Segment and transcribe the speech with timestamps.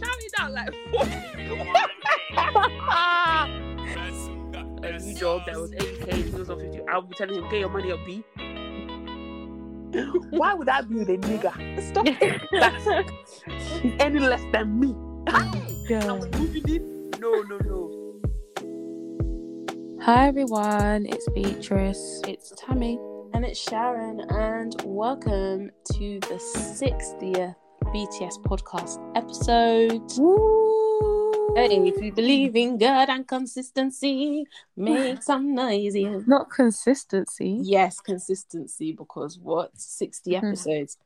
[0.00, 0.74] We've shouted out like
[4.82, 6.80] a new job that was 8k, he was on 50.
[6.88, 8.24] I'll be telling him, get your money up, B.
[10.30, 11.82] Why would I be with a nigga?
[11.82, 12.40] Stop it.
[12.52, 12.84] That's
[13.82, 14.94] he's any less than me.
[15.90, 17.10] Now we're moving in.
[17.18, 17.96] No, no, no.
[20.02, 22.22] Hi everyone, it's Beatrice.
[22.26, 22.98] It's Tammy.
[23.32, 27.54] And it's Sharon, and welcome to the 60th
[27.92, 30.06] BTS podcast episode.
[31.56, 34.46] Hey, if you believe in God and consistency,
[34.76, 35.94] make some noise.
[36.26, 37.58] Not consistency.
[37.62, 39.70] Yes, consistency, because what?
[39.76, 40.36] 60 Mhm.
[40.38, 40.98] episodes.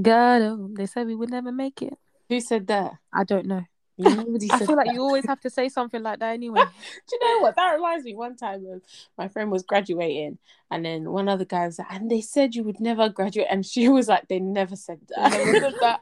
[0.00, 1.98] God, oh, they said we would never make it.
[2.30, 2.92] Who said that?
[3.12, 3.64] I don't know.
[3.98, 4.94] Nobody I feel like that.
[4.94, 6.60] you always have to say something like that anyway.
[7.08, 7.56] Do you know what?
[7.56, 8.14] That reminds me.
[8.14, 8.82] One time, um,
[9.16, 10.38] my friend was graduating,
[10.70, 13.66] and then one other guy was like, "And they said you would never graduate," and
[13.66, 16.00] she was like, "They never said that." Never said that.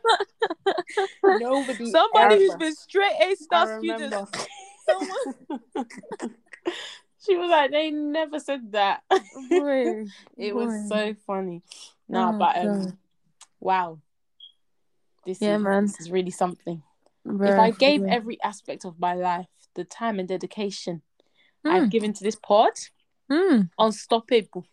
[1.24, 1.90] Nobody.
[1.90, 4.12] Somebody who's been straight A star student.
[4.88, 5.60] Someone.
[7.24, 9.02] she was like, "They never said that."
[9.48, 10.06] Boy,
[10.36, 10.66] it boy.
[10.66, 11.62] was so funny.
[12.08, 12.98] No, Oh, but um,
[13.58, 13.98] wow,
[15.24, 15.86] this Yeah, is man.
[15.86, 16.82] this is really something.
[17.28, 18.14] If I gave yeah.
[18.14, 21.02] every aspect of my life the time and dedication
[21.66, 21.70] Mm.
[21.70, 22.72] I've given to this pod,
[23.30, 24.66] Mm, unstoppable.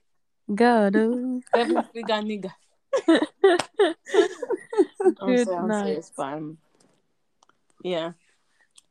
[0.54, 1.42] God, oh.
[1.56, 2.52] Seven figure nigga.
[5.20, 6.58] I'm Good so I'm serious, but um,
[7.84, 8.12] yeah.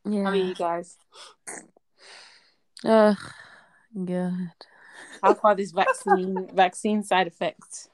[0.04, 0.96] How are you guys?
[2.84, 3.16] Ugh,
[4.04, 4.50] God.
[5.22, 7.88] How far this vaccine vaccine side effects?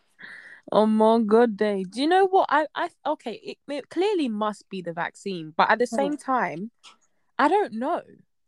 [0.70, 1.84] Oh my god day.
[1.84, 5.70] Do you know what I I okay, it, it clearly must be the vaccine, but
[5.70, 6.70] at the same time,
[7.38, 8.02] I don't know.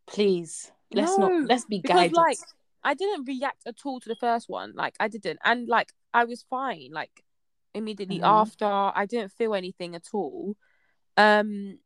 [0.06, 2.16] Please, let's No, not let's be Because guided.
[2.16, 2.38] like
[2.82, 4.72] I didn't react at all to the first one.
[4.74, 5.38] Like I didn't.
[5.44, 6.90] And like I was fine.
[6.92, 7.24] Like
[7.74, 8.24] immediately Mhm.
[8.24, 10.56] after, I didn't feel anything at all.
[11.16, 11.78] Um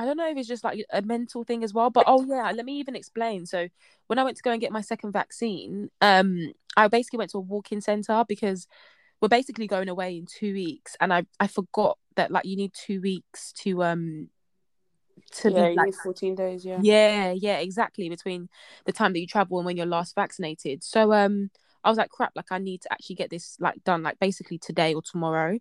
[0.00, 2.52] I don't know if it's just like a mental thing as well, but oh yeah,
[2.52, 3.46] let me even explain.
[3.46, 3.68] So
[4.06, 7.38] when I went to go and get my second vaccine, um, I basically went to
[7.38, 8.68] a walk-in center because
[9.20, 12.72] we're basically going away in two weeks, and I I forgot that like you need
[12.74, 14.28] two weeks to um
[15.32, 16.78] to yeah, you like 14 days, yeah.
[16.80, 18.08] yeah, yeah, exactly.
[18.08, 18.48] Between
[18.84, 20.82] the time that you travel and when you're last vaccinated.
[20.84, 21.50] So um
[21.84, 24.58] I was like, crap, like I need to actually get this like done, like basically
[24.58, 25.58] today or tomorrow.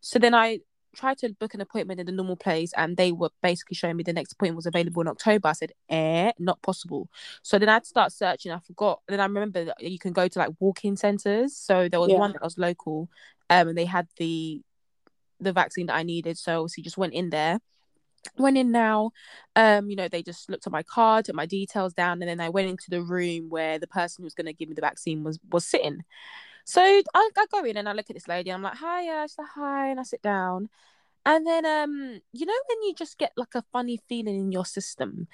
[0.00, 0.60] So then I
[0.94, 4.02] tried to book an appointment in the normal place and they were basically showing me
[4.02, 5.48] the next appointment was available in October.
[5.48, 7.08] I said, eh, not possible.
[7.42, 8.52] So then I had to start searching.
[8.52, 9.00] I forgot.
[9.08, 11.56] Then I remember that you can go to like walk-in centers.
[11.56, 12.18] So there was Yeah.
[12.18, 13.08] one that was local,
[13.48, 14.62] um, and they had the
[15.38, 16.36] the vaccine that I needed.
[16.36, 17.60] So obviously just went in there
[18.36, 19.10] went in now
[19.56, 22.38] um you know they just looked at my card took my details down and then
[22.38, 24.80] i went into the room where the person who was going to give me the
[24.82, 26.02] vaccine was was sitting
[26.70, 27.02] so I,
[27.36, 29.38] I go in and i look at this lady and i'm like hi uh, she's
[29.38, 30.68] like hi and i sit down
[31.26, 34.64] and then um you know when you just get like a funny feeling in your
[34.64, 35.28] system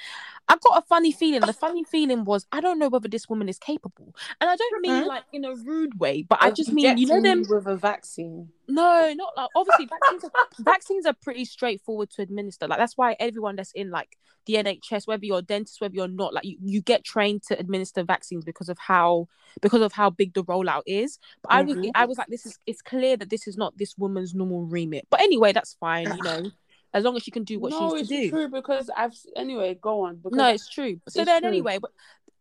[0.48, 3.48] i got a funny feeling the funny feeling was i don't know whether this woman
[3.48, 5.06] is capable and i don't mean Mhm.
[5.06, 8.50] like in a rude way but i just mean you know them with a vaccine.
[8.68, 10.24] No, not like obviously vaccines.
[10.24, 10.30] Are,
[10.60, 12.66] vaccines are pretty straightforward to administer.
[12.66, 14.16] Like that's why everyone that's in like
[14.46, 17.58] the NHS, whether you're a dentist, whether you're not, like you, you get trained to
[17.58, 19.28] administer vaccines because of how
[19.60, 21.18] because of how big the rollout is.
[21.42, 21.76] But I was.
[21.94, 25.06] I was like, this is it's clear that this is not this woman's normal remit.
[25.10, 26.06] But anyway, that's fine.
[26.16, 26.50] You know,
[26.94, 28.30] as long as she can do what no, she it's needs to do.
[28.30, 29.78] true because I've anyway.
[29.80, 30.16] Go on.
[30.16, 31.00] Because No, it's true.
[31.08, 31.48] So it's then true.
[31.48, 31.90] anyway, but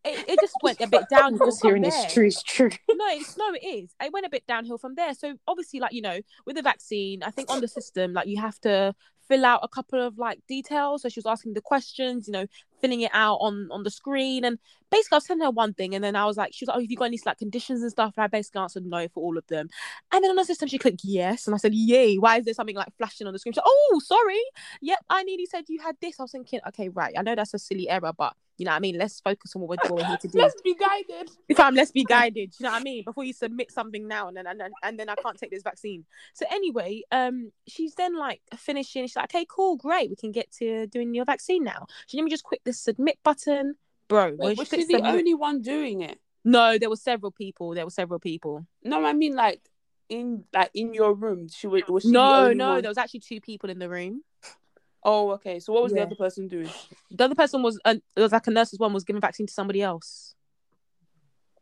[0.06, 2.28] it, it just went a bit downhill just hearing it's true.
[2.28, 2.70] It's true.
[2.92, 3.96] no, it's no, it is.
[4.02, 5.14] It went a bit downhill from there.
[5.14, 8.40] So obviously, like you know, with the vaccine, I think on the system, like you
[8.40, 8.94] have to
[9.28, 11.02] fill out a couple of like details.
[11.02, 12.46] So she was asking the questions, you know,
[12.82, 14.46] filling it out on on the screen.
[14.46, 14.60] And
[14.92, 16.78] basically, I was telling her one thing, and then I was like, she was like,
[16.78, 19.24] "Oh, have you got any like conditions and stuff?" And I basically answered no for
[19.24, 19.70] all of them.
[20.12, 22.18] And then on the system, she clicked yes, and I said, "Yay!
[22.18, 24.42] Why is there something like flashing on the screen?" She said, "Oh, sorry.
[24.82, 27.16] Yep, I nearly said you had this." I was thinking, okay, right.
[27.18, 28.98] I know that's a silly error, but you know what I mean?
[28.98, 30.38] Let's focus on what we're, what we're here to do.
[30.40, 31.30] Let's be guided.
[31.50, 33.04] if I'm let's be guided, you know what I mean?
[33.04, 35.64] Before you submit something now and then and then and then I can't take this
[35.64, 36.06] vaccine.
[36.34, 40.52] So anyway, um she's then like finishing, she's like, Okay, cool, great, we can get
[40.60, 41.88] to doing your vaccine now.
[42.08, 43.76] She let me just click the submit button.
[44.08, 46.20] Bro, Wait, was she the submit- only one doing it?
[46.44, 47.74] No, there were several people.
[47.74, 48.68] There were several people.
[48.84, 49.62] No, I mean like
[50.10, 51.48] in like in your room.
[51.50, 51.82] She was.
[51.90, 52.82] was she the No, no, one?
[52.84, 54.22] there was actually two people in the room.
[55.08, 55.60] Oh, okay.
[55.60, 56.00] So what was Yeah.
[56.00, 56.70] the other person doing?
[57.12, 59.46] The other person was uh, it was like a nurse as well, was giving vaccine
[59.48, 60.34] to somebody else.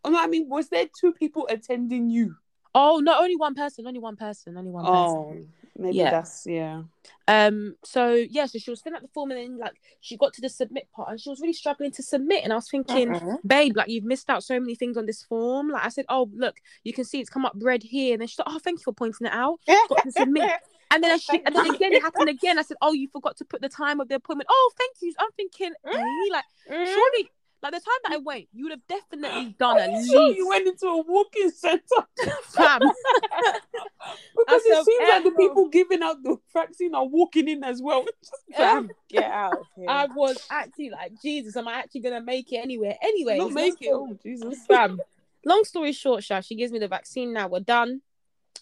[0.05, 2.35] Oh I mean, was there two people attending you?
[2.75, 4.97] Oh no, only one person, only one person, only one person.
[4.97, 5.37] Oh,
[5.77, 6.09] maybe Yeah.
[6.09, 6.83] that's yeah.
[7.27, 10.33] Um, so yeah, so she was filling out the form and then like she got
[10.33, 12.43] to the submit part and she was really struggling to submit.
[12.43, 13.37] And I was thinking, Uh-uh.
[13.45, 15.69] babe, like you've missed out so many things on this form.
[15.69, 18.13] Like I said, oh look, you can see it's come up red here.
[18.13, 19.59] And then she's like, oh, thank you for pointing it out.
[19.89, 20.49] Got to submit.
[20.93, 22.59] And then she, and then again, it happened again.
[22.59, 24.47] I said, oh, you forgot to put the time of the appointment.
[24.51, 25.13] Oh, thank you.
[25.19, 27.31] I'm thinking, eh, like surely,
[27.63, 30.11] like the time that I went, you would have definitely done at least.
[30.11, 31.81] So you went into a walking center
[32.43, 32.81] fam.
[34.37, 38.05] because it seems like the people giving out the vaccine are walking in as well.
[38.55, 38.91] Fam.
[39.09, 39.89] Get out of here.
[39.89, 42.95] I was actually like, Jesus, am I actually gonna make it anywhere?
[43.01, 43.91] Anyway, Not make it.
[43.91, 44.59] Oh Jesus.
[44.67, 44.99] fam.
[45.45, 48.01] Long story short, Sha, she gives me the vaccine now, we're done.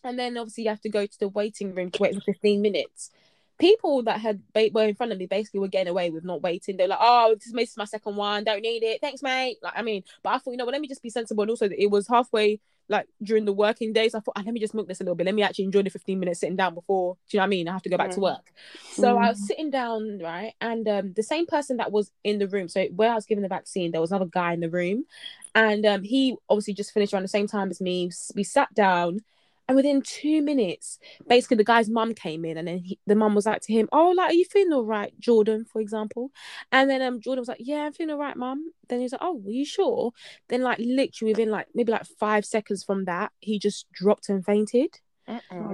[0.04, 2.62] And then obviously you have to go to the waiting room to wait for 15
[2.62, 3.12] minutes.
[3.60, 4.42] People that had
[4.74, 6.78] were in front of me basically were getting away with not waiting.
[6.78, 9.00] They're like, oh, this is my second one, don't need it.
[9.02, 9.58] Thanks, mate.
[9.62, 11.44] Like, I mean, but I thought, you know what, let me just be sensible.
[11.44, 12.60] And also it was halfway
[12.90, 14.16] like during the working days.
[14.16, 15.26] I thought, ah, let me just milk this a little bit.
[15.26, 17.50] Let me actually enjoy the 15 minutes sitting down before, do you know what I
[17.50, 17.68] mean?
[17.68, 18.24] I have to go back to Mm.
[18.24, 18.52] work.
[18.92, 20.54] So I was sitting down, right?
[20.60, 23.44] And um, the same person that was in the room, so where I was given
[23.44, 25.06] the vaccine, there was another guy in the room.
[25.54, 28.10] And um, he obviously just finished around the same time as me.
[28.36, 29.20] We sat down,
[29.68, 33.36] and within two minutes, basically the guy's mum came in, and then he, the mum
[33.36, 36.32] was like to him, "Oh, like, are you feeling all right, Jordan?" For example,
[36.72, 39.22] and then um, Jordan was like, "Yeah, I'm feeling all right, mum." Then he's like,
[39.24, 40.12] "Oh, were you sure?"
[40.50, 44.46] Then like literally within like maybe like five seconds from that, he just dropped and
[44.46, 45.00] fainted.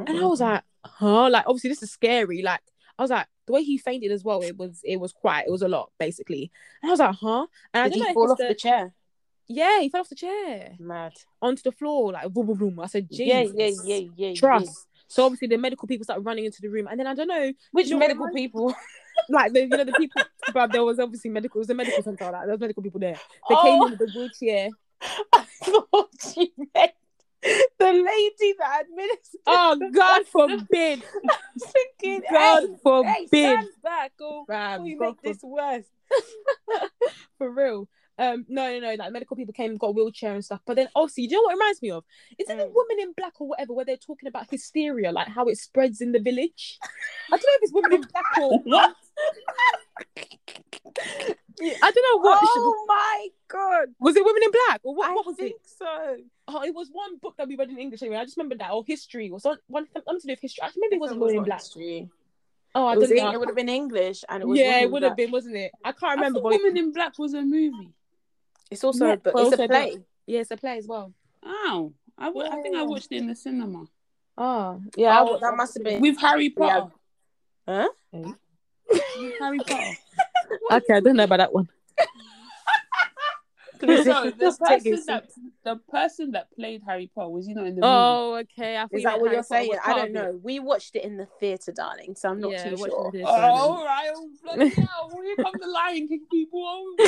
[0.05, 1.29] And I was like, huh?
[1.29, 2.41] Like, obviously, this is scary.
[2.41, 2.61] Like,
[2.97, 5.51] I was like, the way he fainted as well, it was it was quite, it
[5.51, 6.51] was a lot, basically.
[6.81, 7.47] And I was like, huh?
[7.73, 8.93] And I Did don't he fall off the- the chair?
[9.49, 11.13] Yeah, he fell off the chair Mad.
[11.41, 12.79] onto the floor, like boom, boom, boom.
[12.79, 14.27] I said, Yeah, Jesus, yeah, yeah, yeah.
[14.27, 14.33] yeah.
[14.35, 14.87] trust.
[15.07, 17.53] So obviously the medical people started running into the room, and then I don't know
[17.71, 18.75] Which know, medical people?
[19.29, 20.21] like the you know the people,
[20.53, 21.59] but there was obviously medical.
[21.59, 22.25] It was a medical center.
[22.25, 23.15] Like there was medical people there.
[23.49, 23.61] They Oh.
[23.63, 24.69] came in with the wheelchair.
[25.33, 26.91] I thought you meant
[27.79, 29.41] the lady that administered.
[29.45, 31.03] Oh God forbid!
[32.01, 33.09] thinking, God hey, forbid!
[33.11, 35.85] hey, stand back, oh, Fam, before you God make this worse.
[37.37, 37.87] for real.
[38.19, 38.93] Um, no, no, no.
[38.95, 40.61] Like medical people came, got a wheelchair and stuff.
[40.65, 42.03] But then, obviously, do you know what it reminds me of?
[42.39, 42.73] Is it the Mm.
[42.73, 46.11] woman in black or whatever, where they're talking about hysteria, like how it spreads in
[46.13, 46.79] the village?
[47.31, 48.95] I don't know if it's women in black or What?
[51.59, 52.39] I don't know what.
[52.43, 53.87] Oh my god!
[53.99, 55.09] Was it women in black or what?
[55.09, 55.61] I what was think it?
[55.77, 56.17] so.
[56.47, 58.17] Oh, it was one book that we read in English anyway.
[58.17, 59.61] I just remember that or history or something.
[59.67, 60.63] One something to do with history.
[60.77, 61.59] Maybe it wasn't women in black.
[61.59, 62.09] History.
[62.75, 63.31] Oh, I don't know.
[63.31, 65.71] it would have been English, and it was yeah, it would have been, wasn't it?
[65.83, 66.41] I can't remember.
[66.41, 67.91] Woman in Black was a movie.
[68.69, 69.33] It's also, Yeah, a book.
[69.37, 69.69] it's a a book.
[69.69, 69.97] play.
[70.25, 71.13] yeah, it's a play as well.
[71.43, 73.85] Oh, I think I watched it in the cinema
[74.37, 76.01] ah, Oh, Yeah, Oh, that must have been.
[76.01, 76.91] with Harry Potter.
[77.67, 77.87] Huh?
[78.11, 78.35] With
[79.39, 79.97] Harry Potter.
[80.71, 80.93] okay.
[80.95, 81.69] I don't know about that one.
[83.87, 85.29] Please, no, the person that
[85.63, 87.93] the person that played Harry Potter was he not in the movie?
[87.93, 88.77] Oh, okay.
[88.77, 89.73] I Is that what Harry you're Potter saying?
[89.85, 90.39] I don't know.
[90.43, 93.11] We watched it in the theatre, darling, so I'm not Yeah, too watching sure.
[93.11, 94.09] this, Oh, all right.
[94.13, 95.11] Oh, bloody hell.
[95.23, 96.63] Here come the Lion King people.
[96.65, 96.95] Oh,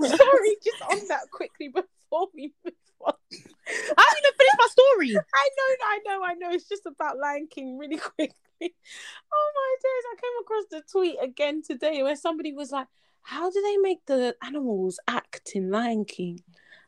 [0.00, 3.14] Sorry, just on that quickly before we move on.
[3.30, 3.34] I
[3.68, 5.16] didn't even finish my story.
[5.34, 6.50] I know, I know, I know.
[6.54, 8.34] It's just about Lion King really quickly.
[8.60, 10.04] Oh my days.
[10.12, 12.86] I came across the tweet again today where somebody was like,
[13.24, 16.40] How do they make the animals act in Lion King?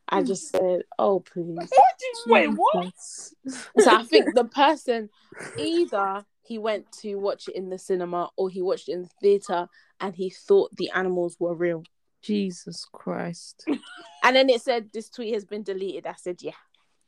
[0.07, 0.27] I hmm.
[0.27, 1.57] just said, Oh, please.
[2.27, 2.93] Wait, what?
[3.79, 5.09] So I think the person
[5.57, 9.09] either he went to watch it in the cinema or he watched it in the
[9.19, 9.67] theatre
[9.99, 11.83] and he thought the animals were real.
[12.21, 13.65] Jesus Christ.
[14.23, 16.05] And then it said this tweet has been deleted.
[16.05, 16.51] I said, Yeah.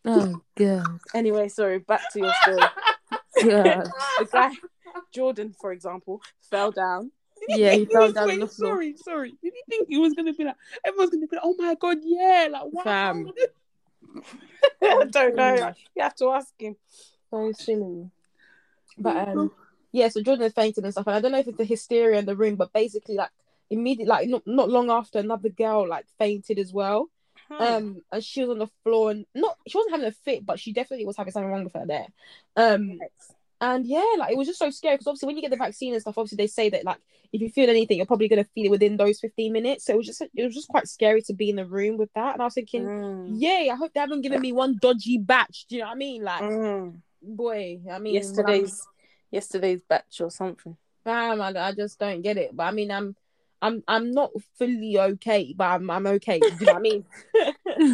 [0.05, 1.00] Oh God.
[1.13, 2.57] Anyway, sorry, back to your story.
[3.43, 3.89] God.
[4.19, 4.51] the guy
[5.13, 7.12] Jordan, for example, fell down.
[7.49, 8.75] Yeah, he fell down Wait, the floor.
[8.75, 9.29] Sorry, sorry.
[9.43, 11.97] Did you think he was gonna be like everyone's gonna be like, oh my god,
[12.03, 12.83] yeah, like wow.
[12.83, 13.31] Fam.
[14.81, 15.73] I don't know.
[15.95, 16.75] You have to ask him.
[17.29, 18.09] So silly.
[18.97, 19.51] But um,
[19.91, 22.19] yeah, so Jordan had fainted and stuff, and I don't know if it's the hysteria
[22.19, 23.31] in the room, but basically, like
[23.69, 27.09] immediately, like not, not long after, another girl like fainted as well.
[27.59, 30.59] Um, and she was on the floor, and not she wasn't having a fit, but
[30.59, 32.07] she definitely was having something wrong with her there.
[32.55, 32.99] Um,
[33.61, 35.93] and yeah, like it was just so scary because obviously when you get the vaccine
[35.93, 36.97] and stuff, obviously they say that like
[37.33, 39.85] if you feel anything, you're probably gonna feel it within those 15 minutes.
[39.85, 42.11] So it was just it was just quite scary to be in the room with
[42.13, 42.33] that.
[42.33, 43.41] And I was thinking, Mm.
[43.41, 45.65] yay, I hope they haven't given me one dodgy batch.
[45.67, 46.23] Do you know what I mean?
[46.23, 47.01] Like, Mm.
[47.21, 48.87] boy, I mean, Yesterday's
[49.31, 50.75] yesterday's batch or something.
[51.03, 52.55] fam, I, I just don't get it.
[52.55, 53.15] But I mean, I'm
[53.61, 56.39] I'm I'm not fully okay, but I'm I'm okay.
[56.39, 57.05] Do you know what I mean?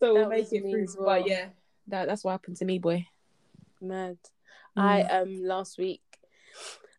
[0.00, 0.86] so we'll make it me through.
[0.98, 1.20] well.
[1.20, 1.46] But yeah,
[1.88, 3.06] that that's what happened to me, boy.
[3.80, 4.18] Mad.
[4.78, 4.82] Mm.
[4.82, 6.02] I um last week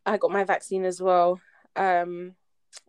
[0.06, 1.40] I got my vaccine as well.
[1.76, 2.36] Um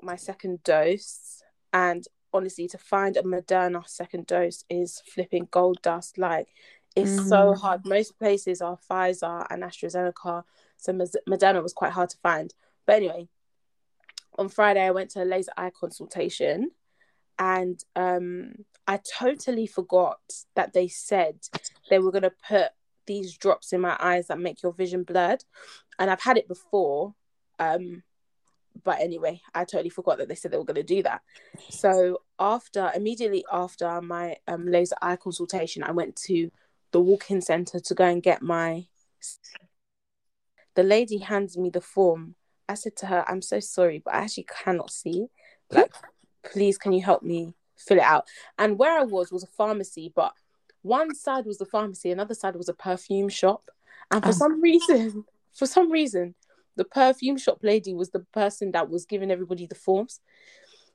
[0.03, 1.43] my second dose
[1.73, 6.49] and honestly to find a Moderna second dose is flipping gold dust like
[6.97, 7.61] it's so Mm.
[7.61, 7.87] hard.
[7.87, 10.43] Most places are Pfizer and AstraZeneca,
[10.77, 12.53] so Moderna was quite hard to find.
[12.85, 13.29] But anyway,
[14.37, 16.73] on Friday I went to a laser eye consultation
[17.39, 18.55] and um
[18.89, 20.21] I totally forgot
[20.57, 21.37] that they said
[21.89, 22.71] they were gonna put
[23.07, 25.45] these drops in my eyes that make your vision blurred.
[25.99, 27.15] And I've had it before.
[27.59, 28.03] Um
[28.85, 31.23] but anyway, I totally forgot that they said they were gonna do that.
[31.71, 36.51] So after immediately after my um laser eye consultation, I went to
[36.93, 38.87] the walk-in center to go and get my
[40.75, 42.35] the lady hands me the form.
[42.69, 45.27] I said to her, I'm so sorry, but I actually cannot see.
[45.71, 45.93] Like,
[46.45, 48.29] please can you help me fill it out?
[48.59, 50.33] And where I was was a pharmacy, but
[50.83, 53.71] one side was the pharmacy, another side was a perfume shop.
[54.11, 54.33] And for Oh.
[54.35, 56.35] some reason, for some reason,
[56.77, 60.21] the perfume shop lady was the person that was giving everybody the forms.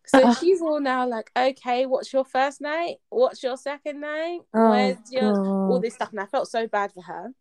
[0.08, 2.96] So she's all now like, okay, what's your first name?
[3.10, 4.42] What's your second name?
[4.54, 5.34] Oh, Where's your
[5.68, 6.12] all this stuff?
[6.12, 7.32] And I felt so bad for her.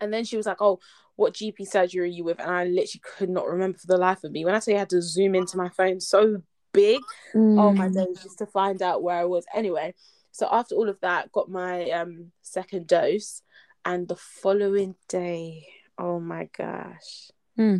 [0.00, 0.80] And then she was like, oh,
[1.14, 2.40] what GP surgery are you with?
[2.40, 4.44] And I literally could not remember for the life of me.
[4.44, 6.42] When I say I had to zoom into my phone so
[6.72, 7.00] big,
[7.34, 7.94] oh my Mm.
[7.94, 9.46] days, just to find out where I was.
[9.54, 9.94] Anyway,
[10.36, 13.42] so after all of that, got my um second dose,
[13.84, 15.66] and the following day,
[15.98, 17.78] oh my gosh, Hmm.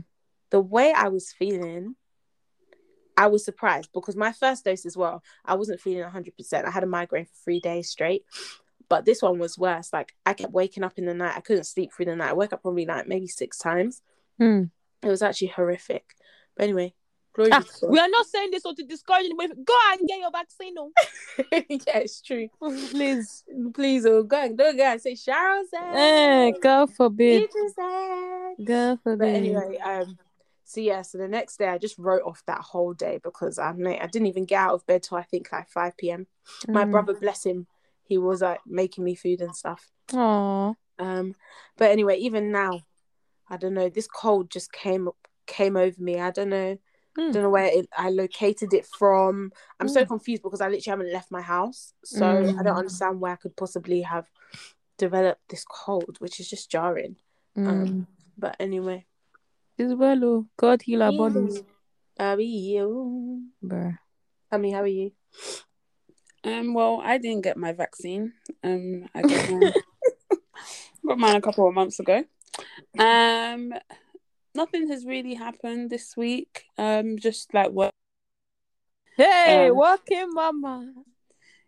[0.50, 1.96] the way I was feeling,
[3.16, 6.66] I was surprised because my first dose as well, I wasn't feeling hundred percent.
[6.66, 8.24] I had a migraine for three days straight.
[8.88, 9.92] But this one was worse.
[9.92, 11.36] Like I kept waking up in the night.
[11.36, 12.30] I couldn't sleep through the night.
[12.30, 14.00] I woke up probably like maybe six times.
[14.40, 14.70] Mm.
[15.02, 16.04] It was actually horrific.
[16.56, 16.94] But anyway,
[17.36, 19.52] glory Ah, we are not saying this or to discourage anybody.
[19.64, 20.90] Go and get your vaccine, oh.
[21.52, 22.48] yeah, it's true.
[22.58, 23.44] please.
[23.74, 25.94] Please, oh, go and don't go and say Cheryl said.
[25.94, 27.48] Eh, God forbid.
[28.64, 29.18] God forbid.
[29.18, 30.18] But anyway, um,
[30.64, 33.78] so yeah, so the next day I just wrote off that whole day because I'm
[33.80, 34.00] late.
[34.00, 36.26] I didn't even get out of bed till I think like five p.m.
[36.68, 36.90] My Mm.
[36.90, 37.66] brother, bless him,
[38.02, 39.90] he was like making me food and stuff.
[40.14, 40.74] Aw.
[40.98, 41.34] Um,
[41.76, 42.80] but anyway, even now,
[43.48, 43.88] I don't know.
[43.88, 45.08] This cold just came
[45.46, 46.18] came over me.
[46.20, 46.78] I don't know.
[47.18, 47.32] Mm.
[47.32, 49.52] Don't know where it, I located it from.
[49.80, 50.08] I'm so Mm.
[50.08, 52.64] confused because I literally haven't left my house, so I Mm.
[52.64, 54.26] don't understand where I could possibly have
[54.98, 57.16] developed this cold, which is just jarring.
[57.56, 58.06] Mm.
[58.36, 59.06] But anyway,
[59.78, 60.46] It's well, oh.
[60.56, 61.62] God heal our bodies.
[62.18, 63.42] How are you?
[63.62, 63.98] Bruh.
[64.50, 65.12] I mean, how are you?
[66.44, 68.32] Um, well, I didn't get my vaccine.
[68.62, 69.72] Um, I got mine,
[71.06, 72.24] got mine a couple of months ago.
[72.98, 73.74] Um,
[74.56, 76.64] nothing has really happened this week.
[76.78, 77.90] Um, just like what?
[79.16, 80.92] Hey, Um, working mama.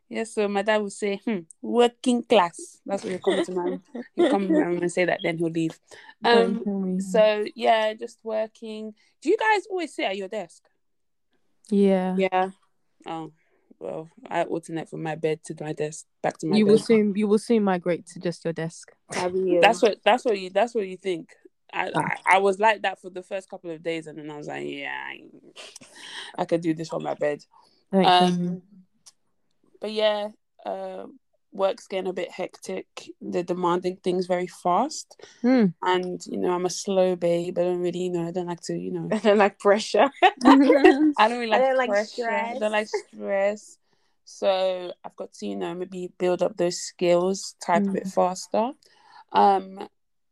[0.09, 0.25] Yeah.
[0.25, 3.78] So my dad would say, "Hmm, working class." That's what he'll come to my.
[4.16, 5.21] He'll come around and say that.
[5.23, 5.78] Then he'll leave.
[6.25, 7.00] Um.
[7.00, 8.95] So yeah, just working.
[9.23, 10.62] Do you guys always sit at your desk?
[11.71, 12.16] yeah.
[12.16, 12.50] Yeah.
[13.07, 13.33] Oh,
[13.78, 17.14] well, I alternate from my bed to my desk, back to my You will soon
[17.14, 18.92] you will soon migrate to just your desk.
[19.12, 19.61] How are you?
[19.61, 21.35] That's what that's what you that's what you think.
[21.72, 22.14] I, Ah.
[22.26, 24.48] I I was like that for the first couple of days, and then I was
[24.48, 25.20] like, yeah, I,
[26.38, 27.44] I could do this from my bed.
[27.92, 28.04] Don't?
[28.06, 28.62] Um,
[29.80, 30.28] but yeah,
[30.66, 31.06] uh,
[31.52, 32.87] work's getting a bit hectic.
[33.20, 35.66] They're demanding things very fast, Hmm.
[35.82, 37.58] and you know I'm a slow babe.
[37.58, 40.10] I don't really, you know, I don't like to, you know, I don't like pressure.
[40.22, 40.58] I don't
[41.38, 42.30] really I like don't like pressure.
[42.30, 43.04] I don't like stress.
[43.14, 43.78] stress.
[44.25, 48.12] So I've got to, you know, maybe build up those skills, type a bit Mm.
[48.12, 48.70] faster.
[49.32, 49.88] Um,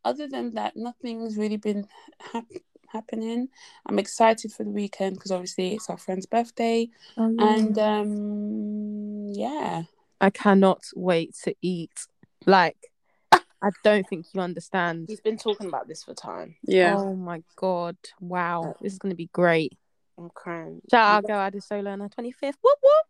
[0.06, 1.86] other than that, nothing's really been
[2.32, 2.44] hap-
[2.88, 3.48] happening.
[3.86, 7.98] I'm excited for the weekend because obviously it's our friend's birthday, Oh, and yeah.
[7.98, 9.82] um, yeah,
[10.20, 12.06] I cannot wait to eat.
[12.46, 12.78] Like,
[13.32, 15.06] I don't think you understand.
[15.08, 16.56] He's been talking about this for time.
[16.62, 16.96] yeah.
[16.98, 17.96] Oh my god!
[18.20, 19.72] Wow, this is gonna be great.
[20.18, 20.80] I'm crying.
[20.90, 22.56] Shout out, go Adesola on the twenty fifth.
[22.62, 23.06] Whoop whoop.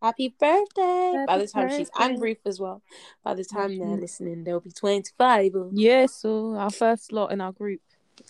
[0.00, 1.24] Happy birthday!
[1.26, 2.22] by the time she's and birthday.
[2.22, 2.82] Ruth as well.
[3.24, 4.00] By the time they're Mhm.
[4.00, 5.52] listening, they'll be twenty five.
[5.72, 7.80] Yeah, so our first lot in our group.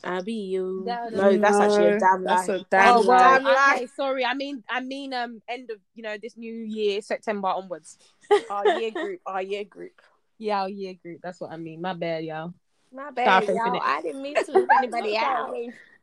[0.05, 0.83] I'll be you.
[0.87, 2.35] No, No, that's actually a No, damn lie.
[2.37, 3.07] that's a damn oh, lie.
[3.07, 3.87] well, okay, damn lie.
[3.97, 4.25] sorry.
[4.25, 7.99] I mean, I mean, um, end of you know this new year, September onwards.
[8.51, 9.21] Our year group.
[9.27, 10.01] Our year group.
[10.39, 11.21] Yeah, our year group.
[11.23, 11.81] That's what I mean.
[11.81, 12.55] My bad, y'all.
[12.93, 13.81] My bad, it, y'all.
[13.83, 15.55] I didn't mean to leave anybody out.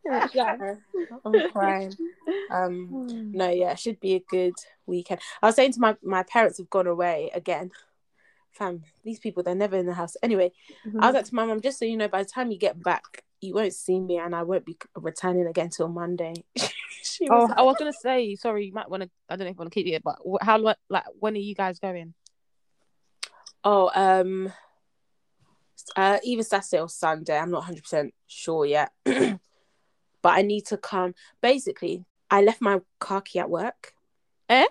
[1.26, 1.96] I'm crying.
[2.52, 4.54] Um, no, yeah, it should be a good
[4.86, 5.22] weekend.
[5.42, 7.72] I was saying to my my parents have gone away again.
[8.52, 10.16] Fam, these people they're never in the house.
[10.24, 10.52] Anyway,
[11.00, 12.82] I was like to my mum, just so you know, by the time you get
[12.82, 16.34] back, you won't see me, and I won't be returning again till Monday.
[17.30, 19.10] Oh, was I was gonna say, sorry, you might want to.
[19.30, 21.56] I don't know if you want to keep it, but how like when are you
[21.56, 22.14] guys going?
[23.64, 24.52] Oh, um,
[25.96, 27.38] uh, either Saturday or Sunday.
[27.38, 28.92] I'm not 100 percent sure yet,
[30.26, 31.14] but I need to come.
[31.40, 33.94] Basically, I left my car key at work.
[34.50, 34.66] Eh?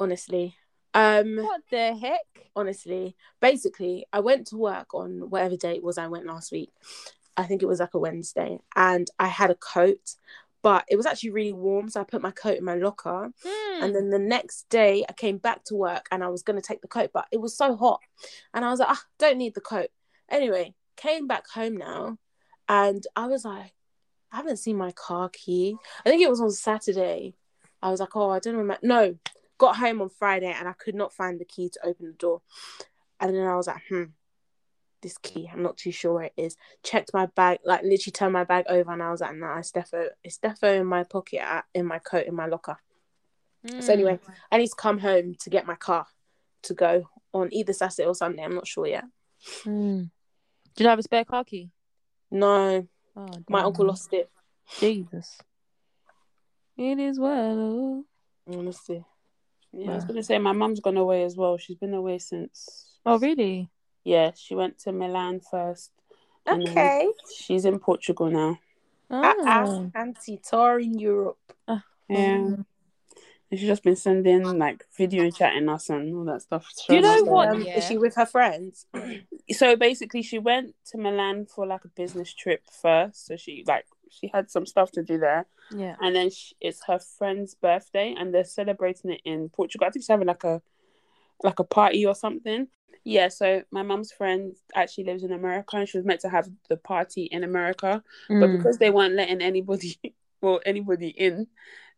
[0.00, 0.56] Honestly,
[0.92, 2.50] um, What the heck?
[2.56, 6.72] honestly, basically, I went to work on whatever day it was I went last week.
[7.36, 10.16] I think it was like a Wednesday, and I had a coat,
[10.62, 13.30] but it was actually really warm, so I put my coat in my locker.
[13.46, 13.84] Hmm.
[13.84, 16.66] And then the next day, I came back to work and I was going to
[16.66, 18.00] take the coat, but it was so hot.
[18.52, 19.90] And I was like, ah, don't need the coat.
[20.28, 22.18] Anyway, came back home now
[22.68, 23.72] and I was like,
[24.32, 25.76] I haven't seen my car key.
[26.04, 27.34] I think it was on Saturday.
[27.82, 28.80] I was like, oh, I don't remember.
[28.82, 29.16] No,
[29.56, 32.42] got home on Friday and I could not find the key to open the door.
[33.20, 34.04] And then I was like, hmm,
[35.02, 36.56] this key, I'm not too sure where it is.
[36.82, 39.72] Checked my bag, like literally turned my bag over and I was like, nah, it's
[39.72, 41.42] defo, it's defo in my pocket,
[41.74, 42.78] in my coat, in my locker.
[43.68, 43.80] Hmm.
[43.80, 44.18] So anyway,
[44.50, 46.06] I need to come home to get my car
[46.62, 48.42] to go on either Saturday or Sunday.
[48.42, 49.04] I'm not sure yet.
[49.64, 50.04] Hmm.
[50.76, 51.70] Do you have a spare car key?
[52.30, 52.86] No,
[53.18, 54.30] Oh, my uncle lost it.
[54.78, 55.38] Jesus.
[56.76, 58.04] It is well.
[58.48, 59.04] Honestly,
[59.72, 61.58] Yeah, I was gonna say my mum's gone away as well.
[61.58, 62.96] She's been away since.
[63.04, 63.68] Oh, really?
[64.04, 65.90] Yeah, she went to Milan first.
[66.46, 67.08] and okay.
[67.36, 68.60] She's in Portugal now.
[69.10, 69.66] Uh-uh.
[69.66, 69.90] Oh.
[69.94, 71.38] Anti tour in Europe.
[71.66, 72.50] Ah, yeah.
[73.50, 76.70] And she's just been sending like video and chatting us and all that stuff.
[76.86, 77.48] Do you know what?
[77.48, 77.78] Um, yeah.
[77.78, 78.86] Is she with her friends?
[79.52, 83.26] So basically, she went to Milan for like a business trip first.
[83.26, 85.96] So she like she had some stuff to do there, Yeah.
[86.00, 89.86] and then she, it's her friend's birthday, and they're celebrating it in Portugal.
[89.86, 90.60] I think she's having like a
[91.42, 92.68] like a party or something.
[93.04, 96.48] Yeah, so my mum's friend actually lives in America, and she was meant to have
[96.68, 98.56] the party in America, but Mm.
[98.58, 99.98] because they weren't letting anybody
[100.42, 101.46] well anybody in,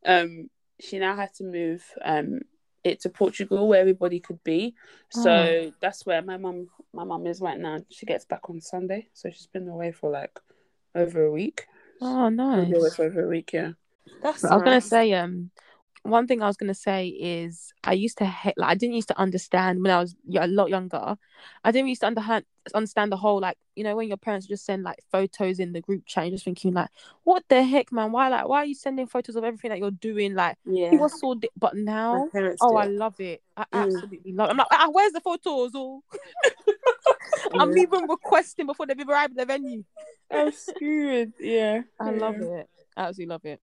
[0.07, 0.49] um,
[0.81, 2.41] she now had to move um
[2.83, 4.75] it to Portugal where everybody could be.
[5.11, 5.73] So Oh.
[5.81, 7.81] that's where my mum my mum is right now.
[7.91, 10.39] She gets back on Sunday, so she's been away for like
[10.95, 11.67] over a week.
[12.01, 12.95] Oh, She'll be away nice.
[12.97, 13.73] for over a week, yeah.
[14.23, 15.51] That's I was gonna say, um,
[16.03, 19.09] one thing I was gonna say is I used to hate, like I didn't used
[19.09, 21.17] to understand when I was a lot younger.
[21.65, 24.65] I didn't used to understand understand the whole like you know when your parents just
[24.65, 26.89] send like photos in the group chat, you're just thinking like,
[27.25, 28.13] what the heck, man?
[28.13, 30.35] Why like why are you sending photos of everything that you're doing?
[30.35, 30.93] Like, Yeah.
[30.95, 31.35] it was so.
[31.35, 32.29] Di- but now,
[32.61, 33.43] oh, do I love it.
[33.57, 33.83] I Mm.
[33.85, 34.49] absolutely love.
[34.49, 34.53] It.
[34.53, 35.75] I'm like, ah, where's the photos?
[35.75, 36.01] Or
[37.55, 37.83] I'm Yeah.
[37.83, 39.85] even requesting before they've arrived at the venue.
[40.31, 41.33] I'm screwed.
[41.39, 41.83] Yeah.
[41.99, 42.69] I love it.
[42.97, 43.61] I absolutely love it.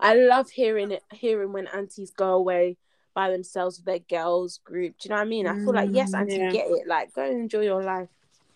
[0.00, 2.78] I love hearing it, hearing when aunties go away
[3.14, 4.94] by themselves with their girls group.
[4.98, 5.46] Do you know what I mean?
[5.46, 6.50] I feel like yes, Mm, auntie, yeah.
[6.50, 6.86] get it.
[6.86, 8.08] Like, go and enjoy your life.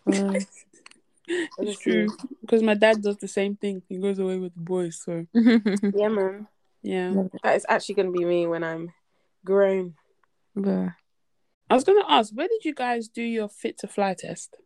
[0.08, 0.46] Mm.
[1.26, 2.08] It's true.
[2.42, 3.82] Because my dad does the same thing.
[3.88, 6.48] He goes away with the boys, so Yeah, man.
[6.82, 7.14] yeah.
[7.42, 8.92] That is actually going to be me when I'm
[9.42, 9.94] grown.
[10.54, 10.94] Bruh.
[11.70, 14.56] I was gonna ask, where did you guys do your fit to fly test?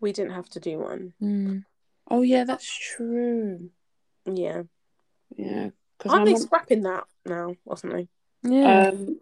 [0.00, 1.14] We didn't have to do one.
[1.20, 1.64] Mm.
[2.10, 3.70] Oh yeah, that's true.
[4.26, 4.64] Yeah.
[5.36, 5.70] Yeah.
[6.06, 8.08] Aren't they scrapping that now or something?
[8.42, 8.88] Yeah.
[8.88, 9.18] um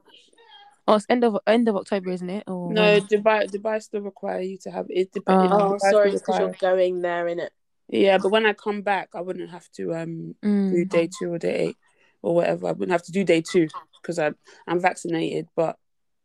[0.88, 2.44] oh, it's end of end of October, isn't it?
[2.48, 5.12] Or no, Dubai Dubai still require you to have it.
[5.12, 5.44] Dep- Oh.
[5.44, 7.50] it Oh, sorry, because you're going there, innit?
[7.88, 10.88] Yeah, but when I come back, I wouldn't have to um do Mm.
[10.88, 11.76] day two or day eight
[12.22, 12.66] or whatever.
[12.68, 13.68] I wouldn't have to do day two
[14.00, 15.48] because I'm I'm vaccinated.
[15.54, 15.76] But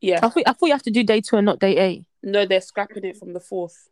[0.02, 2.06] yeah, I thought I thought you have to do day two and not day eight.
[2.24, 3.90] no, they're scrapping it from the fourth.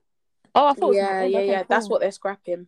[0.55, 0.85] Oh, I thought.
[0.85, 1.63] it was- Yeah, yeah, okay, yeah.
[1.69, 2.67] That's what they're scrapping.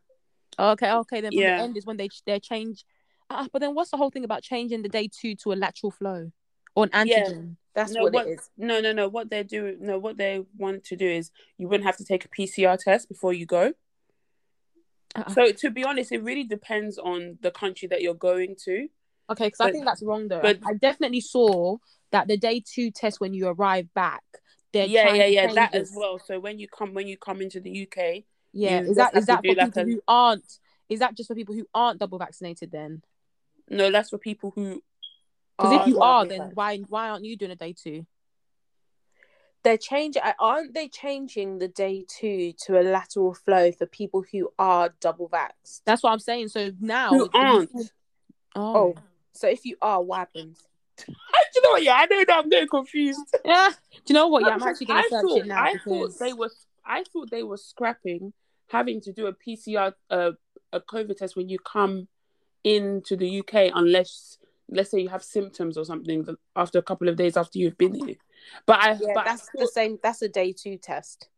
[0.59, 1.21] Oh, okay, okay.
[1.21, 1.57] Then Yeah.
[1.57, 2.85] the end is when they they change.
[3.29, 5.91] Ah, but then what's the whole thing about changing the day two to a lateral
[5.91, 6.31] flow
[6.75, 7.29] or an Yeah.
[7.75, 8.49] That's No, what, what- it is.
[8.57, 9.07] No, no, no.
[9.07, 12.25] What they're doing, no, what they want to do is you wouldn't have to take
[12.25, 13.73] a PCR test before you go.
[15.15, 15.29] Uh-uh.
[15.31, 18.87] So to be honest, it really depends on the country that you're going to.
[19.29, 20.41] Okay, because I think that's wrong though.
[20.41, 21.77] but- I definitely saw
[22.11, 24.23] that the day two test when you arrive back.
[24.73, 25.53] They're yeah, yeah, yeah.
[25.53, 25.89] That this.
[25.91, 26.19] as well.
[26.19, 29.13] So when you come, when you come into the UK, Yeah, is that is that
[29.13, 30.59] have is to that do for like people a- who aren't?
[30.89, 33.01] Is that just for people who aren't double vaccinated then?
[33.69, 34.82] No, that's for people who
[35.58, 38.06] Because if you are, then why why aren't you doing a day two?
[39.63, 44.49] they're changing aren't they changing the day two to a lateral flow for people who
[44.58, 46.49] are double vaxxed That's what I'm saying.
[46.49, 47.71] So now Who aren't?
[48.56, 48.75] Oh.
[48.75, 48.95] oh
[49.34, 50.63] so if you are what happens
[51.06, 51.13] Do
[51.56, 51.84] you know what?
[51.84, 53.19] Yeah, I know that I'm getting confused.
[53.45, 53.69] Yeah.
[54.06, 54.43] Do you know what?
[54.43, 56.49] Yeah, I'm actually gonna I search thought, it now I because thought they were.
[56.86, 58.34] I thought they were scrapping
[58.67, 60.32] having to do a PCR, uh,
[60.73, 62.08] a COVID test when you come
[62.63, 64.37] into the UK, unless
[64.69, 67.93] let's say you have symptoms or something after a couple of days after you've been
[67.93, 68.15] here.
[68.65, 71.29] But I, yeah but I that's the same that's a day two test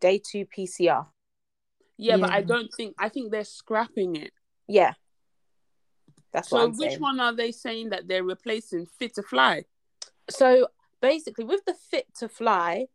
[0.00, 1.06] day two pcr
[1.98, 2.94] yeah, but I don't think.
[2.98, 4.32] I think they're scrapping it.
[4.66, 4.94] yeah
[6.32, 7.00] that's what So I'm which saying.
[7.00, 8.86] one are they saying that they're replacing?
[8.98, 9.64] Fit to fly.
[10.30, 10.68] so
[11.00, 12.86] basically with the fit to fly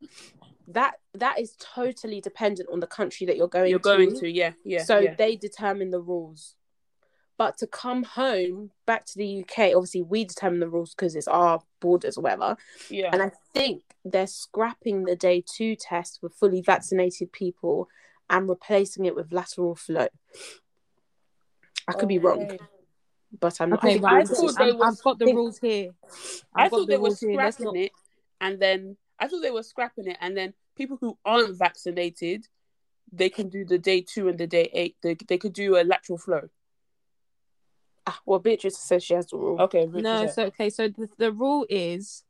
[0.69, 4.29] that that is totally dependent on the country that you're going You're to going to,
[4.29, 4.83] yeah, yeah.
[4.83, 5.15] so yeah.
[5.15, 6.55] they determine the rules
[7.37, 11.27] but to come home back to the uk obviously we determine the rules because it's
[11.27, 12.57] our borders or whatever
[12.89, 13.09] yeah.
[13.13, 17.87] and i think they're scrapping the day two test for fully vaccinated people
[18.29, 20.07] and replacing it with lateral flow
[21.87, 22.57] i could be wrong
[23.39, 25.91] but i'm not Okay, I, I thought they was, I've got the think- rules here.
[26.55, 27.35] I I've got thought the they were rules here.
[27.37, 27.91] Let's scrapping not- it,
[28.41, 32.47] and then I thought they were scrapping it, and then people who aren't vaccinated,
[33.11, 34.95] they can do the day two and the day eight.
[35.03, 36.47] They they could do a lateral flow.
[38.09, 40.33] Ah, well beatrice says she has the rule Okay, No, Richard.
[40.33, 42.23] so okay, so the, the rule is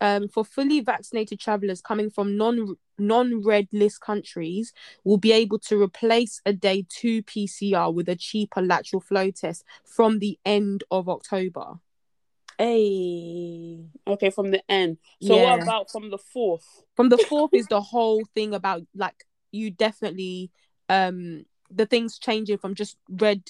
[0.00, 4.72] um for fully vaccinated travelers coming from non non red list countries
[5.04, 9.64] will be able to replace a day 2 PCR with a cheaper lateral flow test
[9.84, 11.80] from the end of October.
[12.58, 14.98] hey okay, from the end.
[15.20, 16.84] So what about from the fourth?
[16.94, 20.50] From the 4th is the whole thing about like you definitely
[20.88, 23.42] um the things changing from just red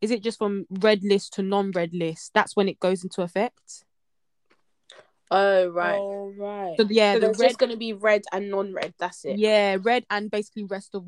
[0.00, 2.32] is it just from red list to non red list?
[2.34, 3.84] That's when it goes into effect.
[5.30, 6.76] oh right Oh right.
[6.78, 9.38] So yeah, so the there's red just going to be red and non-red that's it
[9.38, 11.04] yeah red and basically rest of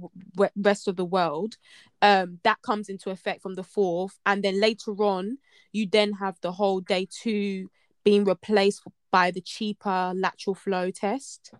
[0.56, 1.56] rest of the world
[2.02, 5.38] um that comes into effect from the fourth and then later on
[5.72, 7.70] you then have the whole day two
[8.04, 11.52] being replaced by the cheaper lateral flow test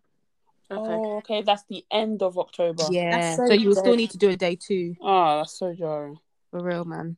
[0.71, 1.43] okay Oh, okay.
[1.43, 2.87] That's the end of October.
[2.91, 5.75] yeah so so, you will still need to do a day two Oh, that's so
[5.75, 6.19] jarring.
[6.51, 7.17] For real man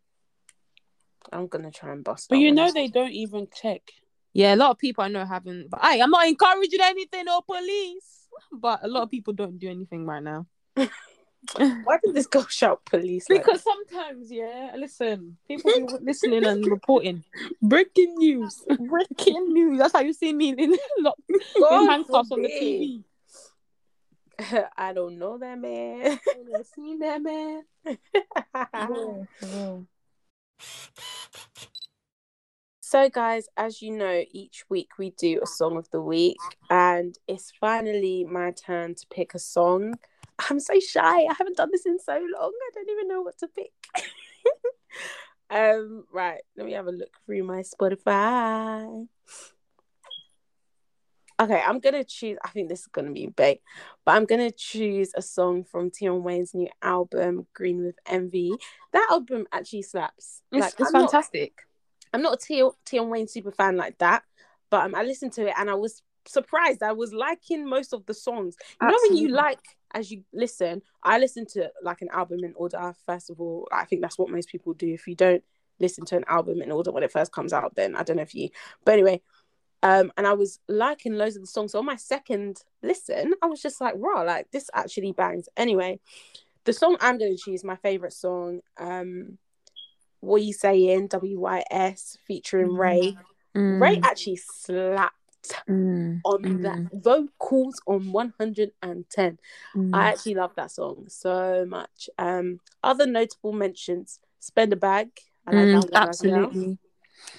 [1.33, 3.83] i'm gonna try and bust But you know they don't even check.
[4.33, 7.43] yeah a lot of people i know haven't but I, i'm not encouraging anything or
[7.43, 10.47] police but a lot of people don't do anything right now
[11.57, 16.67] why did this girl shout police like because sometimes yeah listen people be listening and
[16.71, 17.25] reporting
[17.63, 18.63] Breaking news.
[18.79, 19.79] breaking news.
[19.79, 22.49] That's how you see me in, lock, in God handcuffs on the.
[22.49, 23.05] TV.
[24.77, 26.19] I don't know that man.
[26.27, 27.63] I seen that man.
[32.81, 36.39] so, guys, as you know, each week we do a song of the week,
[36.71, 39.95] and it's finally my turn to pick a song.
[40.49, 41.01] I'm so shy.
[41.03, 42.53] I haven't done this in so long.
[42.53, 43.73] I don't even know what to pick.
[45.51, 46.41] um, right.
[46.57, 49.07] Let me have a look through my Spotify.
[51.41, 52.37] Okay, I'm gonna choose.
[52.45, 53.63] I think this is gonna be bait,
[54.05, 58.53] but I'm gonna choose a song from Tion Wayne's new album, Green with Envy.
[58.93, 60.43] That album actually slaps.
[60.53, 61.63] It's, Like, it's I'm not- fantastic.
[62.13, 64.25] I'm not a Tion, Tion Wayne super fan like that,
[64.69, 66.83] but um, I listened to it and I was surprised.
[66.83, 68.57] I was liking most of the songs.
[68.83, 69.61] You know when you like
[69.95, 70.83] as you listen.
[71.03, 72.93] I listen to like an album in order.
[73.07, 74.93] First of all, I think that's what most people do.
[74.93, 75.43] If you don't
[75.79, 78.23] listen to an album in order when it first comes out, then I don't know
[78.23, 78.51] if you.
[78.85, 79.23] But anyway,
[79.83, 81.73] um, and I was liking loads of the songs.
[81.73, 86.01] So on my second listen, I was just like, "Raw, like this actually bangs." Anyway,
[86.65, 89.39] the song I'm going to choose, my favorite song, um,
[90.21, 93.17] "What You Saying," WYS featuring Ray.
[93.55, 95.15] Ray actually slapped
[95.69, 99.39] Mm, on mm, that vocals on 110.
[99.75, 99.95] mm.
[99.95, 102.11] I actually love that song so much.
[102.19, 105.09] Um, other notable mentions: "Spend a Bag."
[105.47, 106.53] I like Mm, that one as well.
[106.53, 106.79] absolutely.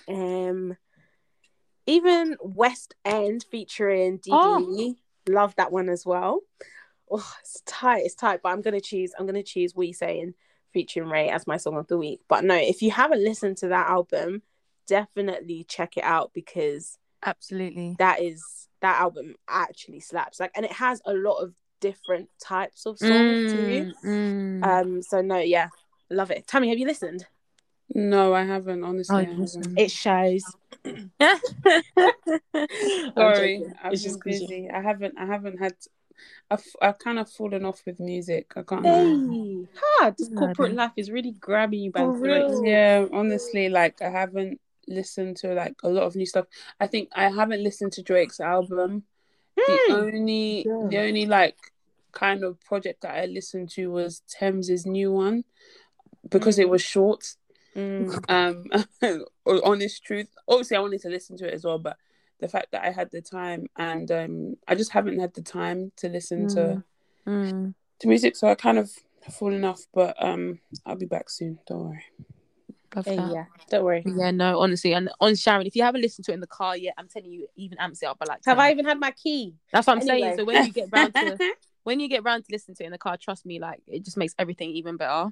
[0.08, 0.78] Um,
[1.86, 4.30] even West End featuring DD.
[4.32, 4.96] Oh.
[5.30, 6.42] Love that one as well.
[7.10, 8.04] Oh, it's tight.
[8.06, 8.42] It's tight.
[8.42, 9.14] But I'm gonna choose.
[9.18, 10.34] I'm gonna choose "We You Saying"
[10.74, 12.22] featuring Ray as my song of the week.
[12.28, 14.42] But no, if you haven't listened to that album,
[14.88, 17.96] definitely check it out because Absolutely.
[18.00, 20.40] that is that album actually slaps.
[20.40, 23.92] Like, and it has a lot of different types of songs too.
[24.06, 24.64] Mm, mm.
[24.66, 25.70] Um, so no, yeah,
[26.10, 26.48] love it.
[26.48, 27.26] Tammy, have you listened?
[27.94, 28.84] No, I haven't.
[28.84, 29.80] Honestly, Oh, I you haven't.
[29.80, 30.44] It shows.
[30.86, 31.12] I'm
[33.16, 33.74] Sorry, joking.
[33.84, 34.70] I've It's been just 'cause you- busy.
[34.70, 35.16] I haven't.
[35.18, 35.74] I haven't had.
[36.50, 38.54] I've I've kind of fallen off with music.
[38.56, 38.84] I can't.
[38.84, 38.92] lie.
[38.92, 39.68] Hey,
[40.00, 40.16] hard.
[40.18, 42.62] This Yeah, corporate life is really grabbing you by the throat.
[42.66, 46.46] Yeah, honestly, like I haven't listened to like a lot of new stuff.
[46.80, 49.04] I think I haven't listened to Drake's album.
[49.56, 49.94] The Hmm.
[49.94, 50.88] only Yeah.
[50.90, 51.58] the only like
[52.12, 55.44] kind of project that I listened to was Tems's new one
[56.30, 57.36] because it was short.
[57.76, 58.26] Mm.
[59.04, 59.24] Um,
[59.64, 60.28] honest truth.
[60.48, 61.98] Obviously, I wanted to listen to it as well, but
[62.40, 65.92] the fact that I had the time and um, I just haven't had the time
[65.98, 66.84] to listen to
[67.28, 67.76] Mm.
[68.00, 68.92] to music, so I kind of
[69.32, 69.82] fallen off.
[69.94, 71.60] But um, I'll be back soon.
[71.68, 72.04] Don't worry.
[72.96, 73.32] Love Hey, that.
[73.32, 74.04] yeah, don't worry.
[74.06, 76.76] Yeah, no, honestly, and on Sharon, if you haven't listened to it in the car
[76.76, 78.18] yet, I'm telling you, even amps it up.
[78.18, 78.66] But like, Have 10.
[78.66, 79.54] I even had my key?
[79.72, 80.20] That's what I'm Anyway.
[80.30, 80.38] saying.
[80.38, 81.38] So when you get round to
[81.84, 84.04] when you get round to listen to it in the car, trust me, like it
[84.04, 85.30] just makes everything even better.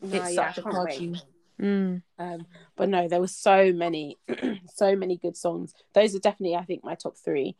[0.00, 1.14] No, it's yeah, such I a can't party.
[1.60, 2.02] Mm.
[2.18, 4.18] Um, but no, there were so many,
[4.74, 5.74] so many good songs.
[5.94, 7.56] Those are definitely, I think, my top three.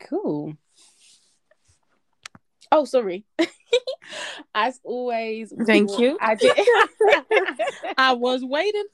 [0.00, 0.56] Cool.
[2.70, 3.24] Oh, sorry.
[4.54, 6.16] As always, Thank you.
[6.20, 7.58] add it-
[7.98, 8.84] I was waiting.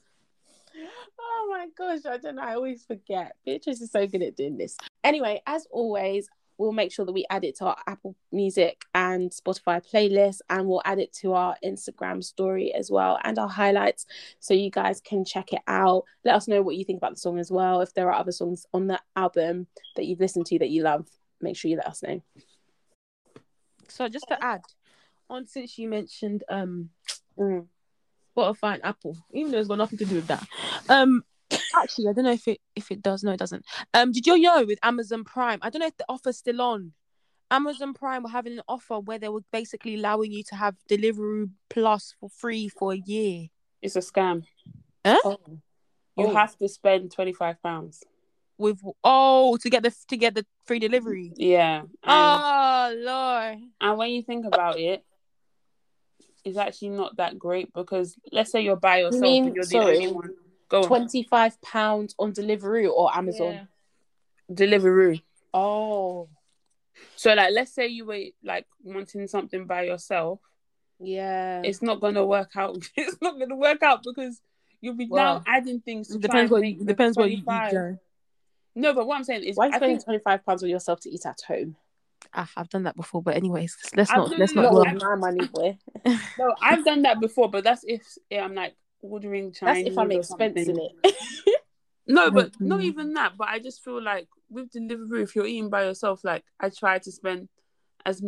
[1.19, 2.41] oh my gosh, I don't know.
[2.41, 3.35] I always forget.
[3.45, 4.77] Beatrice is so good at doing this.
[5.03, 9.31] Anyway, as always, we'll make sure that we add it to our Apple Music and
[9.31, 14.05] Spotify playlist, and we'll add it to our Instagram story as well and our highlights
[14.39, 16.03] so you guys can check it out.
[16.23, 17.81] Let us know what you think about the song as well.
[17.81, 21.07] If there are other songs on the album that you've listened to that you love,
[21.41, 22.21] make sure you let us know.
[23.87, 24.61] So just to add
[25.31, 26.91] on, since you mentioned um
[27.39, 27.67] Mm.
[28.35, 30.45] Spotify and Apple, even though it's got nothing to do with that.
[30.87, 31.23] Um,
[31.75, 33.23] actually, I don't know if it if it does.
[33.23, 33.65] No, it doesn't.
[33.93, 35.59] Um, did you know with Amazon Prime?
[35.61, 36.93] I don't know if the offer's still on.
[37.51, 41.49] Amazon Prime were having an offer where they were basically allowing you to have Deliveroo
[41.69, 43.47] Plus for free for a year.
[43.81, 44.43] It's a scam.
[45.05, 45.37] Oh.
[46.17, 46.33] You Oh.
[46.35, 48.03] have to spend twenty five pounds.
[48.57, 51.31] With oh to get the to get the free delivery.
[51.37, 51.81] Yeah.
[51.81, 53.59] And, Oh lord.
[53.79, 55.03] and when you think about it,
[56.43, 59.69] it's actually not that great because let's say you're by yourself mean- and you're the
[59.69, 60.29] sorry, only one.
[60.69, 60.87] Go on.
[60.87, 63.67] Twenty-five pounds on Deliveroo or Amazon.
[64.51, 65.21] Deliveroo.
[65.53, 66.29] Oh,
[67.15, 70.39] So like let's say you were like wanting something by yourself,
[70.99, 71.61] yeah.
[71.63, 72.77] it's not gonna work out.
[72.95, 74.39] it's not gonna work out because
[74.81, 77.17] you'll be now adding things to It try depends and what make it the depends
[77.17, 77.97] what you eat, 25.
[78.75, 80.69] No, but what I'm saying is Why are you spending think twenty five pounds on
[80.69, 81.75] yourself to eat at home?
[82.33, 84.93] Ah, I've done that before, but anyways, let's I've not let's not Not Well, dwell.
[84.93, 85.77] with my money, boy.
[86.37, 90.11] no, I've done that before, but that's if yeah, I'm like ordering That's if I'm
[90.11, 91.15] or expensing it.
[92.11, 92.85] No, but not Mm.
[92.85, 93.37] even that.
[93.37, 96.97] But I just feel like with delivery, if you're eating by yourself, like I try
[96.97, 97.49] to spend
[98.03, 98.23] as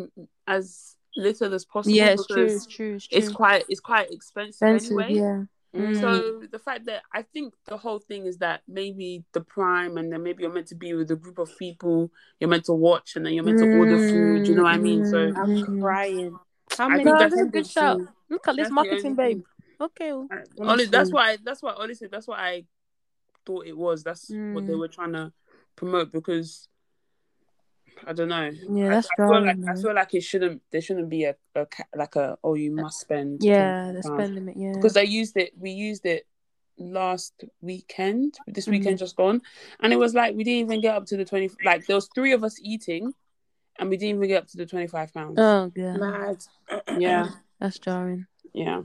[0.46, 1.96] as little as possible.
[1.96, 2.44] Yeah, it's true.
[2.46, 2.96] It's true.
[2.96, 3.18] It's true.
[3.18, 5.00] It's quite it's quite expensive, expensive.
[5.00, 5.16] anyway.
[5.16, 5.44] Yeah.
[5.76, 6.00] Mm.
[6.00, 10.12] So the fact that I think the whole thing is that maybe the prime, and
[10.14, 13.16] then maybe you're meant to be with a group of people you're meant to watch,
[13.16, 14.48] and then you're meant to order food.
[14.48, 15.06] You know what I mean?
[15.06, 15.82] So I'm Mhm.
[15.82, 16.38] crying.
[16.78, 17.04] How I many?
[17.06, 18.00] think No, that's that's a good shout.
[18.30, 19.44] Look at this That's marketing, only babe.
[19.90, 20.08] Thing.
[20.08, 20.14] Okay.
[20.14, 20.28] well.
[20.32, 21.38] I- Honestly, that's why.
[21.44, 21.74] That's why.
[21.78, 22.66] Honestly, that's what I
[23.46, 24.04] thought it was.
[24.04, 24.80] That's what they Mm.
[24.80, 25.32] were trying to
[25.76, 26.68] promote because
[28.08, 28.50] I don't know.
[28.70, 30.62] Yeah, I- that's I, feel jarring, like I feel like it shouldn't.
[30.72, 33.44] There shouldn't be a, a like a oh you must spend.
[33.44, 34.56] Yeah, the spend limit.
[34.58, 34.74] Yeah.
[34.74, 35.54] because I used it.
[35.58, 36.26] We used it
[36.78, 38.38] last weekend.
[38.48, 38.72] This Mhm.
[38.72, 39.42] weekend just gone,
[39.82, 41.50] and it was like we didn't even get up to the twenty.
[41.64, 43.14] Like there was three of us eating,
[43.78, 45.36] and we didn't even get up to the twenty five pounds.
[45.38, 46.46] Oh god, Mad.
[46.98, 48.26] yeah, that's jarring.
[48.54, 48.82] yeah.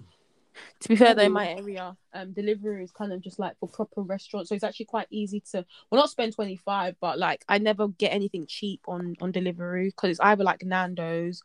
[0.80, 3.68] To be fair, though, in my area, um, delivery is kind of just like for
[3.68, 7.44] proper restaurants, so it's actually quite easy to well not spend twenty five, but like
[7.48, 11.42] I never get anything cheap on on delivery because it's either like Nando's,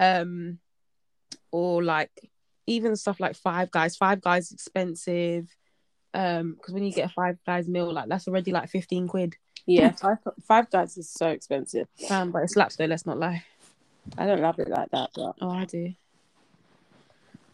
[0.00, 0.58] um,
[1.50, 2.10] or like
[2.66, 3.96] even stuff like Five Guys.
[3.96, 5.48] Five Guys is expensive,
[6.12, 9.36] um, because when you get a Five Guys meal, like that's already like fifteen quid.
[9.66, 11.88] Yeah, five, five guys is so expensive.
[12.10, 12.84] Um, but it slaps though.
[12.84, 13.44] Let's not lie.
[14.18, 15.94] I don't love it like that, but Oh, I do.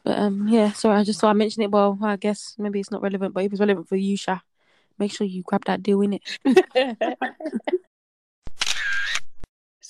[0.05, 0.73] But um, yeah.
[0.73, 1.71] Sorry, I just thought I mentioned it.
[1.71, 4.39] Well, I guess maybe it's not relevant, but if it's relevant for you, Sha,
[4.99, 6.39] make sure you grab that deal in it.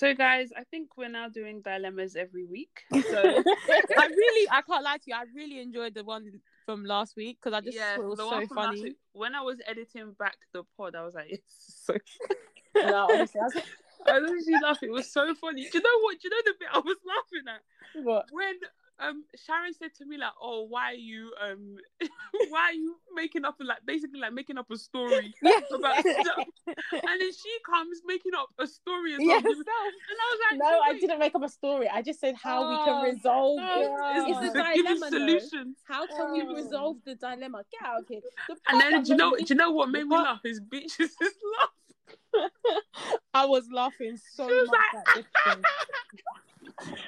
[0.00, 2.84] So guys, I think we're now doing dilemmas every week.
[2.90, 5.14] So I really, I can't lie to you.
[5.14, 8.16] I really enjoyed the one from last week because I just yeah, thought it was
[8.16, 8.82] the so one from last funny.
[8.82, 11.96] week, when I was editing back the pod, I was like, it's so.
[12.76, 13.56] no, honestly, I was
[14.06, 14.88] I was actually laughing.
[14.88, 15.68] It was so funny.
[15.68, 16.18] Do you know what?
[16.18, 18.02] Do you know the bit I was laughing at?
[18.02, 18.26] what?
[18.32, 18.54] when
[19.00, 21.76] um Sharon said to me like, "Oh, why are you um,
[22.50, 25.58] why are you making up a, like basically like making up a story Yeah.
[25.74, 29.28] about stuff?" And then she comes making up a story as well.
[29.28, 29.44] Yes.
[29.44, 31.88] And I was like, No, I "Wait, didn't make up a story.
[31.88, 33.90] I just said how we Oh, can resolve no, it.
[34.30, 35.18] it's, It's a dilemma, though.
[35.18, 36.54] solutions." How can we Oh.
[36.54, 37.64] resolve the dilemma?
[37.70, 38.20] Get out of here.
[38.48, 39.34] The And then do you know?
[39.36, 40.40] Do you know what made me laugh?
[40.44, 42.50] Is bitches is laugh.
[43.34, 45.62] I was laughing so was much like, at this thing.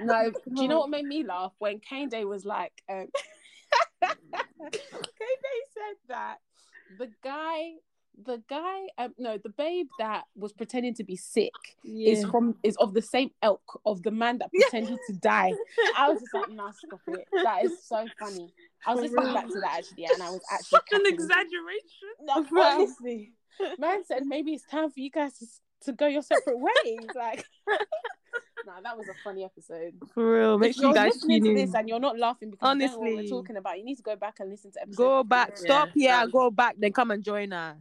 [0.00, 3.06] No, do you know what made me laugh when Kane Day was like, um,
[4.02, 4.11] Kane
[4.70, 6.37] Day said that
[6.98, 7.72] the guy,
[8.24, 12.12] the guy, um, no, the babe that was pretending to be sick Yeah.
[12.12, 15.52] is from is of the same ilk of the man that pretended to die.
[15.96, 17.26] I was just like, nah, stop it.
[17.42, 18.52] That is so funny.
[18.87, 22.08] I was listening back to that actually, and I was actually Such an exaggeration.
[22.22, 23.32] No, honestly,
[23.78, 25.46] man said maybe it's time for you guys to,
[25.85, 26.99] to go your separate ways.
[27.14, 27.45] Like,
[28.66, 29.95] nah, that was a funny episode.
[30.14, 30.59] For real.
[30.59, 32.81] Make if sure you're guys listening tune to this and you're not laughing because you
[32.81, 34.97] don't know what we're talking about, you need to go back and listen to episode.
[34.97, 35.51] Go back.
[35.51, 36.11] Yeah, Stop here.
[36.12, 36.77] that- Go back.
[36.79, 37.77] Then come and join us.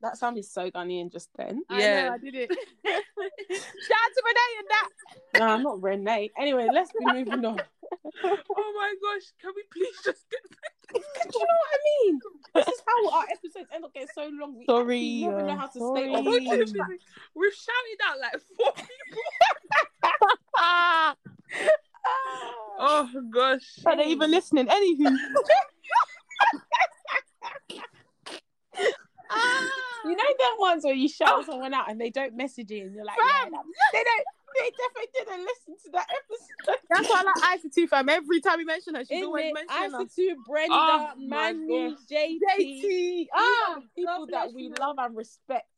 [0.00, 1.62] That sounded so Ghanaian just then.
[1.68, 2.02] I Yeah.
[2.04, 2.50] know, I did it.
[2.84, 4.88] Shout out to Renee and that.
[5.34, 6.30] No, nah, not Renee.
[6.38, 7.60] Anyway, let's be moving on.
[8.24, 10.40] Oh my gosh, can we please just get
[10.92, 11.02] Do you
[11.40, 12.20] know what I mean?
[12.54, 14.56] This is how our episodes end up getting so long.
[14.58, 16.00] We Sorry, actually never know uh, how to sorry.
[16.02, 16.24] stay on
[17.34, 19.22] We've shouted out like four people.
[22.78, 23.78] Oh gosh.
[23.86, 24.66] are they even listening?
[24.66, 25.16] Anywho.
[29.34, 29.68] ah,
[30.04, 32.94] You know them ones where you shout someone out and they don't message you and
[32.94, 33.52] you're like, yeah, Fam.
[33.52, 34.24] that- they don't.
[34.54, 36.76] They definitely didn't listen to that episode.
[36.90, 38.10] that's why I like Isa too, fam.
[38.10, 40.14] Every time we mention her, she's Isn't always mentioning Answer us.
[40.14, 41.98] to Brenda, Oh my Manu, gosh.
[42.12, 43.26] JT, JT.
[43.34, 45.70] Ah, people God that we love and respect.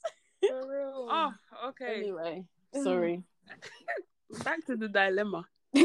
[0.45, 1.07] For real.
[1.09, 1.33] Oh,
[1.69, 1.99] okay.
[1.99, 2.45] Anyway,
[2.83, 3.23] sorry.
[4.43, 5.45] Back to the dilemma.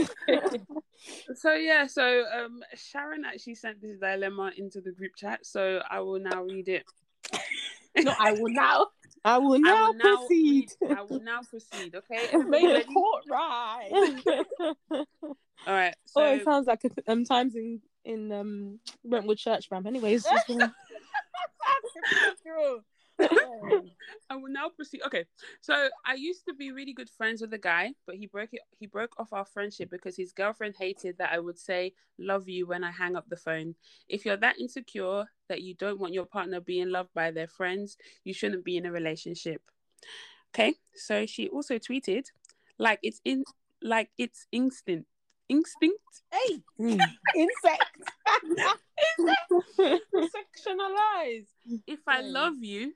[1.36, 6.00] So yeah, so um Sharon actually sent this dilemma into the group chat, so I
[6.02, 6.86] will now read it.
[7.98, 8.88] no, I will now.
[9.26, 10.70] I will I now will now proceed.
[10.82, 12.38] read- I will now proceed, okay?
[12.48, 13.92] Made a court ride.
[14.92, 15.06] All
[15.68, 15.96] right.
[16.06, 19.86] So oh, it sounds like a, um times in in um Brentwood Church, fam.
[19.86, 22.82] Anyways, just, True.
[23.20, 25.02] I will now proceed.
[25.06, 25.26] Okay,
[25.62, 28.62] so I used to be really good friends with a guy, but he broke it.
[28.78, 32.68] He broke off our friendship because his girlfriend hated that I would say "love you"
[32.68, 33.76] when I hang up the phone.
[34.08, 37.98] If you're that insecure that you don't want your partner being loved by their friends,
[38.24, 39.62] you shouldn't be in a relationship.
[40.54, 42.26] Okay, so she also tweeted,
[42.78, 43.44] "Like it's in,
[43.82, 45.08] like it's instinct,
[45.48, 47.00] instinct." Hey, mm.
[47.36, 48.00] insect.
[49.80, 51.48] Sectionalized.
[51.88, 52.94] If I love you,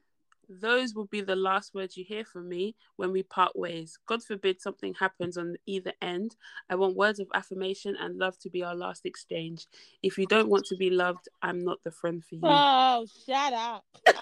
[0.50, 3.98] those will be the last words you hear from me when we part ways.
[4.06, 6.36] God forbid something happens on either end.
[6.70, 9.68] I want words of affirmation and love to be our last exchange.
[10.02, 12.42] If you don't want to be loved, I'm not the friend for you.
[12.44, 13.86] oh, shut up.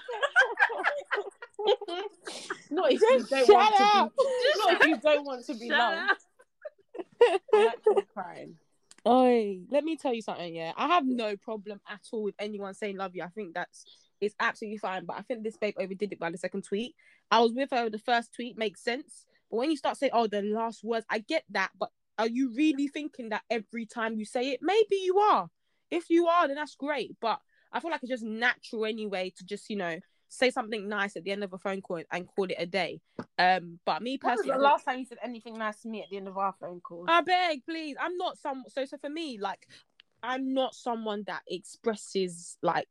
[2.70, 4.12] Not if you don't shut want up.
[4.16, 4.52] to be.
[4.64, 6.10] Not if you don't want to be Shut loved.
[6.10, 6.18] up.
[7.54, 8.56] I'm actually crying.
[9.06, 10.54] Oi, let me tell you something.
[10.54, 13.22] Yeah, I have no problem at all with anyone saying love you.
[13.22, 13.84] I think that's
[14.22, 15.04] it's absolutely fine.
[15.04, 16.94] But I think this babe overdid it by the second tweet.
[17.30, 17.90] I was with her.
[17.90, 21.18] The first tweet makes sense, but when you start saying, "Oh, the last words," I
[21.18, 21.70] get that.
[21.78, 24.60] But are you really thinking that every time you say it?
[24.62, 25.48] Maybe you are.
[25.90, 27.16] If you are, then that's great.
[27.20, 27.40] But
[27.72, 31.24] I feel like it's just natural anyway to just you know say something nice at
[31.24, 33.00] the end of a phone call and call it a day.
[33.38, 36.16] Um, but me personally, the last time you said anything nice to me at the
[36.16, 37.04] end of our phone call?
[37.08, 37.96] I beg, please.
[38.00, 38.64] I'm not some.
[38.68, 39.66] So, so for me, like,
[40.22, 42.88] I'm not someone that expresses like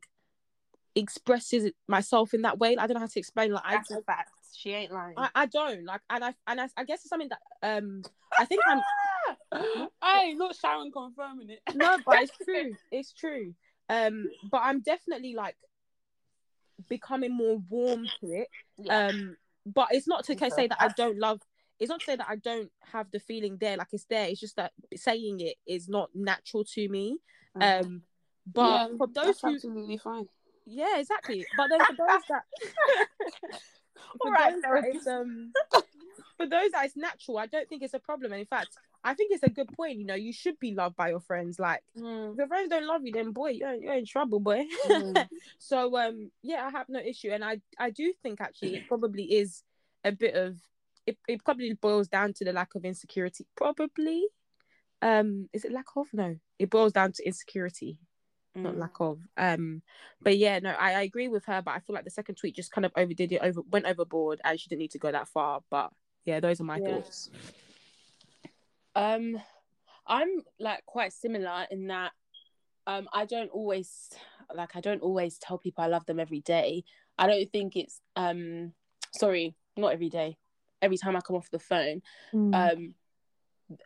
[0.96, 2.76] expresses myself in that way.
[2.78, 3.52] I don't know how to explain.
[3.52, 4.32] Like, I, That's a fact.
[4.56, 5.16] She ain't lying.
[5.18, 8.04] I, I don't like, and I, and I, I guess it's something that um,
[8.38, 8.82] I think I'm.
[10.04, 11.62] hey, not Sharon confirming it.
[11.74, 12.76] No, but it's true.
[12.92, 13.54] It's true.
[13.90, 15.56] Um, but I'm definitely like
[16.90, 18.48] becoming more warm to it.
[18.78, 19.08] Yeah.
[19.08, 20.50] Um, but it's not to Okay.
[20.50, 21.42] say that I don't love.
[21.80, 23.78] It's not to say that I don't have the feeling there.
[23.78, 24.28] Like it's there.
[24.28, 27.18] It's just that saying it is not natural to me.
[27.60, 28.04] Um,
[28.46, 30.28] but Yeah, for those who, absolutely fine.
[30.66, 31.46] Yeah, exactly.
[31.56, 32.44] But then for those that,
[34.22, 35.52] for All right, those that it's, um,
[36.38, 38.32] for those that it's natural, I don't think it's a problem.
[38.32, 39.98] And in fact, I think it's a good point.
[39.98, 41.60] You know, you should be loved by your friends.
[41.60, 44.66] Like Mm, if your friends don't love you, then boy, you're, you're in trouble, boy.
[44.86, 45.28] mm.
[45.58, 49.24] so um, yeah, I have no issue, and I I do think actually it probably
[49.24, 49.64] is
[50.04, 50.58] a bit of
[51.06, 51.18] it.
[51.28, 53.46] It probably boils down to the lack of insecurity.
[53.56, 54.24] Probably,
[55.02, 56.08] um, is it lack of?
[56.14, 57.98] No, it boils down to insecurity
[58.56, 58.80] not Mm.
[58.80, 59.20] lack of.
[59.38, 59.82] Um,
[60.22, 62.56] but yeah, no, I, I agree with her, but I feel like the second tweet
[62.56, 65.28] just kind of overdid it, over went overboard, and she didn't need to go that
[65.28, 65.62] far.
[65.70, 65.92] But
[66.26, 66.88] yeah, those are my Yeah.
[66.88, 67.30] thoughts.
[68.96, 69.42] Um,
[70.06, 72.12] I'm like quite similar in that
[72.88, 74.10] um I don't always
[74.54, 76.84] like I don't always tell people I love them every day.
[77.18, 78.74] I don't think it's um
[79.14, 80.38] sorry, not every day.
[80.82, 82.02] Every time I come off the phone.
[82.34, 82.54] Mm.
[82.74, 82.96] Um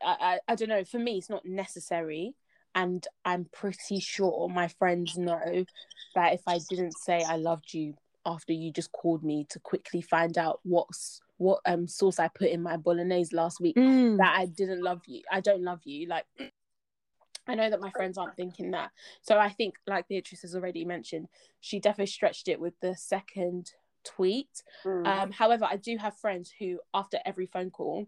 [0.03, 2.33] I, I, I don't know, for me it's not necessary.
[2.75, 5.65] And I'm pretty sure my friends know
[6.13, 7.95] that if I didn't say I loved you
[8.25, 12.49] after you just called me to quickly find out what's what um sauce I put
[12.49, 14.17] in my bolognese last week Mm.
[14.17, 15.21] that I didn't love you.
[15.31, 16.07] I don't love you.
[16.07, 16.25] Like
[17.47, 18.91] I know that my friends aren't thinking that.
[19.21, 21.27] So I think, like Beatrice has already mentioned,
[21.61, 23.71] she definitely stretched it with the second
[24.03, 24.63] tweet.
[24.83, 25.05] Mm.
[25.07, 28.07] Um, however, I do have friends who, after every phone call,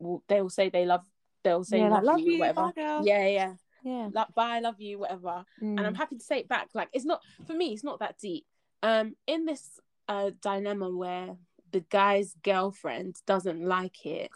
[0.00, 1.04] will, they will say they love,
[1.44, 2.72] they'll say Yeah, love, "Love you, you, whatever.
[2.76, 3.54] Yeah, yeah.
[3.82, 4.08] Yeah.
[4.12, 5.44] Like, bye, I love you, whatever.
[5.62, 5.78] Mm.
[5.78, 6.68] And I'm happy to say it back.
[6.74, 8.46] Like, it's not, for me, it's not that deep.
[8.82, 11.36] Um, in this uh, dilemma where
[11.72, 14.30] the guy's girlfriend doesn't like it,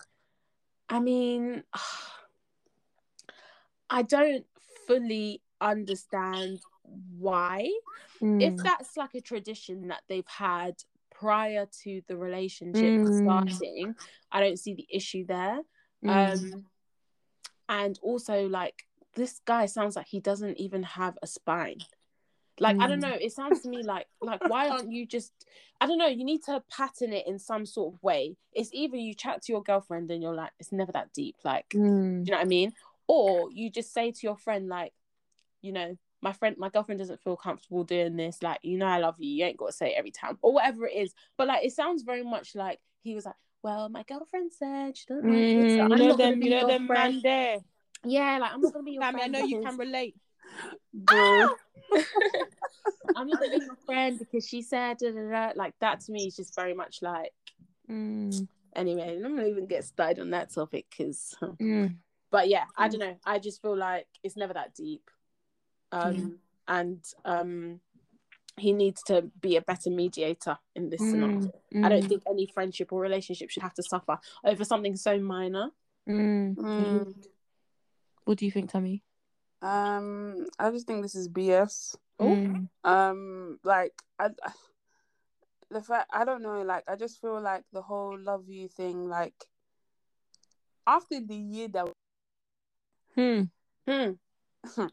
[0.88, 1.62] I mean,
[3.90, 4.44] I don't
[4.86, 6.60] fully understand
[7.18, 7.70] why.
[8.20, 8.42] Mm.
[8.42, 10.76] If that's like a tradition that they've had
[11.10, 13.22] prior to the relationship Mm.
[13.22, 13.94] starting,
[14.30, 15.60] I don't see the issue there.
[16.04, 16.32] Mm.
[16.32, 16.66] Um,
[17.68, 18.85] and also, like,
[19.16, 21.78] this guy sounds like he doesn't even have a spine.
[22.60, 23.02] Like, I don't Mm.
[23.10, 23.18] know.
[23.20, 25.32] It sounds to me like, like, why aren't you just?
[25.80, 26.06] I don't know.
[26.06, 28.36] You need to pattern it in some sort of way.
[28.52, 31.36] It's either you chat to your girlfriend and you're like, it's never that deep.
[31.44, 32.26] Like, Mm.
[32.26, 32.72] you know what I mean?
[33.08, 34.92] Or you just say to your friend, like,
[35.62, 38.42] you know, my friend, my girlfriend doesn't feel comfortable doing this.
[38.42, 39.28] Like, you know, I love you.
[39.30, 41.12] You ain't got to say it every time, or whatever it is.
[41.36, 45.04] But like, it sounds very much like he was like, well, my girlfriend said she
[45.06, 47.14] doesn't like it, so Mm, you know them, you know them friend.
[47.14, 47.58] man there.
[48.06, 49.32] Yeah, like I'm not gonna be your Sammy, I friend.
[49.32, 50.16] know you can relate.
[50.94, 51.48] Bro.
[53.16, 55.52] I'm not gonna be your friend because she said da, da, da.
[55.56, 56.00] like that.
[56.00, 57.32] To me, is just very much like.
[57.90, 58.46] Mm.
[58.74, 61.34] Anyway, I'm not even get started on that topic because.
[61.42, 61.96] Mm.
[62.30, 65.08] but yeah i don't know i just feel like it's never that deep
[65.92, 66.32] um Mm.
[66.68, 67.80] and um
[68.58, 71.10] he needs to be a better mediator in this Mm.
[71.10, 71.52] scenario
[71.84, 72.08] i don't Mm.
[72.08, 75.70] think any friendship or relationship should have to suffer over something so minor
[76.08, 76.56] Mm.
[76.56, 77.14] Mm.
[78.26, 79.02] What do you think, Tammy?
[79.62, 81.96] Um, I just think this is BS.
[82.18, 82.26] Oh.
[82.26, 82.68] Mm.
[82.84, 84.30] Um, like I,
[85.70, 86.62] the fact I don't know.
[86.62, 89.08] Like I just feel like the whole love you thing.
[89.08, 89.34] Like
[90.86, 91.88] after the year that
[93.14, 93.42] Hmm.
[93.88, 94.10] hmm.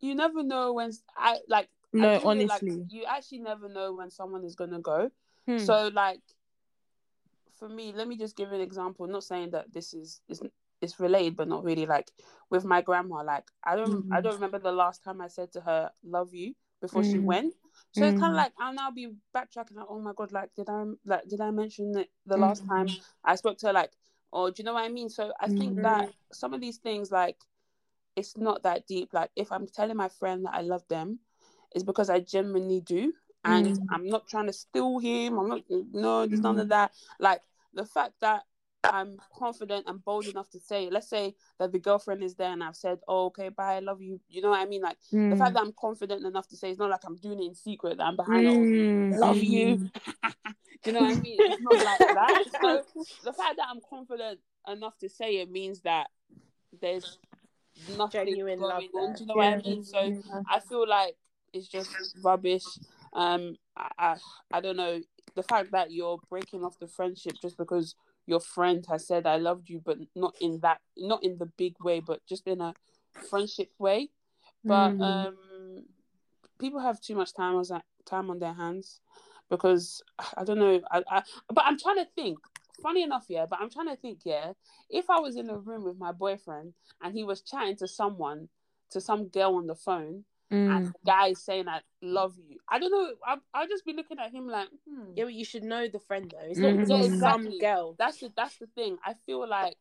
[0.00, 1.68] you never know when I like.
[1.94, 2.84] I No, like honestly.
[2.90, 5.10] you actually never know when someone is gonna go.
[5.46, 5.58] Hmm.
[5.58, 6.20] So like,
[7.58, 9.06] for me, let me just give an example.
[9.08, 10.42] not saying that this is is
[10.80, 11.86] it's related, but not really.
[11.86, 12.10] Like
[12.50, 14.22] with my grandma, like I don't I Mhm.
[14.22, 17.24] don't remember the last time I said to her "love you" before she Mhm.
[17.26, 17.54] went.
[17.92, 19.76] So it's kind of like I'll now be backtracking.
[19.76, 22.86] Like, oh my god, like did I like did I mention it the last time
[23.24, 23.72] I spoke to her?
[23.72, 23.92] Like,
[24.32, 25.08] or do you know what I mean?
[25.08, 27.36] So I think that some of these things, like,
[28.16, 29.12] it's not that deep.
[29.12, 31.20] Like if I'm telling my friend that I love them,
[31.72, 33.12] it's because I genuinely do,
[33.44, 33.78] and Mm.
[33.90, 35.38] I'm not trying to steal him.
[35.38, 35.62] I'm not.
[35.92, 36.92] No, there's none of that.
[37.18, 37.42] Like
[37.74, 38.44] the fact that
[38.84, 42.62] I'm confident and bold enough to say, let's say that the girlfriend is there, and
[42.62, 44.82] I've said, "Oh, okay, bye, I love you." You know what I mean?
[44.82, 47.46] Like the fact that I'm confident enough to say, it's not like I'm doing it
[47.46, 47.98] in secret.
[47.98, 48.46] That I'm behind.
[48.46, 49.18] Oh, Mm.
[49.18, 49.76] love you.
[49.76, 49.90] Mm.
[50.82, 51.38] Do you know what I mean?
[51.40, 52.44] It's not like that.
[52.60, 52.82] So
[53.24, 56.08] the fact that I'm confident enough to say it means that
[56.80, 57.18] there's
[57.88, 59.14] nothing Genuine going love on.
[59.14, 59.84] Do you know what I mean?
[59.84, 60.40] So yeah.
[60.48, 61.16] I feel like
[61.52, 61.90] it's just
[62.22, 62.64] rubbish.
[63.12, 64.16] Um, I, I
[64.52, 65.00] I don't know
[65.34, 67.94] the fact that you're breaking off the friendship just because
[68.30, 71.74] your friend has said I loved you, but not in that, not in the big
[71.80, 72.72] way, but just in a
[73.28, 74.10] friendship way.
[74.64, 75.02] But Mm.
[75.02, 75.84] um,
[76.58, 77.64] people have too much time on
[78.06, 79.00] time on their hands
[79.48, 80.02] because
[80.36, 80.80] I don't know.
[80.90, 82.38] I, I but I'm trying to think.
[82.82, 83.44] Funny enough, yeah.
[83.44, 84.52] But I'm trying to think, yeah.
[84.88, 86.72] If I was in a room with my boyfriend
[87.02, 88.48] and he was chatting to someone,
[88.92, 90.92] to some girl on the phone, and Mm.
[90.92, 93.14] the guy is saying I love you, I don't know.
[93.24, 95.12] I I'll just be looking at him like, hmm.
[95.14, 96.80] yeah but you should know the friend though it's not Mhm.
[96.80, 97.12] it's not some
[97.46, 97.58] exactly.
[97.60, 98.98] girl That's the that's the thing.
[99.04, 99.76] I feel like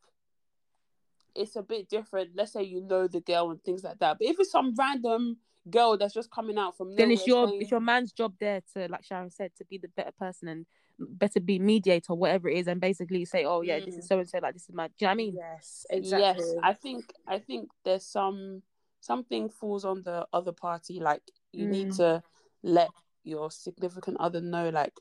[1.36, 2.32] it's a bit different.
[2.36, 4.18] Let's say you know the girl and things like that.
[4.20, 5.38] But if it's some random
[5.70, 8.62] girl that's just coming out from Then it's your saying- it's your man's job there
[8.74, 10.66] to, like Sharon said, to be the better person and
[10.98, 14.00] better be mediator, whatever it is, and basically say, oh yeah, this Mm.
[14.00, 14.88] is so and so, like this is my.
[14.88, 15.36] Do you know what I mean?
[15.36, 18.64] yes exactly Yes, I think I think there's some
[19.02, 21.00] something falls on the other party.
[21.00, 21.22] Like
[21.52, 21.98] you need Mm.
[21.98, 22.24] to
[22.64, 22.90] let
[23.24, 24.94] your significant other know like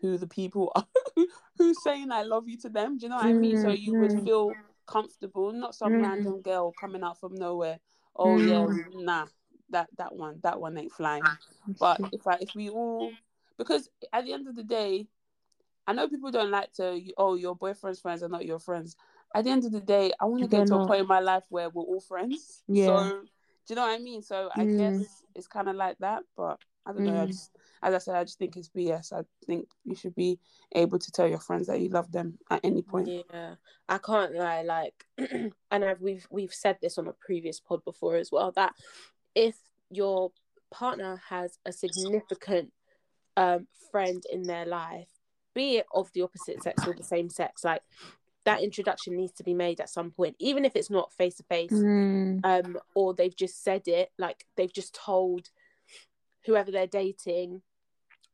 [0.00, 0.86] who the people are
[1.58, 2.98] who's saying I love you to them.
[2.98, 3.56] Do you know what I mean?
[3.56, 4.24] So you would Mm.
[4.24, 6.02] feel comfortable, not some Mm.
[6.02, 7.78] random girl coming out from nowhere.
[8.16, 9.26] Oh yeah, nah,
[9.70, 11.24] that that one, that one ain't flying.
[11.78, 13.12] But if I if we all
[13.56, 15.06] because at the end of the day,
[15.86, 18.96] I know people don't like to oh your boyfriend's friends are not your friends.
[19.34, 21.20] At the end of the day, I want to get to a point in my
[21.20, 22.62] life where we're all friends.
[22.68, 22.86] Yeah.
[22.86, 23.22] So
[23.66, 24.22] do you know what I mean?
[24.22, 24.78] So I Mm.
[24.78, 27.22] guess it's kind of like that, but I don't know.
[27.22, 27.28] I Mm.
[27.28, 29.12] just, as I said, I just think it's BS.
[29.12, 30.38] I think you should be
[30.74, 33.08] able to tell your friends that you love them at any point.
[33.08, 33.54] Yeah,
[33.88, 34.62] I can't lie.
[34.62, 35.06] Like,
[35.70, 38.50] and I've we've we've said this on a previous pod before as well.
[38.52, 38.72] That
[39.34, 39.56] if
[39.90, 40.32] your
[40.70, 42.72] partner has a significant
[43.36, 45.08] um friend in their life,
[45.54, 47.82] be it of the opposite sex or the same sex, like
[48.44, 51.42] that introduction needs to be made at some point, even if it's not face to
[51.44, 52.40] face, Mm.
[52.44, 55.50] um, or they've just said it, like they've just told
[56.46, 57.62] whoever they're dating.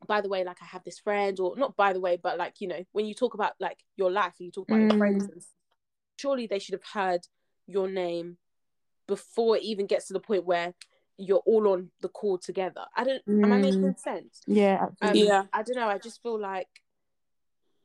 [0.06, 2.60] By the way, like I have this friend, or not by the way, but like
[2.60, 4.98] you know, when you talk about like your life, and you talk about your Mm.
[4.98, 5.28] friends.
[5.28, 5.54] And stuff,
[6.16, 7.26] surely they should have heard
[7.66, 8.38] your name
[9.06, 10.74] before it even gets to the point where
[11.16, 12.84] you're all on the call together.
[12.96, 13.22] I don't.
[13.26, 13.98] Am I making Mm.
[13.98, 14.42] sense?
[14.46, 15.14] Yeah, Um.
[15.14, 15.44] Yeah.
[15.52, 15.88] I don't know.
[15.88, 16.68] I just feel like,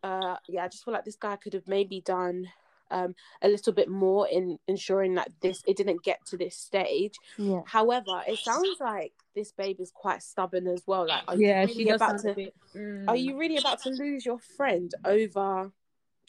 [0.04, 2.49] uh, yeah, I just feel like this guy could have maybe done
[2.91, 7.16] um a little bit more in ensuring that this it didn't get to this stage.
[7.38, 7.62] yeah.
[7.66, 11.08] However, it sounds like this babe is quite stubborn as well.
[11.08, 12.34] Like, are you Yeah, really she does about to?
[12.34, 12.54] bit.
[12.76, 13.08] mm.
[13.08, 15.72] Are you really about to lose your friend over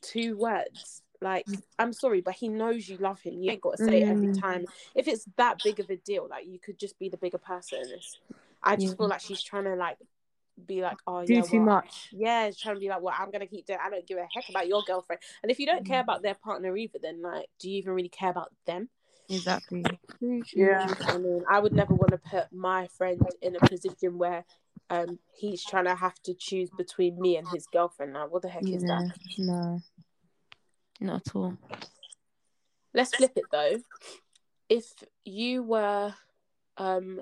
[0.03, 1.03] two words?
[1.20, 1.47] Like,
[1.79, 3.41] I'm sorry, but he knows you love him.
[3.41, 4.41] You ain't got to say it every Mm.
[4.41, 4.66] time.
[4.95, 7.83] If it's that big of a deal, like you could just be the bigger person.
[8.62, 8.97] I just Yeah.
[8.97, 9.99] feel like she's trying to like
[10.67, 12.09] be like, oh do yeah, too well, much?
[12.13, 13.79] yeah, it's trying to be like, well, I'm gonna keep doing.
[13.85, 15.21] I don't give a heck about your girlfriend.
[15.43, 18.09] And if you don't care about their partner either, then like, do you even really
[18.09, 18.89] care about them?
[19.29, 19.85] Exactly.
[20.55, 20.95] Yeah.
[21.09, 24.45] I mean, I would never want to put my friend in a position where
[24.91, 28.13] um he's trying to have to choose between me and his girlfriend.
[28.13, 29.09] Now, what the heck is Yeah.
[29.09, 29.19] that?
[29.39, 29.83] No.
[31.01, 31.57] Not at all.
[32.93, 33.81] Let's flip it though.
[34.69, 34.93] If
[35.25, 36.15] you were,
[36.77, 37.21] um,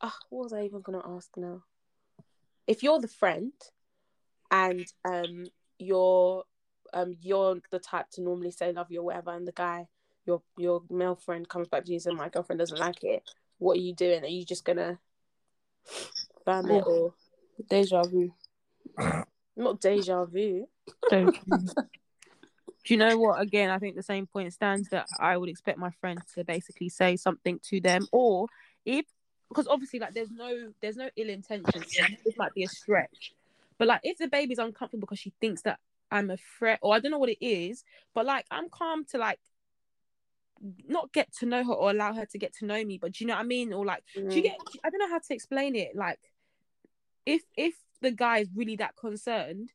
[0.00, 1.62] ah, what was I even gonna ask now?
[2.66, 3.52] If you're the friend,
[4.50, 5.46] and um,
[5.78, 6.44] you're
[6.92, 9.88] um, you're the type to normally say love you or whatever, and the guy,
[10.26, 13.22] your your male friend comes back to you and says, my girlfriend doesn't like it.
[13.58, 14.22] What are you doing?
[14.22, 14.98] Are you just gonna
[16.44, 17.14] ban it or
[17.68, 18.32] Deja vu.
[19.56, 20.66] not deja vu?
[22.84, 23.40] Do you know what?
[23.40, 26.88] Again, I think the same point stands that I would expect my friend to basically
[26.88, 28.48] say something to them, or
[28.84, 29.06] if
[29.52, 31.84] because obviously, like, there's no there's no ill intention.
[32.24, 33.34] This might be a stretch,
[33.78, 35.78] but like, if the baby's uncomfortable because she thinks that
[36.10, 37.84] I'm a threat, or I don't know what it is,
[38.14, 39.40] but like, I'm calm to like
[40.86, 42.98] not get to know her or allow her to get to know me.
[42.98, 43.72] But do you know what I mean?
[43.72, 44.56] Or like, do you get?
[44.84, 45.94] I don't know how to explain it.
[45.94, 46.18] Like,
[47.26, 49.70] if if the guy is really that concerned,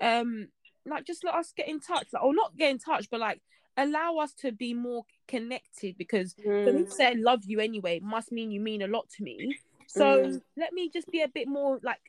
[0.00, 0.48] um,
[0.86, 3.40] like just let us get in touch, like, or not get in touch, but like
[3.78, 7.60] allow us to be more connected because for me Mm, to say I love you
[7.60, 9.56] anyway must mean you mean a lot to me.
[9.86, 10.42] So Mm.
[10.56, 12.00] let me just be a bit more like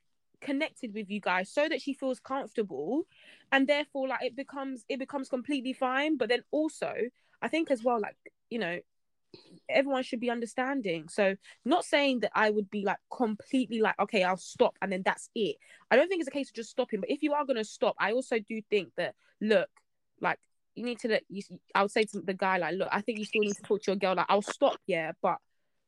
[0.42, 3.04] connected with you guys so that she feels comfortable
[3.52, 6.18] and therefore like it becomes it becomes completely fine.
[6.18, 6.94] But then also
[7.42, 8.18] I think as well, like,
[8.50, 8.80] you know,
[9.70, 11.08] everyone should be understanding.
[11.10, 15.04] So not saying that I would be like completely like, okay, I'll stop and then
[15.06, 15.58] that's it.
[15.92, 17.96] I don't think it's a case of just stopping, but if you are gonna stop,
[18.00, 19.70] I also do think that look,
[20.22, 20.40] like
[20.80, 21.44] you need to let you
[21.76, 23.84] I would say to the guy, like, look, I think you still need to talk
[23.84, 24.16] to your girl.
[24.16, 25.38] Like, I'll stop, yeah, but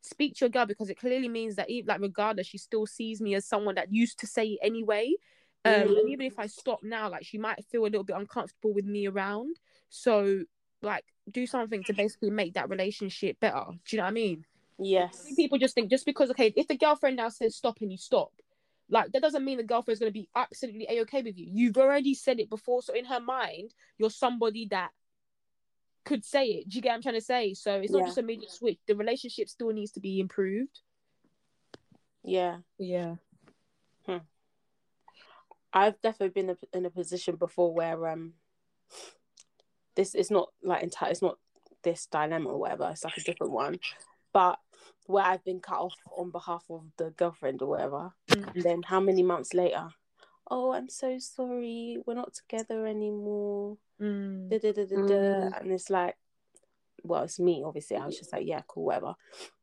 [0.01, 3.21] speak to your girl because it clearly means that even like regardless, she still sees
[3.21, 5.13] me as someone that used to say anyway.
[5.63, 5.99] Um, Mhm.
[5.99, 8.85] and even if I stop now, like she might feel a little bit uncomfortable with
[8.85, 9.57] me around.
[9.89, 10.43] So
[10.81, 13.63] like do something to basically make that relationship better.
[13.69, 14.45] Do you know what I mean?
[14.79, 15.33] yes.
[15.35, 18.31] People just think just because okay, if the girlfriend now says stop and you stop,
[18.91, 21.47] like that doesn't mean the girlfriend is gonna be absolutely a okay with you.
[21.51, 24.91] You've already said it before, so in her mind, you're somebody that
[26.03, 26.69] could say it.
[26.69, 27.53] Do you get what I'm trying to say?
[27.53, 27.99] So it's Yeah.
[27.99, 28.79] not just a immediate switch.
[28.87, 30.81] The relationship still needs to be improved.
[32.23, 32.59] Yeah.
[32.77, 33.15] Yeah.
[35.73, 38.33] I've definitely been in a position before where um
[39.95, 41.37] this is not like entire it's not
[41.83, 43.79] this dilemma or whatever, it's like a different one.
[44.33, 44.59] But
[45.07, 48.13] where I've been cut off on behalf of the girlfriend or whatever.
[48.31, 48.53] Mm.
[48.55, 49.89] And then how many months later?
[50.49, 53.77] Oh, I'm so sorry, we're not together anymore.
[54.01, 54.49] Mm.
[54.49, 55.03] Da, da, da, da, da.
[55.03, 55.61] Mm.
[55.61, 56.15] And it's like
[57.03, 57.97] well, it's me, obviously.
[57.97, 59.15] I was just like, yeah, cool, whatever.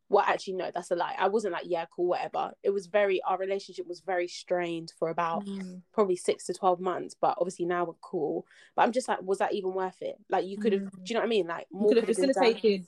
[0.09, 1.15] Well, actually, no, that's a lie.
[1.17, 2.51] I wasn't like, yeah, cool, whatever.
[2.65, 5.83] It was very, our relationship was very strained for about Mm.
[5.93, 8.45] probably six to 12 months, but obviously now we're cool.
[8.75, 10.17] But I'm just like, was that even worth it?
[10.29, 10.91] Like, you could have, Mm.
[10.91, 11.47] do you know what I mean?
[11.47, 12.87] Like, more could have facilitated.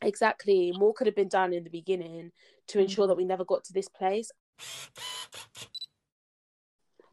[0.00, 0.72] Exactly.
[0.76, 2.32] More could have been done in the beginning
[2.68, 2.82] to Mm.
[2.82, 4.32] ensure that we never got to this place.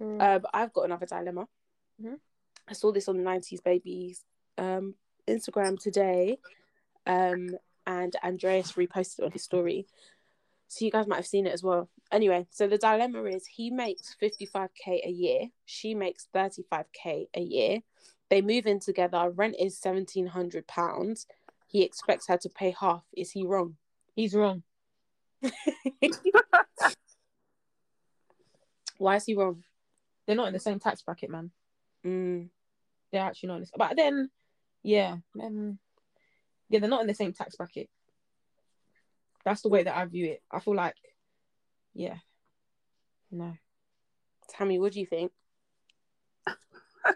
[0.02, 0.22] Mm.
[0.22, 1.48] Uh, I've got another dilemma.
[2.02, 2.20] Mhm.
[2.68, 4.24] I saw this on the 90s Babies
[4.58, 4.96] um,
[5.28, 6.40] Instagram today.
[7.06, 9.88] Um, and Andreas reposted it on his story.
[10.68, 11.90] So you guys might have seen it as well.
[12.12, 17.80] Anyway, so the dilemma is he makes 55k a year, she makes 35k a year.
[18.30, 21.26] They move in together, rent is 1700 pounds.
[21.66, 23.04] He expects her to pay half.
[23.18, 23.78] Is he wrong?
[24.16, 24.62] He's wrong.
[29.00, 29.64] Why is he wrong?
[30.28, 31.52] They're not in the same tax bracket, man.
[32.06, 32.50] Mm,
[33.12, 33.72] They're actually not in this.
[33.76, 34.30] But then,
[34.84, 35.80] yeah, um,
[36.70, 37.90] yeah, they're not in the same tax bracket.
[39.46, 40.44] That's the way that I view it.
[40.52, 40.96] I feel like,
[41.96, 42.18] yeah,
[43.32, 43.54] no.
[44.50, 45.32] Tammy, what do you think?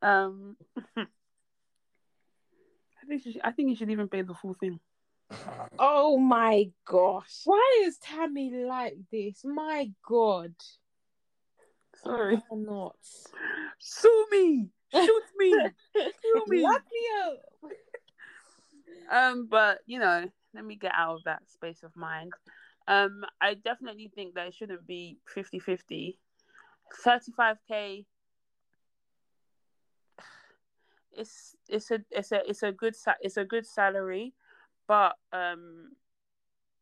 [0.00, 0.56] Um,
[0.96, 1.06] I
[3.08, 4.78] think she, I think you should even pay the full thing.
[5.78, 7.42] Oh my gosh.
[7.44, 9.42] Why is Tammy like this?
[9.44, 10.54] My God.
[12.02, 12.96] Sorry, I'm not.
[13.78, 15.50] sue me, shoot me,
[15.94, 16.62] sue me.
[16.62, 17.72] Lock me up.
[19.10, 22.30] Um, but you know, let me get out of that space of mind.
[22.86, 26.18] Um, I definitely think that it shouldn't be 50-50.
[27.06, 28.04] 35k
[31.12, 34.34] it's it's a it's a it's a good sa- it's a good salary,
[34.88, 35.92] but um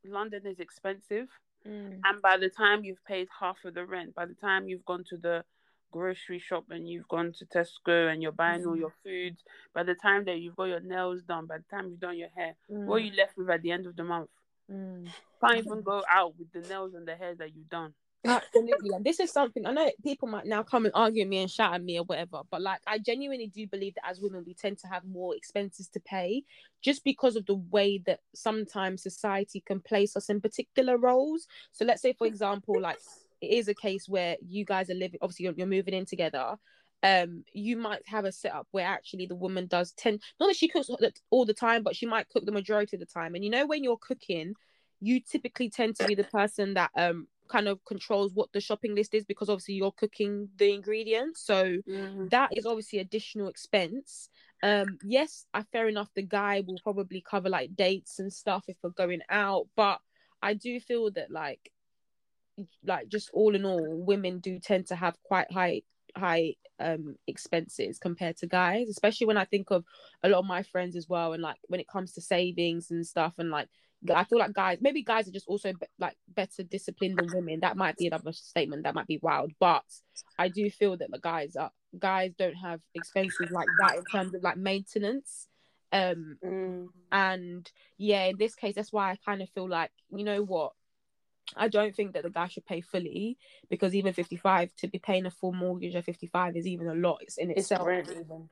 [0.04, 1.28] London is expensive
[1.66, 2.00] Mm.
[2.04, 5.02] and by the time you've paid half of the rent, by the time you've gone
[5.08, 5.44] to the
[5.90, 9.42] grocery shop and you've gone to Tesco and you're buying all your foods,
[9.74, 12.28] by the time that you've got your nails done, by the time you've done your
[12.36, 12.54] hair,
[12.86, 14.30] what are you left with at the end of the month?
[14.70, 15.08] Mm.
[15.40, 17.92] Can't even go out with the nails and the hair that you've done.
[18.28, 18.90] Absolutely.
[18.94, 21.74] And this is something I know people might now come and argue me and shout
[21.74, 24.78] at me or whatever, but like I genuinely do believe that as women we tend
[24.78, 26.44] to have more expenses to pay
[26.82, 31.46] just because of the way that sometimes society can place us in particular roles.
[31.72, 32.98] So let's say for example, like
[33.40, 36.56] it is a case where you guys are living obviously you're, you're moving in together.
[37.02, 40.68] Um, you might have a setup where actually the woman does tend not that she
[40.68, 40.90] cooks
[41.30, 43.34] all the time, but she might cook the majority of the time.
[43.34, 44.54] And you know, when you're cooking,
[45.00, 48.94] you typically tend to be the person that um kind of controls what the shopping
[48.94, 51.44] list is because obviously you're cooking the ingredients.
[51.44, 51.78] So
[52.30, 54.28] that is obviously additional expense.
[54.62, 58.76] Um yes I, fair enough the guy will probably cover like dates and stuff if
[58.82, 60.00] we're going out but
[60.42, 61.70] i do feel that like
[62.84, 65.82] like just all in all women do tend to have quite high
[66.16, 69.84] high um expenses compared to guys especially when i think of
[70.22, 73.06] a lot of my friends as well and like when it comes to savings and
[73.06, 73.68] stuff and like
[74.14, 77.60] I feel like guys, maybe guys are just also be- like better disciplined than women.
[77.60, 79.82] That might be another statement that might be wild, but
[80.38, 84.34] I do feel that the guys are guys don't have expenses like that in terms
[84.34, 85.48] of like maintenance.
[85.92, 86.88] Um, Mm.
[87.10, 90.72] and yeah, in this case, that's why I kind of feel like you know what,
[91.56, 93.38] I don't think that the guy should pay fully
[93.70, 96.88] because even fifty five to be paying a full mortgage at fifty five is even
[96.88, 97.18] a lot.
[97.22, 97.86] It's in It's itself.
[97.86, 98.50] rent even.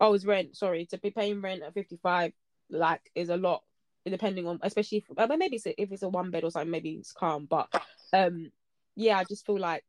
[0.00, 0.56] Oh, it's rent.
[0.56, 2.32] Sorry, to be paying rent at fifty five
[2.70, 3.62] like is a lot
[4.06, 6.70] depending on especially if uh, maybe it's a, if it's a one bed or something
[6.70, 7.68] maybe it's calm but
[8.12, 8.50] um
[8.96, 9.84] yeah i just feel like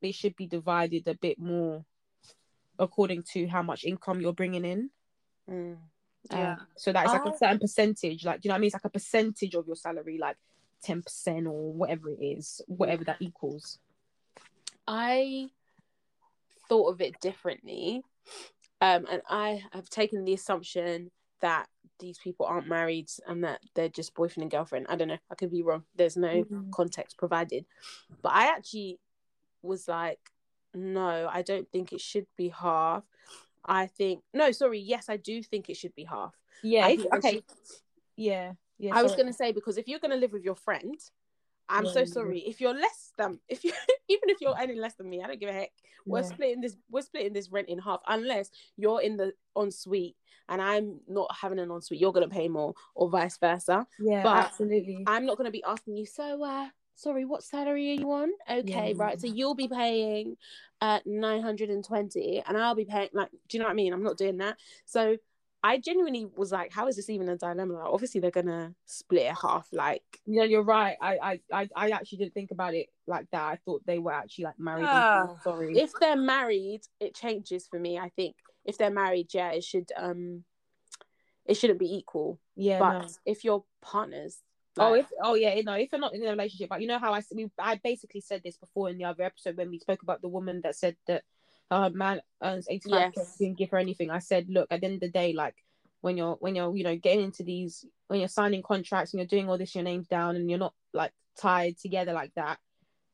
[0.00, 1.84] they should be divided a bit more
[2.78, 4.90] according to how much income you're bringing in
[5.50, 5.76] Mm.
[6.30, 6.52] Yeah.
[6.52, 7.28] Um, so that it's like Oh.
[7.28, 9.66] a certain percentage like do you know what i mean it's like a percentage of
[9.66, 10.38] your salary like
[10.86, 13.78] 10% or whatever it is whatever that equals
[14.86, 15.48] I
[16.68, 18.02] thought of it differently.
[18.80, 21.68] Um, and I have taken the assumption that
[22.00, 24.86] these people aren't married and that they're just boyfriend and girlfriend.
[24.88, 25.18] I don't know.
[25.30, 25.84] I could be wrong.
[25.94, 26.70] There's no Mhm.
[26.72, 27.64] context provided.
[28.22, 28.98] But I actually
[29.62, 30.32] was like,
[30.74, 33.04] no, I don't think it should be half.
[33.64, 36.34] I think no, sorry, yes, I do think it should be half.
[36.62, 37.44] yeah I if- think it okay should-
[38.16, 40.98] yeah yeah I was gonna say because if you're gonna live with your friend,
[41.68, 42.40] I'm Yeah, so sorry.
[42.40, 43.72] If you're less than if you
[44.08, 45.72] even if you're earning less than me, I don't give a heck.
[46.06, 46.28] We're Yeah.
[46.28, 50.16] splitting this we're splitting this rent in half unless you're in the ensuite
[50.48, 53.86] and I'm not having an ensuite, you're gonna pay more or vice versa.
[53.98, 57.94] yeah but absolutely I'm not gonna be asking you, so uh sorry, what salary are
[58.00, 58.30] you on?
[58.48, 59.04] Okay, Yeah.
[59.04, 59.20] right.
[59.20, 60.36] So you'll be paying
[60.80, 63.92] uh 920 and I'll be paying like do you know what I mean?
[63.92, 64.58] I'm not doing that.
[64.84, 65.16] So
[65.64, 67.72] I genuinely was like, how is this even a dilemma?
[67.74, 70.96] Like, obviously they're gonna split it half like Yeah, you're right.
[71.00, 73.42] I, I, I, I actually didn't think about it like that.
[73.42, 74.80] I thought they were actually like married.
[74.84, 75.36] and- Ah.
[75.42, 75.78] sorry.
[75.78, 77.98] if they're married, it changes for me.
[77.98, 78.36] I think
[78.66, 80.44] if they're married, yeah, it should um,
[81.46, 82.38] it shouldn't be equal.
[82.56, 82.78] yeah.
[82.78, 83.08] but no.
[83.24, 84.40] if you're partners,
[84.76, 85.74] Oh, if oh yeah, no.
[85.74, 88.20] If you're not in a relationship, but you know how I s- we I basically
[88.20, 90.96] said this before in the other episode when we spoke about the woman that said
[91.06, 91.22] that
[91.70, 93.36] her man earns eighty five Yes.
[93.38, 94.10] didn't give her anything.
[94.10, 95.54] I said, look, at the end of the day, like
[96.00, 99.26] when you're when you're you know getting into these when you're signing contracts and you're
[99.26, 102.58] doing all this, your name's down and you're not like tied together like that.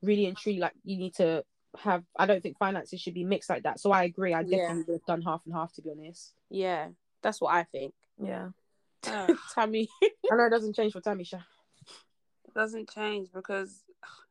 [0.02, 1.44] Really and truly, like you need to
[1.78, 2.02] have.
[2.18, 3.78] I don't think finances should be mixed like that.
[3.78, 4.34] So I agree.
[4.34, 4.58] I Yeah.
[4.58, 6.32] definitely would have done half and half to be honest.
[6.48, 6.88] yeah,
[7.22, 7.94] that's what I think.
[8.22, 8.48] Yeah.
[9.06, 9.28] Ah.
[9.54, 11.42] Tammy, I know it doesn't change for Tamisha.
[12.46, 13.82] It doesn't change because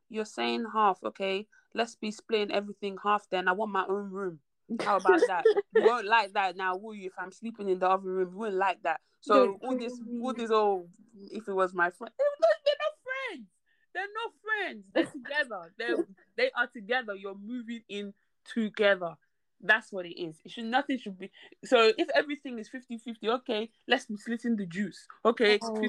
[0.09, 0.99] you're saying half.
[1.03, 3.27] Okay, let's be splitting everything half.
[3.29, 4.39] Then I want my own room.
[4.81, 5.45] How about that?
[5.73, 7.07] you won't like that now, will you?
[7.07, 8.99] If I'm sleeping in the other room, you wouldn't like that.
[9.21, 10.87] So all this, all this, all
[11.31, 13.47] if it was my friend, they're not friends.
[13.93, 14.85] They're not friends.
[14.93, 15.73] They're together.
[15.77, 17.15] They they are together.
[17.15, 18.13] You're moving in
[18.45, 19.15] together.
[19.61, 20.37] That's what it is.
[20.45, 21.31] It should nothing should be.
[21.65, 25.05] So if everything is 50-50, okay, let's be splitting the juice.
[25.25, 25.81] Okay, Oh,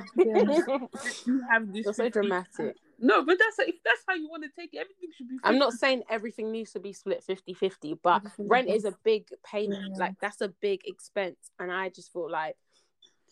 [1.24, 1.84] you have this.
[1.84, 2.10] you're so 50.
[2.10, 2.76] dramatic.
[3.00, 5.38] No, but that's if that's how you want to take it, everything should be.
[5.42, 9.92] I'm not saying everything needs to be split 50-50, but rent is a big payment.
[9.92, 9.98] Yeah.
[9.98, 11.50] Like that's a big expense.
[11.58, 12.56] And I just feel like,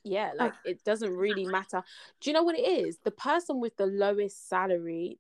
[0.05, 0.45] yeah, ah.
[0.45, 1.83] like it doesn't really matter.
[2.21, 2.99] Do you know what it is?
[3.05, 5.19] The person with the lowest salary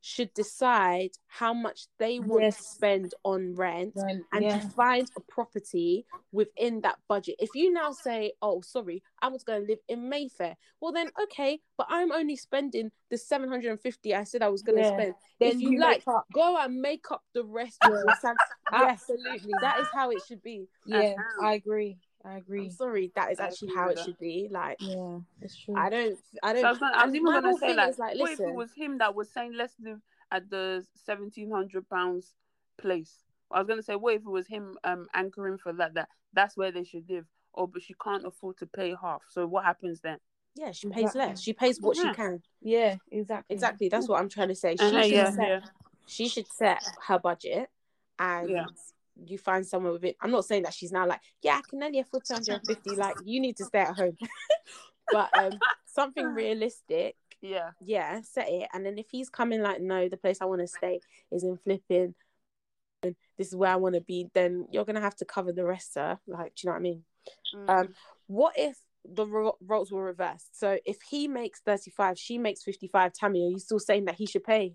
[0.00, 4.58] should decide how much they want to spend on rent Rent, and yeah.
[4.58, 7.36] to find a property within that budget.
[7.38, 11.10] If you now say, "Oh, sorry, I was going to live in Mayfair," well then
[11.24, 14.92] okay, but I'm only spending the 750 I said I was going to Yeah.
[14.92, 15.14] spend.
[15.38, 17.78] Then if you, you like, go and make up the rest.
[17.84, 18.24] Yes,
[18.72, 19.52] Absolutely.
[19.60, 20.68] that is how it should be.
[20.86, 21.14] Yeah.
[21.42, 21.98] I agree.
[22.24, 22.70] I I'm agree.
[22.70, 24.04] sorry, that is I actually how it that.
[24.04, 24.48] should be.
[24.50, 25.74] Like, Yeah, it's true.
[25.76, 26.62] I don't, I don't.
[26.62, 28.54] So I was, I was even gonna say thing like, is, like, what if it
[28.54, 30.00] was him that was saying let's live
[30.30, 32.34] at the seventeen hundred pounds
[32.78, 33.24] place?
[33.50, 35.94] I was gonna say, what if it was him um anchoring for that?
[35.94, 37.26] That that's where they should live.
[37.54, 39.22] Oh, but she can't afford to pay half.
[39.28, 40.18] So what happens then?
[40.54, 41.20] yeah, she pays Exactly.
[41.20, 41.42] less.
[41.42, 42.10] She pays what Yeah.
[42.10, 42.42] she can.
[42.60, 43.54] yeah, exactly.
[43.54, 43.88] Exactly.
[43.88, 44.76] That's what I'm trying to say.
[44.76, 45.60] She Uh-huh, should yeah, set yeah.
[46.06, 47.70] she should set her budget
[48.18, 48.66] and Yeah.
[49.26, 50.16] You find someone with it.
[50.20, 52.96] I'm not saying that she's now like, yeah, I can only afford 250.
[52.96, 54.16] Like, you need to stay at home.
[55.12, 55.52] but um,
[55.84, 57.70] something realistic, Yeah.
[57.84, 58.68] yeah, set it.
[58.72, 61.00] And then if he's coming like, no, the place I want to stay
[61.30, 62.14] is in flipping,
[63.02, 65.64] and this is where I want to be, then you're gonna have to cover the
[65.64, 66.18] rest, sir.
[66.26, 67.04] Like, do you know what I mean?
[67.56, 67.70] Mm.
[67.70, 67.88] Um,
[68.26, 70.58] what if the ro- roles were reversed?
[70.58, 73.12] So if he makes 35, she makes 55.
[73.14, 74.74] Tammy, are you still saying that he should pay?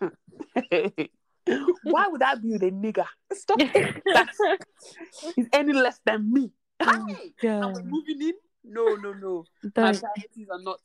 [1.82, 3.06] Why would I be the nigga?
[3.32, 4.02] Stop it.
[5.36, 6.50] He's any less than me.
[6.80, 7.32] Oh, Hey!
[7.42, 8.34] And we're moving in?
[8.64, 9.44] No, no, no.
[9.62, 10.80] My Don't priorities are not.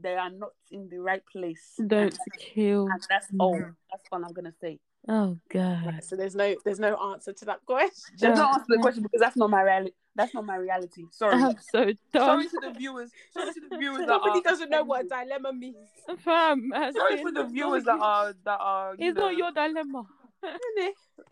[0.00, 1.74] They are not in the right place.
[1.86, 2.88] don't kill.
[2.90, 3.58] And that's all.
[3.90, 4.80] That's all I'm gonna say.
[5.08, 5.86] Oh God.
[5.86, 8.16] Right, so there's no there's no answer to that question.
[8.18, 8.34] Yeah.
[8.34, 9.92] don't answer the question because that's not my reality.
[10.14, 11.04] That's not my reality.
[11.10, 11.34] Sorry.
[11.34, 12.42] I'm so Sorry dumb.
[12.42, 13.10] to the viewers.
[13.32, 15.76] Sorry to the viewers that Nobody are doesn't know what a dilemma means.
[16.18, 18.94] Fam, Sorry for the viewers that are that are.
[18.98, 20.04] you It's not your dilemma.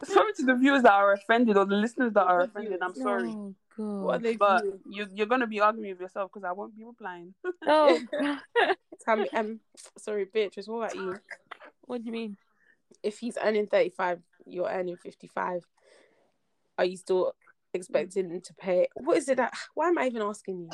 [0.04, 2.78] Sorry to the viewers that are offended or the listeners that are offended.
[2.82, 4.38] I'm sorry, Oh What are God.
[4.38, 4.80] but viewing?
[4.88, 7.34] you you're gonna be arguing with yourself because I won't be replying.
[7.66, 8.38] Oh God.
[9.04, 9.60] Tell me, um,
[9.98, 10.68] sorry, Beatrice.
[10.68, 11.18] What about you?
[11.86, 12.36] What do you mean?
[13.02, 15.64] If he's earning thirty five, you're earning fifty five.
[16.78, 17.34] Are you still
[17.74, 18.88] expecting him to pay?
[18.94, 19.52] What is it that?
[19.74, 20.70] Why am I even asking you?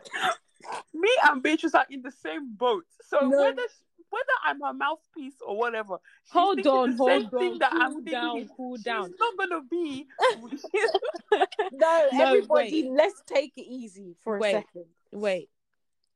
[0.94, 2.84] Me and Beatrice are in the same boat.
[3.02, 3.38] So No.
[3.38, 3.62] whether
[4.08, 7.58] whether I'm her mouthpiece or whatever, she's Hold on, the same hold thing on.
[7.58, 8.50] that Cool I'm down, thinking.
[8.56, 9.14] cool She's down.
[9.18, 10.06] not gonna be.
[11.72, 14.52] No, No, everybody, let's take it easy for a Wait.
[14.52, 14.84] second.
[15.12, 15.48] Wait.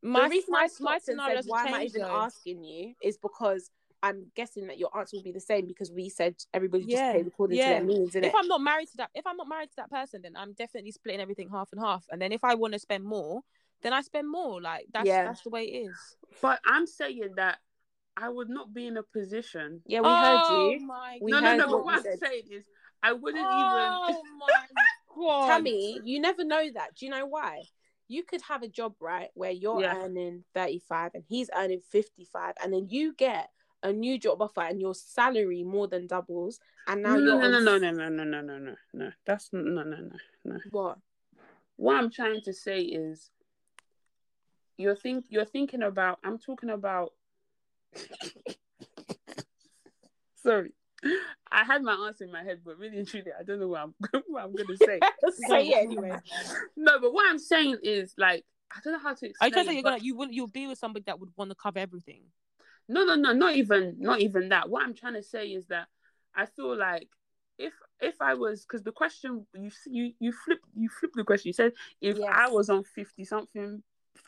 [0.02, 2.08] the My reason my I my scenario said, why am I even though.
[2.16, 3.70] asking you is because
[4.02, 7.12] I'm guessing that your answer will be the same because we said everybody just Yeah,
[7.12, 7.64] paid according yeah.
[7.64, 8.38] to their means, isn't If it?
[8.38, 10.92] I'm not married to that, if I'm not married to that person, then I'm definitely
[10.92, 12.06] splitting everything half and half.
[12.10, 13.42] And then if I want to spend more,
[13.82, 14.60] then I spend more.
[14.60, 15.24] Like that's Yeah.
[15.24, 16.16] that's the way it is.
[16.40, 17.58] But I'm saying that
[18.16, 19.82] I would not be in a position.
[19.86, 20.78] Yeah, we oh, heard you.
[20.82, 21.66] Oh my We no, no, heard no.
[21.68, 22.64] what what I'm saying is,
[23.02, 24.16] I wouldn't oh even.
[24.16, 24.66] Oh my
[25.16, 26.94] god, Tammy, you never know that.
[26.96, 27.62] Do you know why?
[28.08, 29.94] You could have a job, right, where you're Yeah.
[29.96, 33.50] earning 35 and he's earning 55, and then you get
[33.82, 37.48] a new job offer and your salary more than doubles, and now No, you're no,
[37.48, 39.10] no, on no, no, no, no, no, no, no, no.
[39.24, 40.10] That's no, no, no,
[40.44, 40.58] no.
[40.70, 40.98] what?
[41.76, 43.30] What I'm trying to say is,
[44.76, 46.18] you're think you're thinking about.
[46.24, 47.12] I'm talking about.
[50.42, 50.72] Sorry,
[51.52, 53.80] I had my answer in my head, but really and truly, I don't know what
[53.82, 53.94] I'm
[54.28, 54.98] what I'm gonna say.
[55.48, 56.12] Say it anyway.
[56.76, 59.52] no, but what I'm saying is like I don't know how to Are you explain.
[59.52, 61.50] trying to say you're but- gonna you will you'll be with somebody that would want
[61.50, 62.22] to cover everything?
[62.90, 64.68] No, no, no, not even, not even that.
[64.68, 65.86] What I'm trying to say is that
[66.34, 67.08] I feel like
[67.56, 71.50] if if I was because the question you you you flip you flip the question.
[71.50, 72.28] You said if Yes.
[72.32, 73.82] I was on fifty something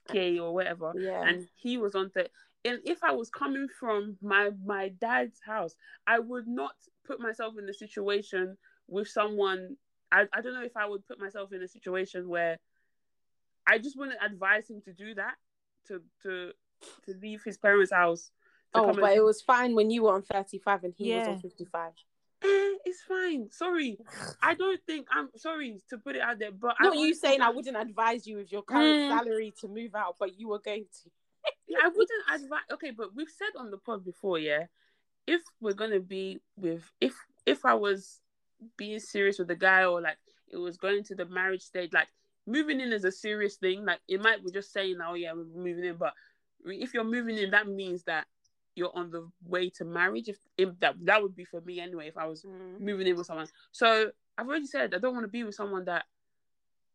[0.07, 1.23] k or whatever, Yeah.
[1.23, 2.29] and he was on thirty.
[2.65, 5.75] And if I was coming from my my dad's house,
[6.07, 8.57] I would not put myself in a situation
[8.87, 9.77] with someone.
[10.13, 12.59] I, I don't know if I would put myself in a situation where
[13.67, 15.35] I just wouldn't advise him to do that
[15.89, 16.53] to to
[17.07, 18.31] to leave his parents' house.
[18.75, 21.93] Oh, but it was fine when you were on 35 and he was on 55.
[22.45, 22.47] Eh,
[22.85, 23.49] it's fine.
[23.51, 23.99] Sorry,
[24.43, 27.41] I don't think I'm sorry to put it out there, but Not I you saying
[27.41, 29.09] I wouldn't advise you with your current Mm.
[29.09, 31.11] salary to move out, but you were going to.
[31.69, 32.61] Yeah, I wouldn't advise.
[32.73, 34.67] Okay, but we've said on the pod before, yeah.
[35.27, 37.15] If we're gonna be with, if
[37.47, 38.21] if I was
[38.77, 40.19] being serious with the guy, or like
[40.51, 42.09] it was going to the marriage stage, like
[42.47, 43.85] moving in is a serious thing.
[43.85, 46.13] Like it might be just saying, "Oh yeah, we're moving in," but
[46.65, 48.27] if you're moving in, that means that
[48.75, 50.29] you're on the way to marriage.
[50.29, 52.81] If, if that that would be for me anyway, if I was mm.
[52.81, 53.47] moving in with someone.
[53.73, 56.05] So I've already said I don't want to be with someone that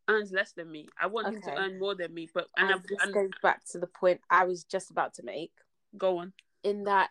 [0.08, 0.88] earns less than me.
[1.00, 2.30] I want him to earn more than me.
[2.34, 5.14] But and, And I've, this and goes back to the point I was just about
[5.16, 5.52] to make.
[5.98, 6.34] go on.
[6.64, 7.10] in that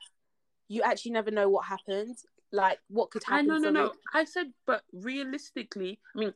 [0.68, 2.16] you actually never know what happened,
[2.52, 3.48] like what could I happen.
[3.48, 3.92] no no no.
[4.14, 6.32] I said, but realistically, I mean,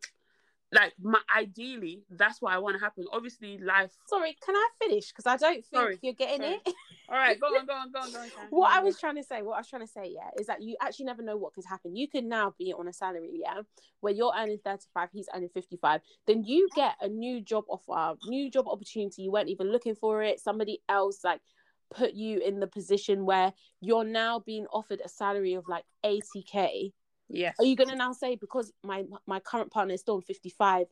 [0.73, 3.05] like my ideally, that's what I want to happen.
[3.13, 3.91] Obviously, life.
[4.07, 5.09] Sorry, can I finish?
[5.09, 6.61] Because I don't think Sorry, you're getting sorry.
[6.65, 6.75] it.
[7.09, 8.29] All right, go on, go on, go on, go on.
[8.51, 10.63] What I was trying to say, what I was trying to say, yeah, is that
[10.63, 11.97] you actually never know what could happen.
[11.97, 13.63] You could now be on a salary, yeah,
[14.01, 16.03] where you're earning 35, he's earning 55.
[16.29, 19.23] Then you get a new job offer, new job opportunity.
[19.23, 20.39] You weren't even looking for it.
[20.39, 21.41] Somebody else like
[21.93, 26.93] put you in the position where you're now being offered a salary of like 80k.
[27.31, 27.55] Yes.
[27.59, 30.87] Are you gonna now say because my my current partner is still on 55,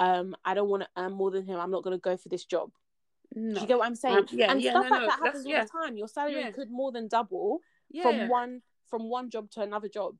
[0.00, 1.60] um, I don't want to earn more than him.
[1.60, 2.70] I'm not gonna go for this job.
[3.34, 3.54] No.
[3.54, 4.18] Do you get what I'm saying?
[4.18, 5.64] Um, yeah, and yeah, stuff no, like no, that happens all yeah.
[5.64, 5.96] the time.
[5.96, 10.16] Your salary could more than double yeah, from one from one job to another job.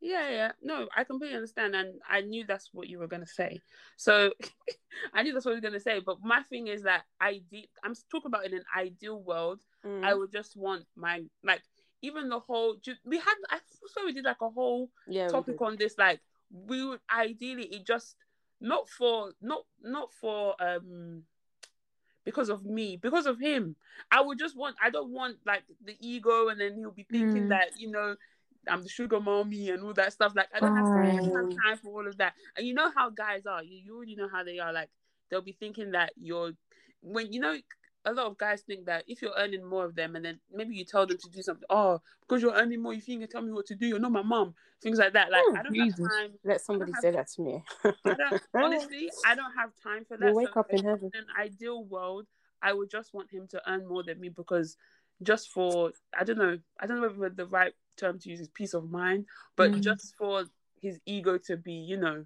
[0.00, 0.52] Yeah, yeah.
[0.62, 3.60] No, I completely understand, and I knew that's what you were gonna say.
[3.96, 4.32] So
[5.14, 6.00] I knew that's what you were gonna say.
[6.04, 9.62] But my thing is that I de- I'm talking about in an ideal world.
[9.84, 10.04] Mm.
[10.04, 11.62] I would just want my like
[12.06, 12.76] even the whole.
[13.04, 13.58] We had I
[13.92, 15.96] saw we did like a whole yeah, topic on this.
[15.98, 18.16] Like we would ideally it just
[18.60, 21.22] not for not not for um
[22.24, 23.76] because of me because of him.
[24.10, 24.76] I would just want.
[24.82, 27.48] I don't want like the ego, and then he'll be thinking Mm.
[27.48, 28.16] that you know.
[28.68, 30.32] I'm the sugar mommy and all that stuff.
[30.34, 31.36] Like I don't have time, I don't Oh.
[31.36, 32.34] have time for all of that.
[32.56, 33.62] And you know how guys are.
[33.62, 34.72] You, you already know how they are.
[34.72, 34.88] Like
[35.30, 36.50] they'll be thinking that you're
[37.00, 37.56] when you know
[38.06, 40.74] a lot of guys think that if you're earning more of them and then maybe
[40.74, 43.32] you tell them to do something, oh, because you're earning more, you think you can
[43.32, 43.86] tell me what to do.
[43.86, 44.54] You're not my mom.
[44.82, 45.30] Things like that.
[45.30, 45.98] Like Oh, I don't Jesus.
[46.06, 46.30] have time.
[46.44, 47.64] Let somebody say that to me.
[48.04, 48.14] I
[48.54, 49.10] honestly.
[49.24, 50.34] I don't have time for that.
[50.34, 51.10] Wake So up in heaven.
[51.12, 52.26] in an ideal world,
[52.62, 54.76] I would just want him to earn more than me because
[55.22, 58.48] just for I don't know, I don't know whether the right term to use is
[58.48, 59.26] peace of mind,
[59.56, 59.80] but Mm.
[59.80, 60.44] just for
[60.80, 62.24] his ego to be, you know,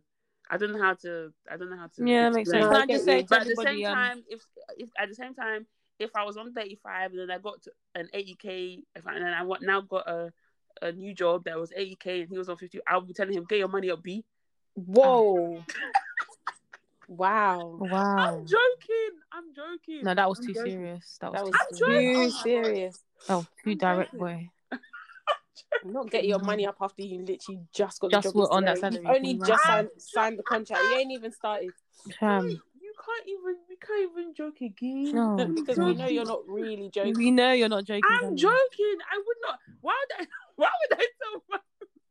[0.51, 2.66] I don't know how to I don't know how to Yeah, that makes sense.
[2.66, 4.42] Can I I just say But at the same um, time, if
[4.76, 5.66] if at the same time,
[5.98, 9.24] if I was on 35 and then I got to an 80k, if I, and
[9.24, 10.32] then I want now got a
[10.82, 13.44] a new job that was 80k and he was on 50, I'll be telling him,
[13.48, 14.24] get your money up, B.
[14.74, 15.62] Whoa.
[17.09, 17.76] wow.
[17.78, 18.18] wow.
[18.18, 19.18] I'm joking.
[19.32, 20.05] I'm joking.
[20.05, 20.72] No, that was I'm too joking.
[20.72, 21.18] serious.
[21.20, 22.42] That That was, was too serious.
[22.42, 22.98] serious.
[23.28, 24.20] Oh, too I'm direct, joking.
[24.20, 24.51] boy.
[25.84, 28.36] Not get your money up after you literally just got the job.
[28.50, 29.02] on that salary.
[29.04, 30.82] You only just signed, signed the contract.
[30.82, 31.70] You ain't even started
[32.06, 35.14] Wait, you can't even we can't even joke again.
[35.14, 35.46] No.
[35.54, 37.14] because we know you're not really joking.
[37.16, 38.02] we know you're not joking.
[38.08, 38.96] I'm joking.
[39.11, 39.58] I would not.
[39.80, 40.26] Why would I?
[40.56, 41.58] Why would I tell my?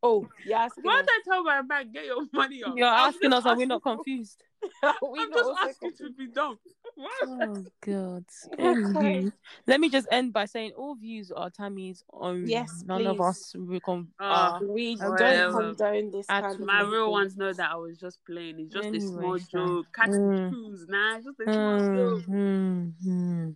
[0.02, 0.62] Oh, yeah.
[0.64, 1.02] asking Why us.
[1.02, 2.78] would I tell my man get your money up?
[2.78, 4.44] You're I'm asking just us, and we're asking not confused.
[5.12, 6.58] we I'm just also asking to be dumb.
[6.96, 7.20] Why?
[7.24, 8.26] Oh God.
[8.60, 9.32] Anywho,
[9.68, 12.48] Let me just end by saying all views are Tammy's own.
[12.48, 14.60] Yes, None of us we con- Uh.
[14.62, 16.92] We Oh, don't well, condone this at kind of My thing.
[16.92, 18.60] real ones know that I was just playing.
[18.60, 19.88] It's just a small joke.
[19.94, 20.50] Catch Mm.
[20.50, 21.16] the cruise, nah.
[21.18, 22.26] It's just a small Mm, joke.
[22.28, 23.56] mm, mm.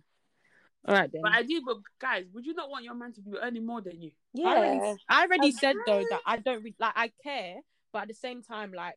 [0.86, 1.22] All right then.
[1.22, 1.62] But I do.
[1.64, 4.10] But guys, would you not want your man to be earning more than you?
[4.44, 4.94] I already, Yeah.
[5.08, 5.50] I already Okay.
[5.52, 7.56] said though that I don't re- like I care,
[7.92, 8.96] but at the same time, like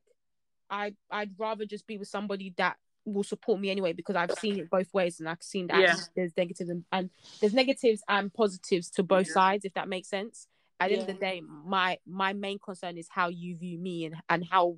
[0.69, 4.59] I I'd rather just be with somebody that will support me anyway because I've seen
[4.59, 5.95] it both ways and I've seen that Yeah.
[6.15, 7.09] there's negatives and, and
[7.39, 9.33] there's negatives and positives to both Yeah.
[9.33, 10.47] sides if that makes sense.
[10.79, 14.05] At the end of the day, my my main concern is how you view me
[14.05, 14.77] and and how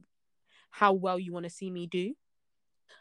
[0.70, 2.14] how well you want to see me do.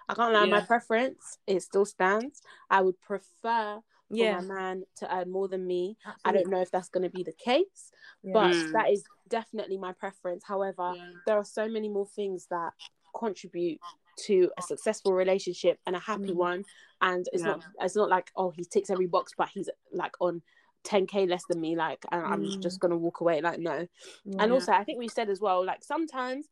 [0.09, 0.47] I can't lie.
[0.47, 2.41] My preference it still stands.
[2.71, 5.97] I would prefer for Yeah, my man to earn more than me.
[6.25, 7.93] I don't know if that's going to be the case,
[8.23, 8.33] Yeah.
[8.33, 8.73] but Mm.
[8.73, 10.45] that is definitely my preference.
[10.45, 11.13] However, Yeah.
[11.27, 12.73] there are so many more things that
[13.15, 13.81] contribute
[14.27, 16.37] to a successful relationship and a happy Mm.
[16.37, 16.65] one.
[17.01, 17.51] And it's Yeah.
[17.51, 20.43] not it's not like oh he ticks every box, but he's like on
[20.85, 21.77] 10k less than me.
[21.77, 22.61] Like and I'm Mm.
[22.63, 23.41] just gonna walk away.
[23.41, 23.87] Like no.
[24.25, 24.43] Yeah.
[24.43, 26.49] And also, I think we said as well, like sometimes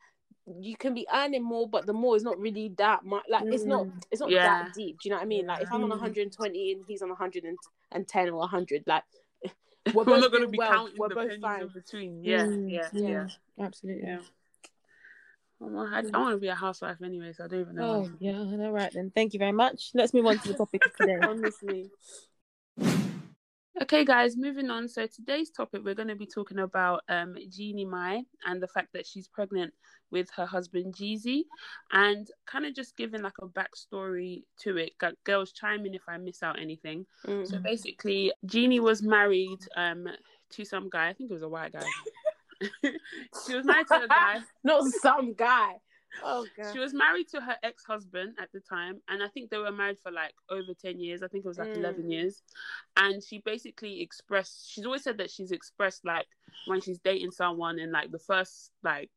[0.47, 3.25] you can be earning more, but the more is not really that much.
[3.29, 4.45] Like it's not, it's not Yeah.
[4.45, 5.01] that deep.
[5.01, 5.47] Do you know what I mean?
[5.47, 5.99] Like if I'm on Mm.
[5.99, 9.03] 120 and he's on 110 or 100, like
[9.45, 9.53] we're,
[9.93, 10.71] We're, both not going to doing be well.
[10.71, 11.63] counting We're the both fine.
[11.63, 12.23] in between.
[12.23, 13.09] Yeah, Mm, yeah, yeah.
[13.09, 14.07] yeah, absolutely.
[14.09, 14.21] yeah.
[15.61, 15.65] I,
[16.13, 18.05] I want to be a housewife anyway, so I don't even know.
[18.05, 19.11] Oh yeah, all right then.
[19.15, 19.91] Thank you very much.
[19.95, 21.17] Let's move on to the topic of today.
[21.23, 21.91] Honestly,
[23.83, 24.89] Okay, guys, moving on.
[24.89, 28.95] So today's topic, we're going to be talking about um, Jeannie Mai and the fact
[28.95, 29.75] that she's pregnant
[30.11, 31.43] with her husband Jeezy,
[31.93, 34.93] and kind of just giving like a backstory to it.
[34.99, 37.05] G- Girls, chime in if I miss out anything.
[37.27, 37.47] Mm.
[37.47, 40.09] So basically, Jeannie was married um,
[40.53, 41.09] to some guy.
[41.09, 41.85] I think it was a white guy.
[43.47, 44.41] she was married to a guy.
[44.65, 45.75] not some guy.
[46.25, 46.73] Oh god.
[46.73, 49.73] She was married to her ex husband at the time, and I think they were
[49.73, 51.23] married for like over 10 years.
[51.23, 51.79] I think it was like Mm.
[51.79, 52.43] 11 years.
[52.97, 56.27] And she basically expressed, she's always said that she's expressed like
[56.67, 59.11] when she's dating someone in like the first like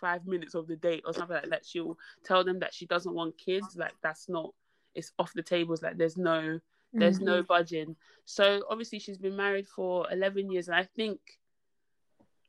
[0.00, 3.14] five minutes of the date or something like that, she'll tell them that she doesn't
[3.14, 3.76] want kids.
[3.76, 4.52] Like, that's not,
[4.94, 5.82] it's off the tables.
[5.82, 6.60] Like, there's no,
[6.92, 7.96] there's no budging.
[8.24, 11.18] So obviously she's been married for 11 years, and I think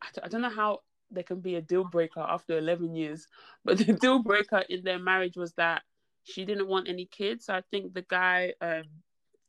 [0.01, 0.81] I I don't know how
[1.11, 3.27] there can be a deal breaker after 11 years,
[3.65, 5.83] but the deal breaker in their marriage was that
[6.23, 7.45] she didn't want any kids.
[7.45, 8.83] So I think the guy um,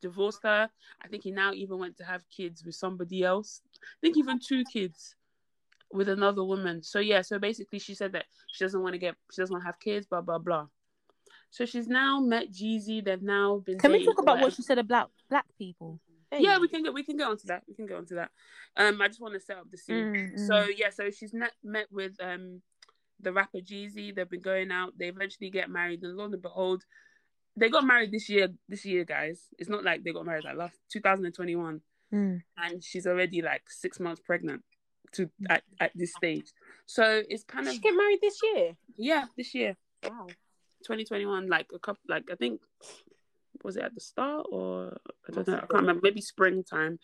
[0.01, 0.71] divorced her.
[1.03, 3.63] I think he now even went to have kids with somebody else.
[3.83, 5.17] I think even two kids
[5.93, 6.83] with another woman.
[6.83, 9.63] So yeah, so basically she said that she doesn't want to get she doesn't want
[9.63, 10.67] to have kids, blah blah blah.
[11.51, 13.05] So she's now met Jeezy.
[13.05, 13.79] They've now been.
[13.79, 15.99] Can we talk about for, what she said about black people?
[16.37, 16.93] Yeah, we can go.
[16.93, 17.63] we can get onto that.
[17.69, 18.31] We can get onto that.
[18.77, 20.33] Um, I just want to set up the scene.
[20.37, 22.63] Mm, So yeah, so she's met met with um
[23.21, 24.15] the rapper Jeezy.
[24.15, 24.93] They've been going out.
[24.99, 26.85] They eventually get married, and lo and behold,
[27.57, 28.49] they got married this year.
[28.69, 29.41] This year, guys.
[29.59, 31.81] It's not like they got married like last 2021,
[32.13, 32.43] Mm.
[32.57, 34.63] and she's already like six months pregnant
[35.13, 36.53] to at, at this stage.
[36.87, 38.77] So it's kind Did of she get married this year?
[38.97, 39.77] yeah, this year.
[40.05, 40.27] Wow.
[40.85, 42.61] 2021, like a couple, like I think,
[43.65, 44.97] was it at the start or
[45.29, 46.99] I don't know, I can't remember, maybe springtime.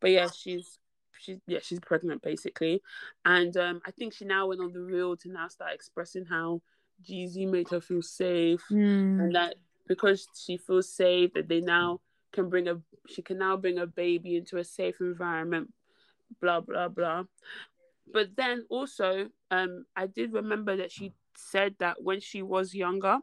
[0.00, 0.78] But yeah, she's
[1.18, 2.82] she's yeah, she's pregnant basically,
[3.24, 6.60] and um, I think she now went on the Real to now start expressing how
[7.08, 9.20] Jeezy made her feel safe, Mm.
[9.20, 9.56] and that
[9.88, 12.00] because she feels safe, that they now
[12.32, 15.72] can bring a she can now bring a baby into a safe environment,
[16.40, 17.24] blah blah blah.
[18.12, 23.18] But then also, um, I did remember that she said that when she was younger,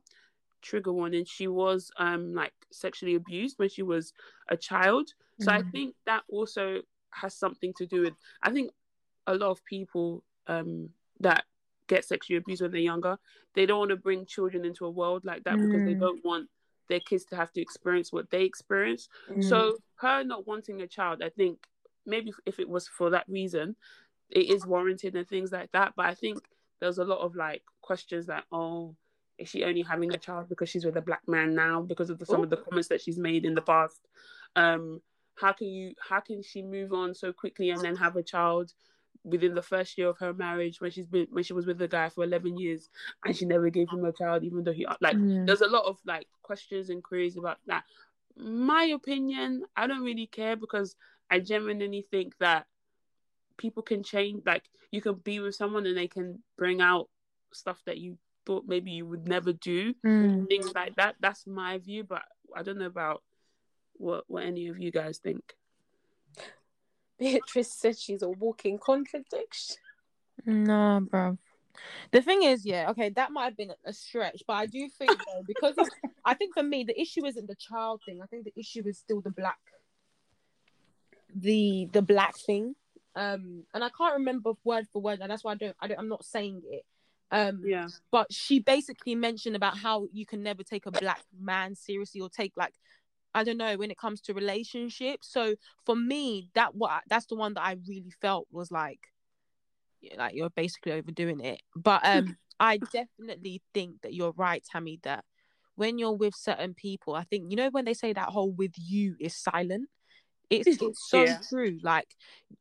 [0.61, 4.13] trigger warning, she was um like sexually abused when she was
[4.49, 5.13] a child.
[5.39, 5.71] So I Mm.
[5.71, 6.81] think that also
[7.11, 8.13] has something to do with.
[8.41, 8.71] I think
[9.27, 10.89] a lot of people um
[11.19, 11.45] that
[11.87, 13.17] get sexually abused when they're younger,
[13.55, 15.99] they don't want to bring children into a world like that because they Mm.
[15.99, 16.49] don't want
[16.87, 19.09] their kids to have to experience what they experience.
[19.39, 21.67] So her not wanting a child, I think
[22.05, 23.75] maybe if it was for that reason,
[24.29, 25.93] it is warranted and things like that.
[25.95, 26.39] But I think
[26.79, 28.95] there's a lot of like questions that oh,
[29.39, 32.19] is she only having a child because she's with a black man now because of
[32.19, 34.07] the, some of the comments that she's made in the past?
[34.55, 35.01] Um,
[35.35, 38.73] how can you how can she move on so quickly and then have a child
[39.23, 41.87] within the first year of her marriage when she's been when she was with the
[41.87, 42.89] guy for 11 years
[43.25, 45.43] and she never gave him a child even though he like Yeah.
[45.45, 47.83] there's a lot of like questions and queries about that
[48.37, 50.95] my opinion i don't really care because
[51.29, 52.65] i genuinely think that
[53.57, 57.09] people can change like you can be with someone and they can bring out
[57.51, 60.47] stuff that you thought maybe you would never do Mm.
[60.47, 62.23] things like that that's my view but
[62.55, 63.21] i don't know about
[63.93, 65.55] what what any of you guys think
[67.19, 69.75] Beatrice said she's a walking contradiction.
[70.45, 71.37] No, bro.
[72.11, 75.11] The thing is, yeah, okay, that might have been a stretch, but I do think
[75.11, 75.75] though, because
[76.25, 78.21] I think for me the issue isn't the child thing.
[78.21, 79.59] I think the issue is still the black,
[81.35, 82.75] the the black thing.
[83.15, 85.99] Um, and I can't remember word for word, and that's why I don't, I don't,
[85.99, 86.85] I'm not saying it.
[87.31, 91.75] Um, yeah but she basically mentioned about how you can never take a black man
[91.75, 92.73] seriously or take like
[93.33, 95.27] I don't know when it comes to relationships.
[95.31, 95.55] So
[95.85, 98.99] for me, that what that's the one that I really felt was like,
[100.17, 101.61] like you're basically overdoing it.
[101.75, 104.99] But um, I definitely think that you're right, Tammy.
[105.03, 105.23] That
[105.75, 108.73] when you're with certain people, I think you know when they say that whole "with
[108.77, 109.89] you" is silent.
[110.49, 111.37] It's it's so Yeah.
[111.49, 111.77] true.
[111.83, 112.15] Like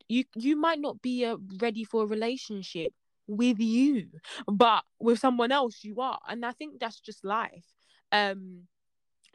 [0.08, 2.92] you you might not be uh, ready for a relationship
[3.28, 4.08] with you,
[4.46, 7.66] but with someone else you are, and I think that's just life.
[8.10, 8.62] Um,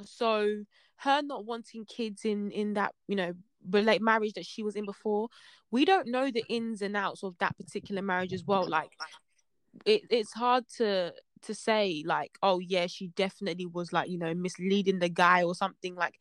[0.04, 0.64] so
[0.98, 3.34] her not wanting kids in in that you know
[3.70, 5.30] relate marriage that she was in before
[5.72, 8.68] we don't know the ins and outs of that particular marriage as well.
[8.68, 8.91] Like
[9.86, 14.34] it, it's hard to to say like oh yeah she definitely was like you know
[14.34, 15.96] misleading the guy or something.
[15.96, 16.20] Like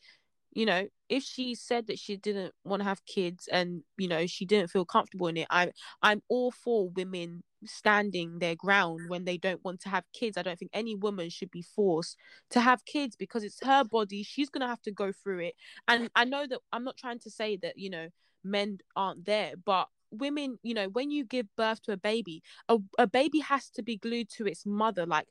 [0.53, 4.26] you know if she said that she didn't want to have kids and you know
[4.26, 5.70] she didn't feel comfortable in it i'm
[6.03, 10.36] i'm all for women standing their ground when they don't want to have kids.
[10.36, 12.16] I don't think any woman should be forced
[12.50, 14.24] to have kids because it's her body.
[14.24, 15.55] She's going to have to go through it.
[15.86, 18.09] And i know that i'm not trying to say that you know
[18.44, 22.78] men aren't there but women you know when you give birth to a baby a,
[22.98, 25.07] a baby has to be glued to its mother.
[25.07, 25.26] Like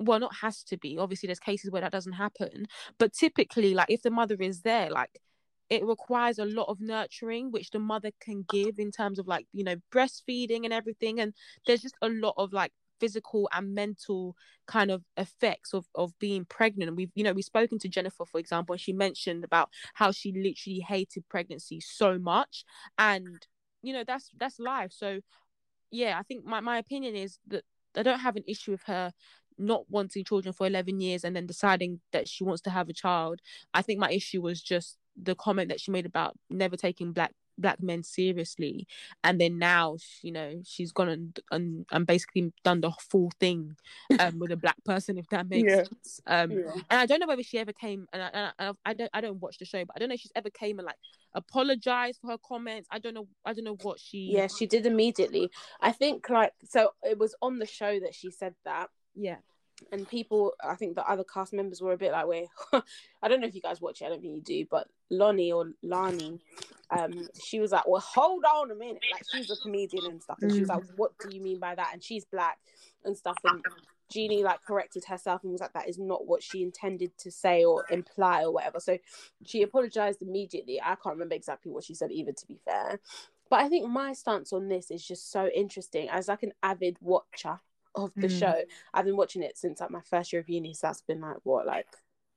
[0.00, 2.66] well not has to be obviously there's cases where that doesn't happen
[2.98, 5.20] but typically like if the mother is there like
[5.68, 9.46] it requires a lot of nurturing which the mother can give in terms of like
[9.52, 11.32] you know breastfeeding and everything and
[11.66, 14.36] there's just a lot of like physical and mental
[14.66, 16.88] kind of effects of of being pregnant.
[16.88, 20.12] And we've you know we've spoken to jennifer for example and she mentioned about how
[20.12, 22.64] she literally hated pregnancy so much
[22.98, 23.46] and
[23.82, 24.92] you know that's that's life.
[24.92, 25.20] So
[25.90, 27.64] yeah i think my, my opinion is that
[27.96, 29.12] i don't have an issue with her
[29.60, 32.92] not wanting children for 11 years and then deciding that she wants to have a
[32.92, 33.40] child
[33.74, 37.32] i think my issue was just the comment that she made about never taking black
[37.58, 38.86] black men seriously
[39.22, 43.76] and then now you know she's gone and and, and basically done the full thing
[44.18, 45.84] um with a black person if that makes Yeah.
[45.84, 46.72] sense um Yeah.
[46.88, 49.20] and I don't know whether she ever came and I, and I, I don't I
[49.20, 50.96] don't watch the show but I don't know if she's ever came and like
[51.34, 54.86] apologized for her comments I don't know I don't know what she Yeah, she did
[54.86, 55.50] immediately.
[55.80, 58.88] I think like so it was on the show that she said that.
[59.14, 59.36] Yeah.
[59.92, 62.48] And people i think the other cast members were a bit like wait
[63.22, 65.52] i don't know if you guys watch it i don't think you do but lonnie
[65.52, 66.38] or lani
[66.90, 70.38] um she was like well hold on a minute like she's a comedian and stuff.
[70.40, 71.90] And she was like what do you mean by that?
[71.92, 72.58] And she's black
[73.04, 73.64] and stuff and
[74.10, 77.64] Jeannie like corrected herself and was like that is not what she intended to say
[77.64, 78.80] or imply or whatever.
[78.80, 78.98] So
[79.46, 80.80] she apologized immediately.
[80.80, 83.00] I can't remember exactly what she said either to be fair.
[83.48, 86.96] But i think my stance on this is just so interesting as like an avid
[87.00, 87.60] watcher
[87.94, 88.38] of the Mm.
[88.38, 88.62] show
[88.94, 91.38] I've been watching it since like my first year of uni, so that's been like
[91.42, 91.86] what, like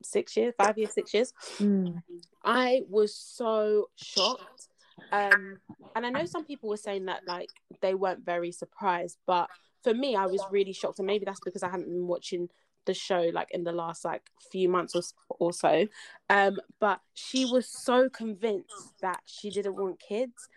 [0.01, 1.33] six years, five years, six years.
[1.59, 2.01] Mm.
[2.43, 4.67] I was so shocked.
[5.11, 5.59] Um,
[5.95, 7.49] and I know some people were saying that like
[7.81, 9.49] they weren't very surprised, but
[9.83, 12.49] for me, I was really shocked, and maybe that's because I hadn't been watching
[12.85, 15.01] the show like in the last like few months or,
[15.39, 15.87] or so.
[16.29, 20.49] Um, but she was so convinced that she didn't want kids,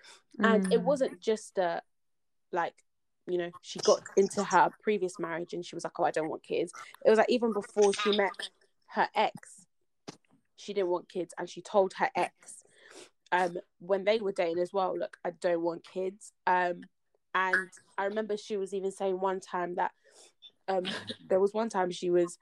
[0.42, 0.84] and it Mm.
[0.84, 1.82] wasn't just a
[2.52, 2.74] like
[3.26, 6.28] you know she got into her previous marriage and she was like oh i don't
[6.28, 6.72] want kids.
[7.04, 8.32] It was like even before she met
[8.88, 9.66] her ex
[10.56, 12.64] she didn't want kids and she told her ex
[13.32, 16.32] um when they were dating as well look i don't want kids.
[16.46, 16.82] Um
[17.34, 17.68] and
[17.98, 19.92] i remember she was even saying one time that
[20.68, 20.84] um
[21.28, 22.38] there was one time she was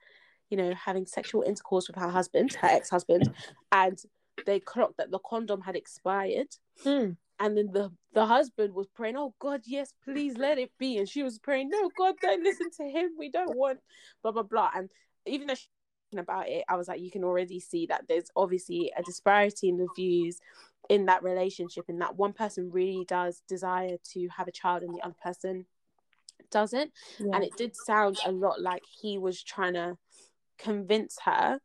[0.49, 3.29] you know having sexual intercourse with her husband her ex-husband
[3.71, 3.99] and
[4.45, 6.47] they clocked that the condom had expired.
[6.83, 7.17] Mm.
[7.39, 10.97] And then the the husband was praying oh god yes please let it be.
[10.97, 13.11] And she was praying no god don't listen to him.
[13.17, 13.79] We don't want
[14.21, 14.71] blah blah blah.
[14.75, 14.89] And
[15.25, 15.67] even though she
[16.11, 19.69] talking about it i was like you can already see that there's obviously a disparity
[19.69, 20.37] in the views
[20.87, 24.93] in that relationship and that one person really does desire to have a child and
[24.95, 25.65] the other person
[26.51, 26.91] doesn't.
[27.19, 29.97] And it did sound a lot like he was trying to
[30.57, 31.59] convince her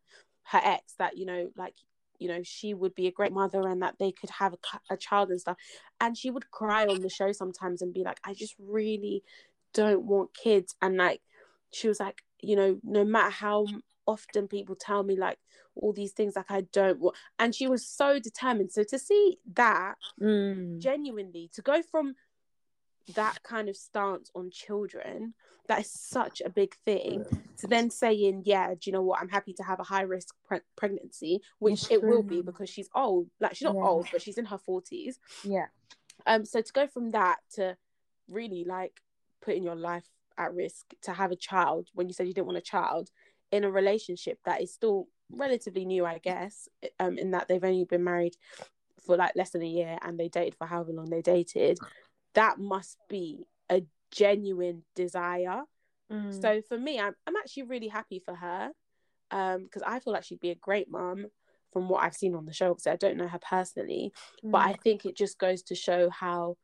[0.45, 1.75] her ex that you know like
[2.21, 4.59] you know she would be a great mother and that they could have a,
[4.95, 5.57] a child and stuff.
[6.01, 9.23] And she would cry on the show sometimes and be like i just really
[9.73, 10.75] don't want kids.
[10.83, 11.23] And like
[11.73, 13.67] she was like you know no matter how
[14.07, 15.39] often people tell me like
[15.77, 18.73] all these things like i don't want and she was so determined.
[18.73, 20.79] So to see that Mm.
[20.81, 22.15] genuinely to go from
[23.15, 25.35] that kind of stance on children
[25.69, 27.25] that is such a big thing.
[27.59, 29.21] To then saying yeah do you know what?
[29.21, 32.71] I'm happy to have a high risk pre- pregnancy which It's it will be because
[32.71, 33.85] she's old like she's not Yeah.
[33.89, 35.67] old but she's in her 40s yeah.
[36.27, 37.77] Um so to go from that to
[38.29, 39.01] really like
[39.43, 40.07] putting your life
[40.39, 43.11] at risk to have a child when you said you didn't want a child
[43.53, 47.85] in a relationship that is still relatively new i guess um in that they've only
[47.85, 48.37] been married
[49.05, 51.79] for like less than a year and they dated for however long they dated
[52.35, 55.63] that must be a genuine desire
[56.11, 56.43] Mm.
[56.43, 58.73] so for me i'm, I'm actually really happy for her
[59.31, 61.27] um because i feel like she'd be a great mom
[61.73, 64.13] from what i've seen on the show because i don't know her personally
[64.43, 64.71] but Mm.
[64.71, 66.57] I think it just goes to show how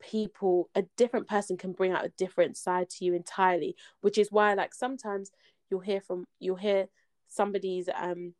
[0.00, 4.30] people a different person can bring out a different side to you entirely which is
[4.32, 5.30] why like sometimes
[5.70, 6.86] you'll hear from you'll hear
[7.28, 8.34] somebody's um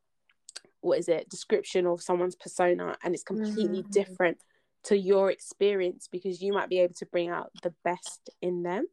[0.81, 3.93] what is it description of someone's persona and it's completely Mhm.
[3.93, 4.39] different
[4.85, 8.87] to your experience because you might be able to bring out the best in them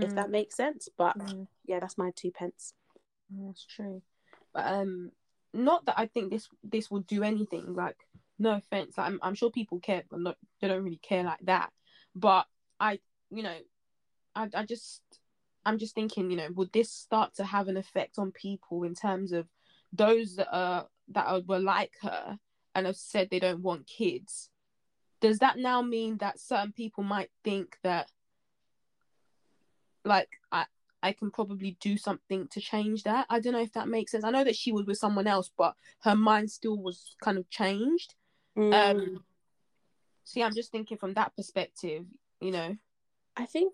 [0.00, 0.14] if Mm.
[0.16, 1.46] that makes sense but Mm.
[1.66, 2.74] yeah that's my two pence
[3.30, 4.02] That's true.
[4.54, 5.10] But um
[5.52, 7.96] not that I think this this will do anything, like
[8.38, 8.96] no offense.
[8.98, 11.70] Like, I'm I'm sure people care, but not they don't really care like that.
[12.14, 12.46] But
[12.80, 13.56] I you know,
[14.34, 15.02] I I just
[15.64, 18.94] I'm just thinking, you know, would this start to have an effect on people in
[18.94, 19.46] terms of
[19.92, 22.38] those that are that are, were like her
[22.74, 24.50] and have said they don't want kids?
[25.20, 28.10] Does that now mean that certain people might think that
[30.04, 30.66] like I
[31.02, 33.26] I can probably do something to change that.
[33.28, 34.24] I don't know if that makes sense.
[34.24, 37.48] I know that she was with someone else, but her mind still was kind of
[37.50, 38.14] changed.
[38.56, 38.72] Mm.
[38.72, 39.24] Um,
[40.24, 42.06] see, I'm just thinking from that perspective,
[42.40, 42.76] you know.
[43.36, 43.72] I think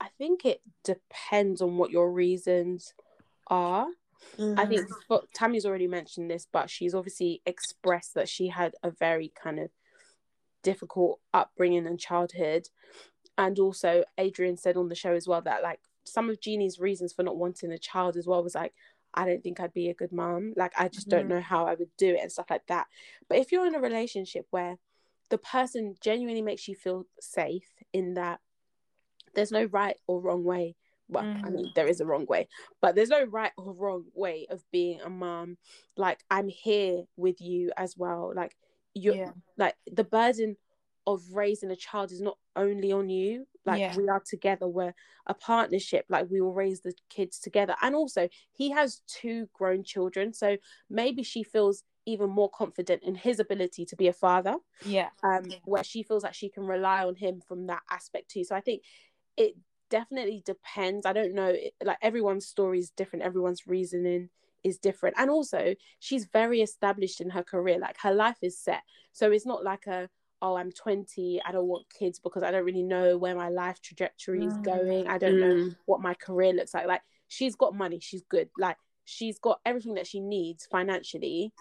[0.00, 2.94] I think it depends on what your reasons
[3.48, 3.88] are.
[4.56, 4.86] I think
[5.34, 9.70] Tammy's already mentioned this, but she's obviously expressed that she had a very kind of
[10.62, 12.68] difficult upbringing and childhood.
[13.36, 17.12] And also Adrienne said on the show as well that like some of Jeannie's reasons
[17.12, 18.74] for not wanting a child as well was like,
[19.14, 20.54] I don't think I'd be a good mom.
[20.56, 21.28] Like I just don't Mhm.
[21.28, 22.86] know how I would do it and stuff like that.
[23.28, 24.78] But if you're in a relationship where
[25.30, 28.40] the person genuinely makes you feel safe in that
[29.34, 30.74] there's no right or wrong way
[31.08, 31.54] well i Mhm.
[31.54, 32.48] mean there is a wrong way
[32.80, 35.56] but there's no right or wrong way of being a mom
[35.96, 38.56] like i'm here with you as well like
[38.98, 39.32] you Yeah.
[39.56, 40.56] like the burden
[41.06, 43.96] of raising a child is not only on you like Yeah.
[43.96, 44.94] we are together we're
[45.26, 49.82] a partnership like we will raise the kids together and also he has two grown
[49.82, 50.56] children so
[50.90, 55.08] maybe she feels even more confident in his ability to be a father Yeah.
[55.22, 55.56] um Yeah.
[55.64, 58.60] where she feels like she can rely on him from that aspect too so i
[58.60, 58.82] think
[59.36, 59.54] it
[59.90, 64.28] definitely depends i don't know it- like everyone's story is different everyone's reasoning
[64.64, 65.16] is different.
[65.18, 68.82] And also she's very established in her career like her life is set.
[69.12, 70.08] So it's not like a
[70.40, 73.80] oh i'm 20 i don't want kids because i don't really know where my life
[73.82, 74.62] trajectory is Mm.
[74.62, 75.76] going i don't know Mm.
[75.86, 76.86] what my career looks like.
[76.86, 78.48] Like she's got money she's good.
[78.56, 81.52] Like she's got everything that she needs financially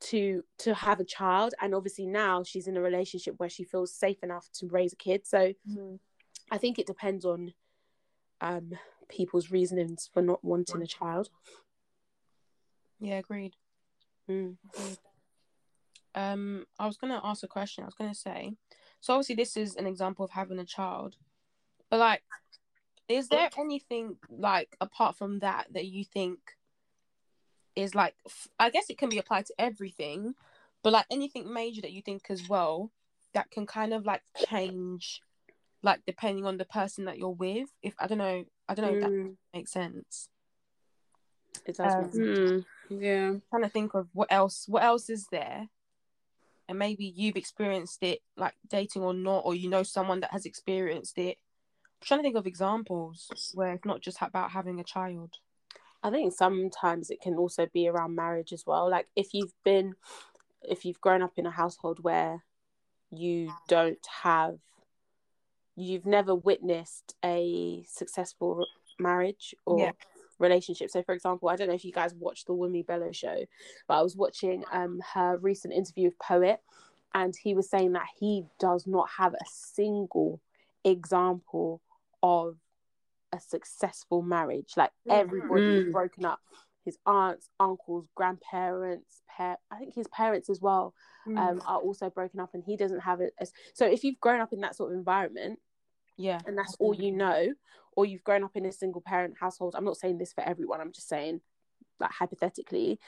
[0.00, 1.54] to to have a child.
[1.60, 4.96] And obviously now she's in a relationship where she feels safe enough to raise a
[4.96, 5.26] kid.
[5.26, 5.52] So
[6.50, 7.54] i think it depends on
[8.40, 8.72] um
[9.08, 11.30] people's reasonings for not wanting a child
[13.00, 13.56] Yeah, agreed.
[14.28, 14.56] Mm.
[16.14, 17.82] Um, I was gonna ask a question.
[17.84, 18.52] I was gonna say,
[19.00, 21.16] so obviously this is an example of having a child,
[21.88, 22.22] but like,
[23.08, 26.38] is there anything like apart from that that you think
[27.76, 28.14] is like?
[28.26, 30.34] f- I guess it can be applied to everything,
[30.82, 32.90] but like anything major that you think as well
[33.32, 35.22] that can kind of like change,
[35.82, 37.68] like depending on the person that you're with.
[37.82, 39.36] If I don't know, I don't know if that Mm.
[39.54, 40.28] makes sense.
[41.66, 43.02] it does Um, make sense.
[43.02, 43.34] Yeah.
[43.50, 45.68] trying to think of what else what else is there
[46.68, 50.46] and maybe you've experienced it like dating or not or you know someone that has
[50.46, 51.38] experienced it
[51.84, 55.36] I'm trying to think of examples where it's not just about having a child
[56.02, 58.90] I think sometimes it can also be around marriage as well.
[58.90, 59.94] Like if you've been,
[60.62, 62.42] if you've grown up in a household where
[63.10, 64.58] you don't have,
[65.76, 68.66] you've never witnessed a successful
[68.98, 69.92] marriage or Yeah.
[70.40, 70.90] Relationship.
[70.90, 73.44] So, for example, I don't know if you guys watched the Wumi Bello show,
[73.86, 76.60] but I was watching um her recent interview with Poet,
[77.14, 80.40] and he was saying that he does not have a single
[80.84, 81.80] example
[82.22, 82.56] of
[83.32, 84.72] a successful marriage.
[84.76, 85.92] Like everybody's Mm.
[85.92, 86.40] broken up.
[86.84, 90.94] His aunts, uncles, grandparents, pa- I think his parents as well
[91.26, 91.38] Mm.
[91.38, 93.34] um, are also broken up, and he doesn't have it.
[93.38, 95.60] As- so if you've grown up in that sort of environment,
[96.20, 97.52] yeah and that's all you know,
[97.96, 100.80] or you've grown up in a single parent household, I'm not saying this for everyone.
[100.80, 101.40] I'm just saying,
[101.98, 102.98] like hypothetically,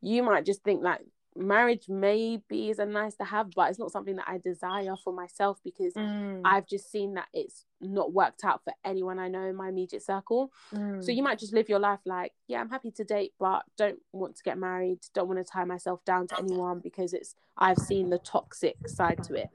[0.00, 1.00] you might just think like
[1.38, 5.12] marriage maybe is a nice to have, but it's not something that I desire for
[5.12, 6.40] myself because Mm.
[6.44, 10.02] I've just seen that it's not worked out for anyone I know in my immediate
[10.02, 10.50] circle.
[10.74, 11.04] Mm.
[11.04, 13.98] So you might just live your life like, yeah, I'm happy to date, but don't
[14.12, 17.78] want to get married, don't want to tie myself down to anyone because it's I've
[17.78, 19.48] seen the toxic side to it.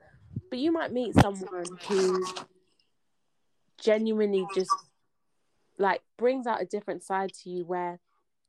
[0.50, 2.26] But you might meet someone who
[3.82, 4.72] genuinely just
[5.78, 8.00] like brings out a different side to you where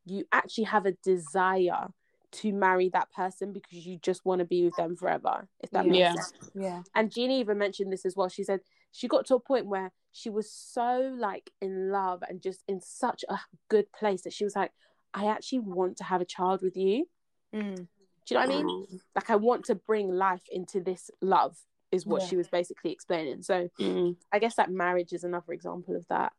[0.05, 1.89] you actually have a desire
[2.33, 5.87] to marry that person because you just want to be with them forever, if that
[5.87, 8.29] makes sense yeah and Jeannie even mentioned this as well.
[8.29, 8.61] She said
[8.93, 12.81] she got to a point where she was so like in love and just in
[12.81, 13.39] such a
[13.69, 14.71] good place that she was like,
[15.15, 17.07] I actually want to have a child with you.
[17.55, 17.77] Mm.
[17.77, 19.01] Do you know what I mean?
[19.15, 21.57] Like I want to bring life into this love
[21.93, 22.29] is what Yeah.
[22.29, 23.43] she was basically explaining.
[23.43, 24.17] So Mm.
[24.33, 26.33] I guess that marriage is another example of that.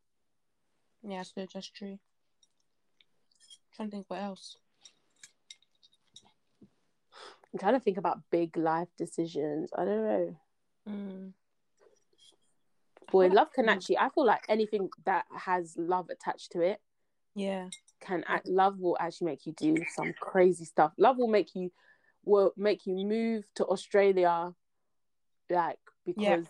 [1.05, 1.99] yeah so that's true
[3.75, 4.57] trying to think what else
[7.53, 9.69] I'm trying to think about big life decisions.
[9.77, 10.37] I don't know.
[10.89, 11.33] mm.
[13.11, 16.81] Boy, love can actually I feel like anything that has love attached to it
[17.35, 17.69] yeah
[17.99, 21.71] can act love will actually make you do some crazy stuff love will make you
[22.25, 24.53] will make you move to australia
[25.49, 26.41] like because Yeah.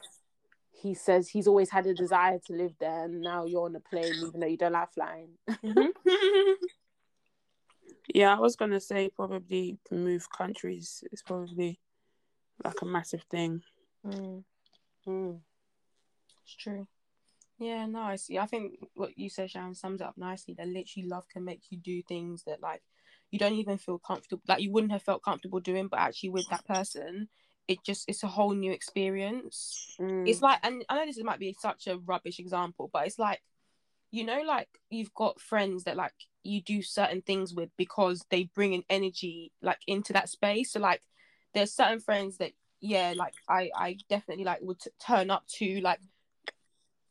[0.71, 3.79] he says he's always had a desire to live there and now you're on a
[3.79, 5.29] plane even though you don't like flying
[5.63, 5.87] Mhm.
[8.13, 11.79] Yeah, I was gonna say probably move countries is probably
[12.63, 13.63] like a massive thing.
[14.05, 14.43] Mm.
[15.07, 15.39] Mm.
[16.43, 16.87] It's true.
[17.59, 18.37] Yeah, no, I see.
[18.37, 20.53] I think what you said, Sharon, sums it up nicely.
[20.53, 22.81] That literally love can make you do things that like
[23.31, 26.47] you don't even feel comfortable, like you wouldn't have felt comfortable doing, but actually with
[26.49, 27.29] that person,
[27.67, 29.95] it just it's a whole new experience.
[29.99, 30.27] Mm.
[30.27, 33.41] It's like, and I know this might be such a rubbish example, but it's like,
[34.11, 36.13] you know, like you've got friends that like
[36.43, 40.71] you do certain things with because they bring an energy like into that space.
[40.71, 41.01] So like,
[41.53, 45.79] there's certain friends that yeah, like I I definitely like would t- turn up to
[45.81, 45.99] like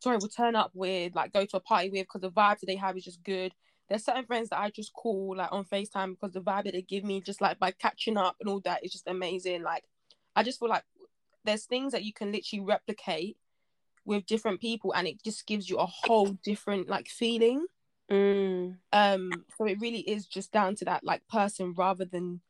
[0.01, 2.67] sorry, would turn up with, like go to a party with because the vibe that
[2.67, 3.53] they have is just good.
[3.89, 6.83] There's certain friends that I just call like on FaceTime because the vibe that they
[6.83, 9.63] give me just like by catching up and all that is just amazing.
[9.63, 9.85] Like
[10.35, 10.85] I just feel like
[11.45, 13.37] there's things that you can literally replicate
[14.05, 17.67] with different people and it just gives you a whole different like feeling.
[18.11, 18.77] Mm.
[18.93, 22.41] Um so it really is just down to that like person rather than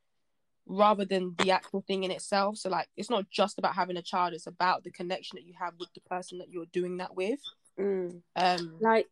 [0.66, 2.56] rather than the actual thing in itself.
[2.56, 5.54] So like it's not just about having a child, it's about the connection that you
[5.59, 7.40] have with the person that you're doing that with.
[7.78, 8.22] Mm.
[8.36, 9.09] Um like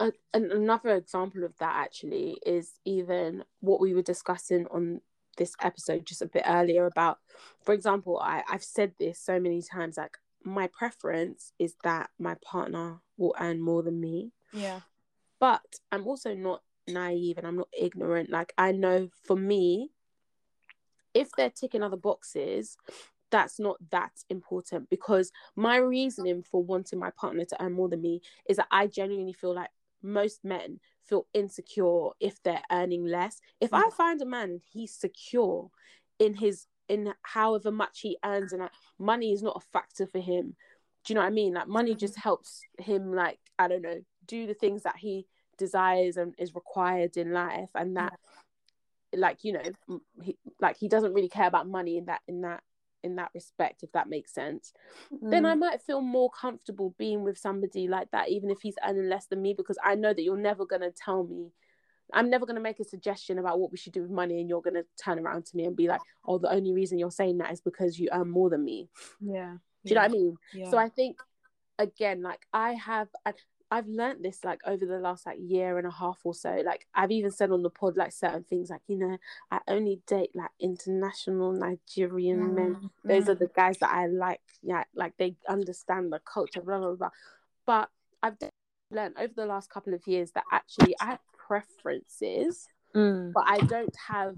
[0.00, 5.00] a, another example of that actually is even what we were discussing on
[5.38, 7.18] this episode just a bit earlier about
[7.62, 12.36] for example I, i've said this so many times like my preference is that my
[12.44, 14.80] partner will earn more than me yeah.
[15.40, 19.90] but i'm also not naive and i'm not ignorant like i know for me
[21.14, 22.76] if they're ticking other boxes
[23.30, 28.00] that's not that important because my reasoning for wanting my partner to earn more than
[28.00, 29.70] me is that I genuinely feel like
[30.02, 33.40] most men feel insecure if they're earning less.
[33.60, 35.70] If I find a man and he's secure
[36.18, 40.20] in his in however much he earns and like, money is not a factor for
[40.20, 40.56] him.
[41.04, 41.54] Do you know what I mean?
[41.54, 42.22] Like money just mm-hmm.
[42.22, 45.26] helps him like I don't know, do the things that he
[45.56, 48.14] desires and is required in life and that
[49.14, 49.62] like you know
[50.22, 52.62] he, like he doesn't really care about money in that in that
[53.02, 54.72] in that respect if that makes sense
[55.22, 55.60] then i mm.
[55.60, 59.40] might feel more comfortable being with somebody like that even if he's earning less than
[59.40, 61.50] me because i know that you're never going to tell me
[62.12, 64.48] i'm never going to make a suggestion about what we should do with money and
[64.48, 67.10] you're going to turn around to me and be like oh the only reason you're
[67.10, 68.88] saying that is because you earn more than me
[69.20, 69.56] Yeah.
[69.84, 70.70] do you know what i mean Yeah.
[70.70, 71.18] so i think
[71.78, 73.34] again like i have I,
[73.70, 76.86] i've learned this like over the last like year and a half or so like
[76.94, 79.16] i've even said on the pod like certain things like you know
[79.50, 84.84] i only date like international nigerian men those are the guys that i like yeah
[84.94, 87.10] like they understand the culture blah blah blah
[87.66, 87.90] but
[88.22, 88.48] i've de-
[88.90, 93.34] learned over the last couple of years that actually i have preferences Mm.
[93.34, 94.34] but i don't have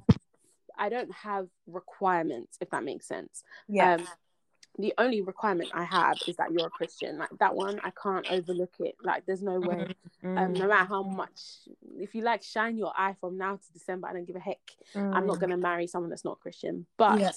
[0.77, 3.95] i don't have requirements if that makes sense Yeah.
[3.95, 4.07] um,
[4.79, 7.19] the only requirement I have is that you're a Christian.
[7.19, 8.97] Like that one, I can't overlook it.
[9.03, 9.87] Like there's no way.
[10.25, 10.39] Mm.
[10.39, 11.41] Um, no matter how much,
[11.99, 14.61] if you like shine your eye from now to December, I don't give a heck.
[14.95, 16.87] I'm not gonna marry someone that's not Christian.
[16.97, 17.33] But Yeah.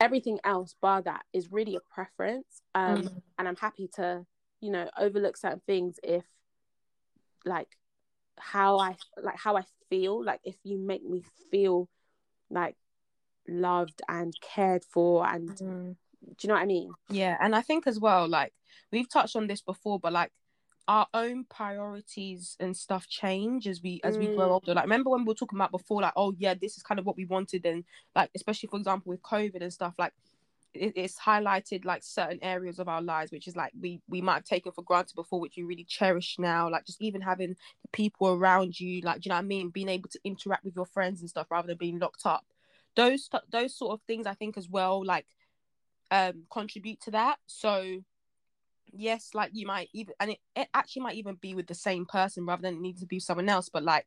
[0.00, 2.62] everything else, bar that, is really a preference.
[2.74, 3.22] Um, Mm.
[3.38, 4.26] and I'm happy to,
[4.60, 6.24] you know, overlook certain things if,
[7.44, 7.76] like,
[8.38, 10.24] how I like how I feel.
[10.24, 11.88] Like if you make me feel
[12.50, 12.76] like
[13.46, 15.96] loved and cared for and Mm.
[16.26, 16.92] Do you know what I mean?
[17.10, 18.52] Yeah, and I think as well, like
[18.90, 20.30] we've touched on this before, but like
[20.88, 24.52] our own priorities and stuff change as we as we grow Mm.
[24.52, 24.74] older.
[24.74, 27.06] Like remember when we were talking about before, like oh yeah, this is kind of
[27.06, 27.84] what we wanted, and
[28.14, 30.12] like especially for example with COVID and stuff, like
[30.74, 34.34] it, it's highlighted like certain areas of our lives, which is like we we might
[34.34, 36.68] have taken for granted before, which we really cherish now.
[36.70, 39.70] Like just even having the people around you, like do you know what I mean,
[39.70, 42.44] being able to interact with your friends and stuff rather than being locked up.
[42.96, 45.26] Those those sort of things, I think as well, like
[46.12, 47.38] um contribute to that.
[47.46, 48.02] So
[48.94, 52.04] yes like you might even and it, it actually might even be with the same
[52.04, 54.06] person rather than it needs to be someone else but like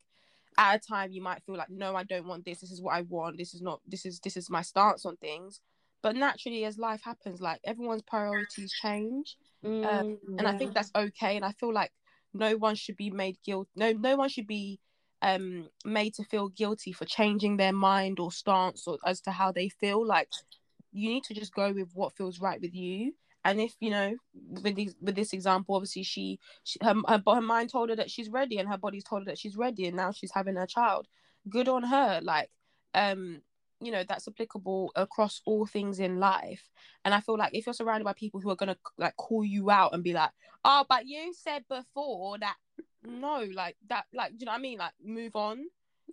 [0.58, 2.62] at a time you might feel like no i don't want this.
[2.62, 3.38] This is what i want.
[3.38, 5.60] This is not this is this is my stance on things.
[6.02, 11.36] But naturally as life happens like everyone's priorities change Mm, and i think that's okay
[11.36, 11.92] and i feel like
[12.36, 14.80] no one should be made guilt no no one should be
[15.24, 19.52] um made to feel guilty for changing their mind or stance or as to how
[19.52, 20.30] they feel like
[20.96, 23.14] you need to just go with what feels right with you.
[23.44, 27.42] And if you know with these with this example obviously she, she her, her, her
[27.42, 29.96] mind told her that she's ready and her body's told her that she's ready and
[29.96, 31.08] now she's having her child.
[31.48, 32.22] Good on her.
[32.24, 32.50] Like
[32.96, 33.42] um
[33.82, 36.70] you know that's applicable across all things in life.
[37.04, 39.46] And i feel like if you're surrounded by people who are going to like call
[39.46, 40.32] you out and be like
[40.64, 42.56] oh but you said before that
[43.04, 44.80] no like that like do you know what i mean?
[44.80, 45.66] Like move on.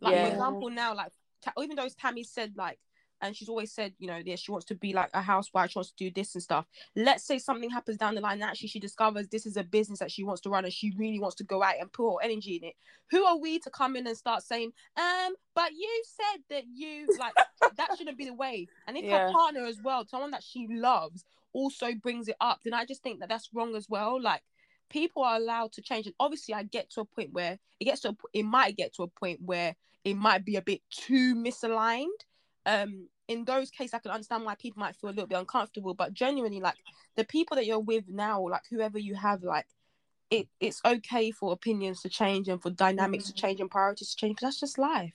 [0.02, 0.26] Like Yeah.
[0.26, 2.78] for example now like Ta- even though tammy said like
[3.22, 5.78] and she's always said you know yeah she wants to be like a housewife she
[5.78, 6.66] wants to do this and stuff.
[6.96, 10.00] Let's say something happens down the line and actually she discovers this is a business
[10.00, 12.22] that she wants to run and she really wants to go out and put her
[12.22, 12.74] energy in it.
[13.10, 17.08] Who are we to come in and start saying um but you said that you
[17.18, 17.34] like
[17.76, 18.68] that shouldn't be the way.
[18.86, 19.28] And if Yeah.
[19.28, 21.24] her partner as well someone that she loves
[21.54, 24.20] also brings it up then i just think that that's wrong as well.
[24.20, 24.42] Like
[24.90, 26.06] people are allowed to change.
[26.06, 28.94] And obviously i get to a point where it gets to a, it might get
[28.94, 29.74] to a point where
[30.04, 32.08] it might be a bit too misaligned.
[32.66, 35.94] Um in those cases i can understand why people might feel a little bit uncomfortable
[35.94, 36.76] but genuinely like
[37.16, 39.66] the people that you're with now like whoever you have like
[40.30, 44.16] it it's okay for opinions to change and for dynamics to change and priorities to
[44.16, 45.14] change because that's just life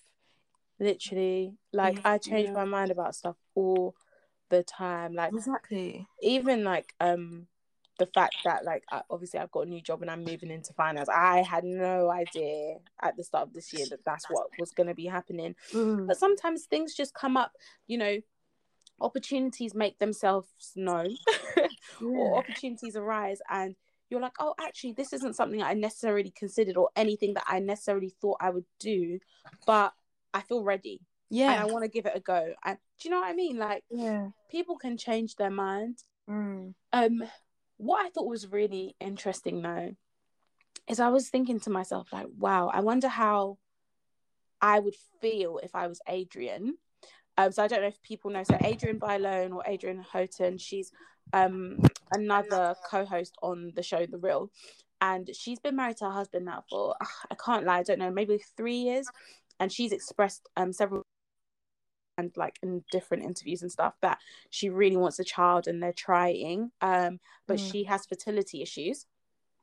[0.79, 2.53] literally like I change Yeah.
[2.53, 3.95] my mind about stuff all
[4.49, 5.13] the time.
[5.13, 7.47] Like exactly even like um
[7.99, 10.73] the fact that like I, obviously I've got a new job and I'm moving into
[10.73, 11.09] finance.
[11.09, 14.87] I had no idea at the start of this year that that's what was going
[14.87, 15.55] to be happening.
[16.07, 17.51] But sometimes things just come up,
[17.87, 18.17] you know,
[18.99, 21.15] opportunities make themselves known
[22.03, 23.75] or opportunities arise and
[24.09, 28.13] you're like, oh, actually, this isn't something I necessarily considered or anything that I necessarily
[28.21, 29.19] thought I would do,
[29.65, 29.93] but
[30.33, 31.01] I feel ready.
[31.29, 31.61] and Yeah.
[31.61, 32.53] I want to give it a go.
[32.63, 33.57] And do you know what I mean?
[33.57, 34.27] Like yeah.
[34.49, 36.03] people can change their mind.
[36.29, 36.73] Mm.
[36.93, 37.23] Um,
[37.77, 39.91] what I thought was really interesting though
[40.89, 43.57] is I was thinking to myself like, wow, I wonder how
[44.61, 46.75] I would feel if I was Adrienne.
[47.37, 48.43] Um, so I don't know if people know.
[48.43, 50.91] So Adrienne Bailon or Adrienne Houghton, she's
[51.33, 51.77] um
[52.13, 54.49] another co-host on the show The Real,
[55.01, 57.99] and she's been married to her husband now for ugh, I can't lie, I don't
[57.99, 59.07] know, maybe three years,
[59.59, 61.03] and she's expressed um several
[62.17, 64.19] and like in different interviews and stuff that
[64.49, 67.71] she really wants a child and they're trying, um, but Mm.
[67.71, 69.05] she has fertility issues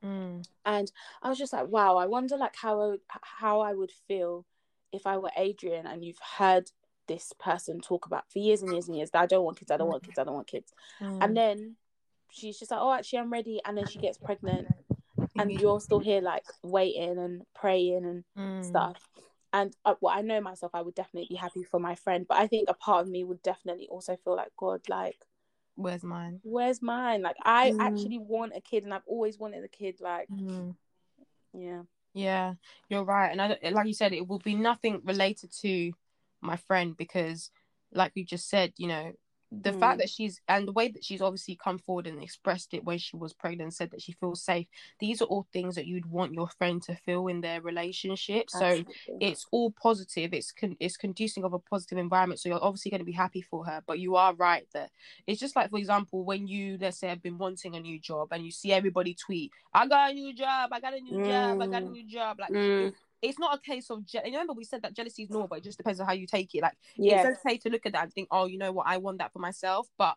[0.02, 0.42] Mm.
[0.64, 4.44] and I was just like, wow, I wonder like how I how I would feel
[4.92, 6.70] if I were Adrienne and you've heard
[7.06, 9.70] this person talk about for years and years and years that I don't want kids,
[9.70, 10.72] I don't want kids, I don't want kids,
[11.02, 11.18] Mm.
[11.20, 11.76] and then
[12.30, 14.68] she's just like, oh, actually, I'm ready, and then she gets pregnant,
[15.38, 18.64] and you're still here like waiting and praying and Mm.
[18.64, 19.08] stuff.
[19.54, 22.38] And uh, well, I know myself, I would definitely be happy for my friend, but
[22.38, 25.24] I think a part of me would definitely also feel like, God, like,
[25.76, 26.40] Where's mine?
[26.42, 27.22] where's mine?
[27.22, 27.78] Like, I Mm.
[27.78, 30.00] actually want a kid, and I've always wanted a kid.
[30.00, 30.74] Like, Mm.
[31.52, 31.82] yeah,
[32.14, 32.54] Yeah,
[32.88, 33.30] you're right.
[33.30, 35.92] And I, like you said, it will be nothing related to
[36.40, 37.52] my friend because,
[37.92, 39.12] like you just said, you know,
[39.62, 39.80] the Mm.
[39.80, 42.98] fact that she's and the way that she's obviously come forward and expressed it when
[42.98, 44.66] she was pregnant and said that she feels safe.
[44.98, 48.50] These are all things that you'd want your friend to feel in their relationship.
[48.50, 48.84] So
[49.20, 50.32] it's all positive.
[50.34, 52.40] It's con- it's conducing of a positive environment.
[52.40, 53.82] So you're obviously going to be happy for her.
[53.86, 54.90] But you are right that
[55.26, 58.28] it's just like, for example, when you let's say have been wanting a new job
[58.32, 61.60] and you see everybody tweet, "I got a new job, I got a new job,
[61.60, 61.92] I got a Mm.
[61.92, 62.92] new job." Like Mm.
[63.24, 65.64] It's not a case of je- remember we said that jealousy is normal, but it
[65.64, 66.62] just depends on how you take it.
[66.62, 68.98] Like yeah, it's okay to look at that and think, oh, you know what, I
[68.98, 70.16] want that for myself, but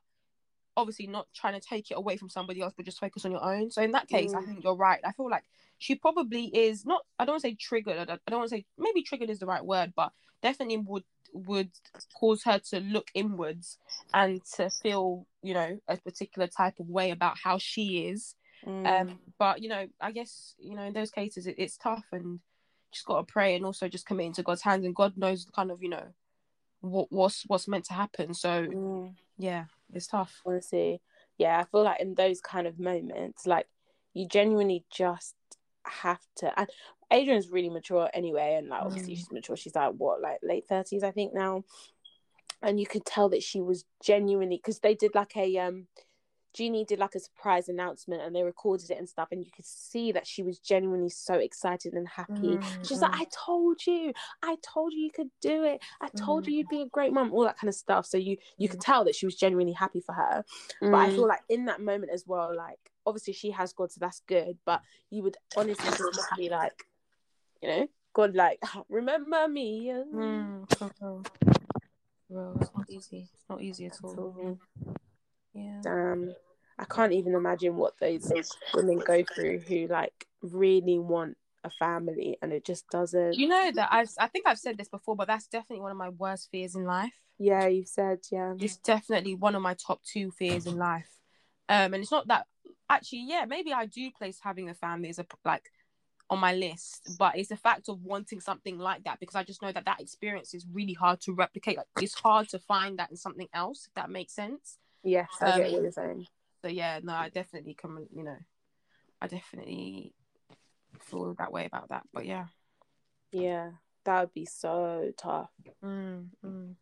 [0.75, 3.43] obviously not trying to take it away from somebody else, but just focus on your
[3.43, 3.71] own.
[3.71, 4.45] So in that case, I Mm.
[4.45, 4.99] think you're right.
[5.03, 5.43] I feel like
[5.79, 7.01] she probably is not.
[7.17, 7.97] I don't want to say triggered.
[7.97, 10.11] I don't, I don't want to say maybe triggered is the right word, but
[10.41, 11.03] definitely would
[11.33, 11.71] would
[12.17, 13.77] cause her to look inwards
[14.13, 18.33] and to feel you know a particular type of way about how she is
[18.65, 18.87] Mm.
[18.89, 22.39] um but you know i guess you know in those cases it, it's tough and
[22.91, 25.71] just got to pray and also just commit into god's hands and god knows kind
[25.71, 26.05] of you know
[26.81, 29.13] what what's what's meant to happen so Mm.
[29.37, 31.01] yeah it's tough honestly,
[31.37, 33.67] yeah, I feel like in those kind of moments, like
[34.13, 35.35] you genuinely just
[35.85, 36.59] have to.
[36.59, 36.67] And
[37.11, 39.17] Adrienne's really mature anyway, and like obviously Mm.
[39.17, 39.55] she's mature.
[39.55, 41.63] She's like what, like late thirties, I think now.
[42.61, 45.87] And you could tell that she was genuinely because they did like a um,
[46.53, 49.65] Jeannie did like a surprise announcement and they recorded it and stuff, and you could
[49.65, 52.57] see that she was genuinely so excited and happy.
[52.57, 53.11] Mm, She's like.
[53.13, 54.13] I told you,
[54.43, 55.81] I told you you could do it.
[56.01, 58.05] I told you you'd be a great mom, all that kind of stuff.
[58.05, 60.43] So you you could tell that she was genuinely happy for her.
[60.81, 61.15] But I Mm.
[61.15, 64.57] feel like in that moment as well, like obviously she has God, so that's good.
[64.65, 66.85] But you would honestly just be like,
[67.61, 68.59] you know, God, like
[68.89, 69.87] remember me.
[69.89, 70.63] Mm.
[72.61, 74.57] It's not easy it's not easy at all
[75.57, 76.33] yeah damn,
[76.79, 78.31] I can't even imagine what those
[78.73, 83.33] women go through who like really want a family and it just doesn't.
[83.33, 85.97] you know that I've, I think I've said this before, but that's definitely one of
[85.97, 87.13] my worst fears in life.
[87.39, 88.53] Yeah, you've said yeah.
[88.59, 91.09] It's definitely one of my top two fears in life.
[91.69, 92.45] Um, and it's not that
[92.89, 95.69] actually, yeah, maybe I do place having a family as a like
[96.29, 99.61] on my list, but it's the fact of wanting something like that because I just
[99.61, 101.77] know that that experience is really hard to replicate.
[101.77, 104.77] Like it's hard to find that in something else, if that makes sense.
[105.03, 106.27] Yes, I get Um, what you're saying.
[106.61, 108.37] So yeah, no, I definitely come, you know,
[109.21, 110.13] I definitely
[110.99, 112.03] feel that way about that.
[112.13, 112.45] But yeah.
[113.31, 113.71] Yeah,
[114.05, 115.51] that would be so tough.
[115.83, 116.75] Mm, mm.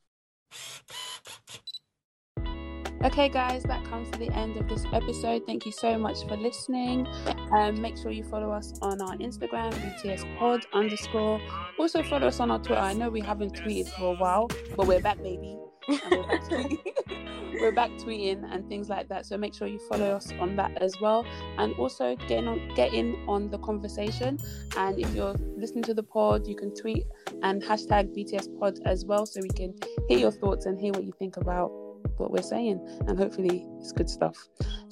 [3.04, 5.46] Okay, guys, that comes to the end of this episode.
[5.46, 7.06] Thank you so much for listening.
[7.52, 11.40] Um, make sure you follow us on our Instagram, BTS Pod underscore.
[11.78, 12.82] Also follow us on our Twitter.
[12.82, 15.56] I know we haven't tweeted for a while, but we're back, baby.
[15.88, 16.42] We're back,
[17.54, 19.26] we're back tweeting and things like that.
[19.26, 21.26] So make sure you follow us on that as well,
[21.58, 24.40] and also get in on get in on the conversation.
[24.78, 27.06] And if you're listening to the pod, you can tweet
[27.44, 29.74] and hashtag BTS Pod as well, so we can
[30.08, 31.72] hear your thoughts and hear what you think about
[32.18, 34.38] what we're saying, and hopefully it's good stuff.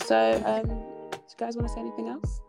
[0.03, 0.67] So, um,
[1.11, 2.42] do you guys want to say anything else?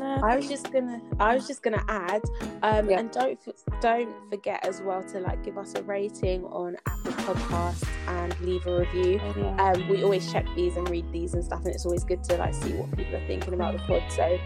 [0.00, 2.22] I was just gonna, I was just gonna add,
[2.62, 3.00] um, Yeah.
[3.00, 3.38] and don't
[3.80, 8.66] don't forget as well to like give us a rating on Apple Podcasts and leave
[8.66, 9.20] a review.
[9.58, 12.36] Um, we always check these and read these and stuff, and it's always good to
[12.36, 14.02] like see what people are thinking about the pod.
[14.10, 14.38] So,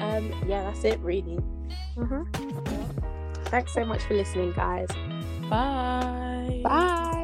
[0.00, 1.38] um, yeah, that's it really.
[1.96, 2.26] Mhm.
[3.48, 4.88] Thanks so much for listening, guys.
[5.48, 6.60] Bye.
[6.64, 7.23] Bye.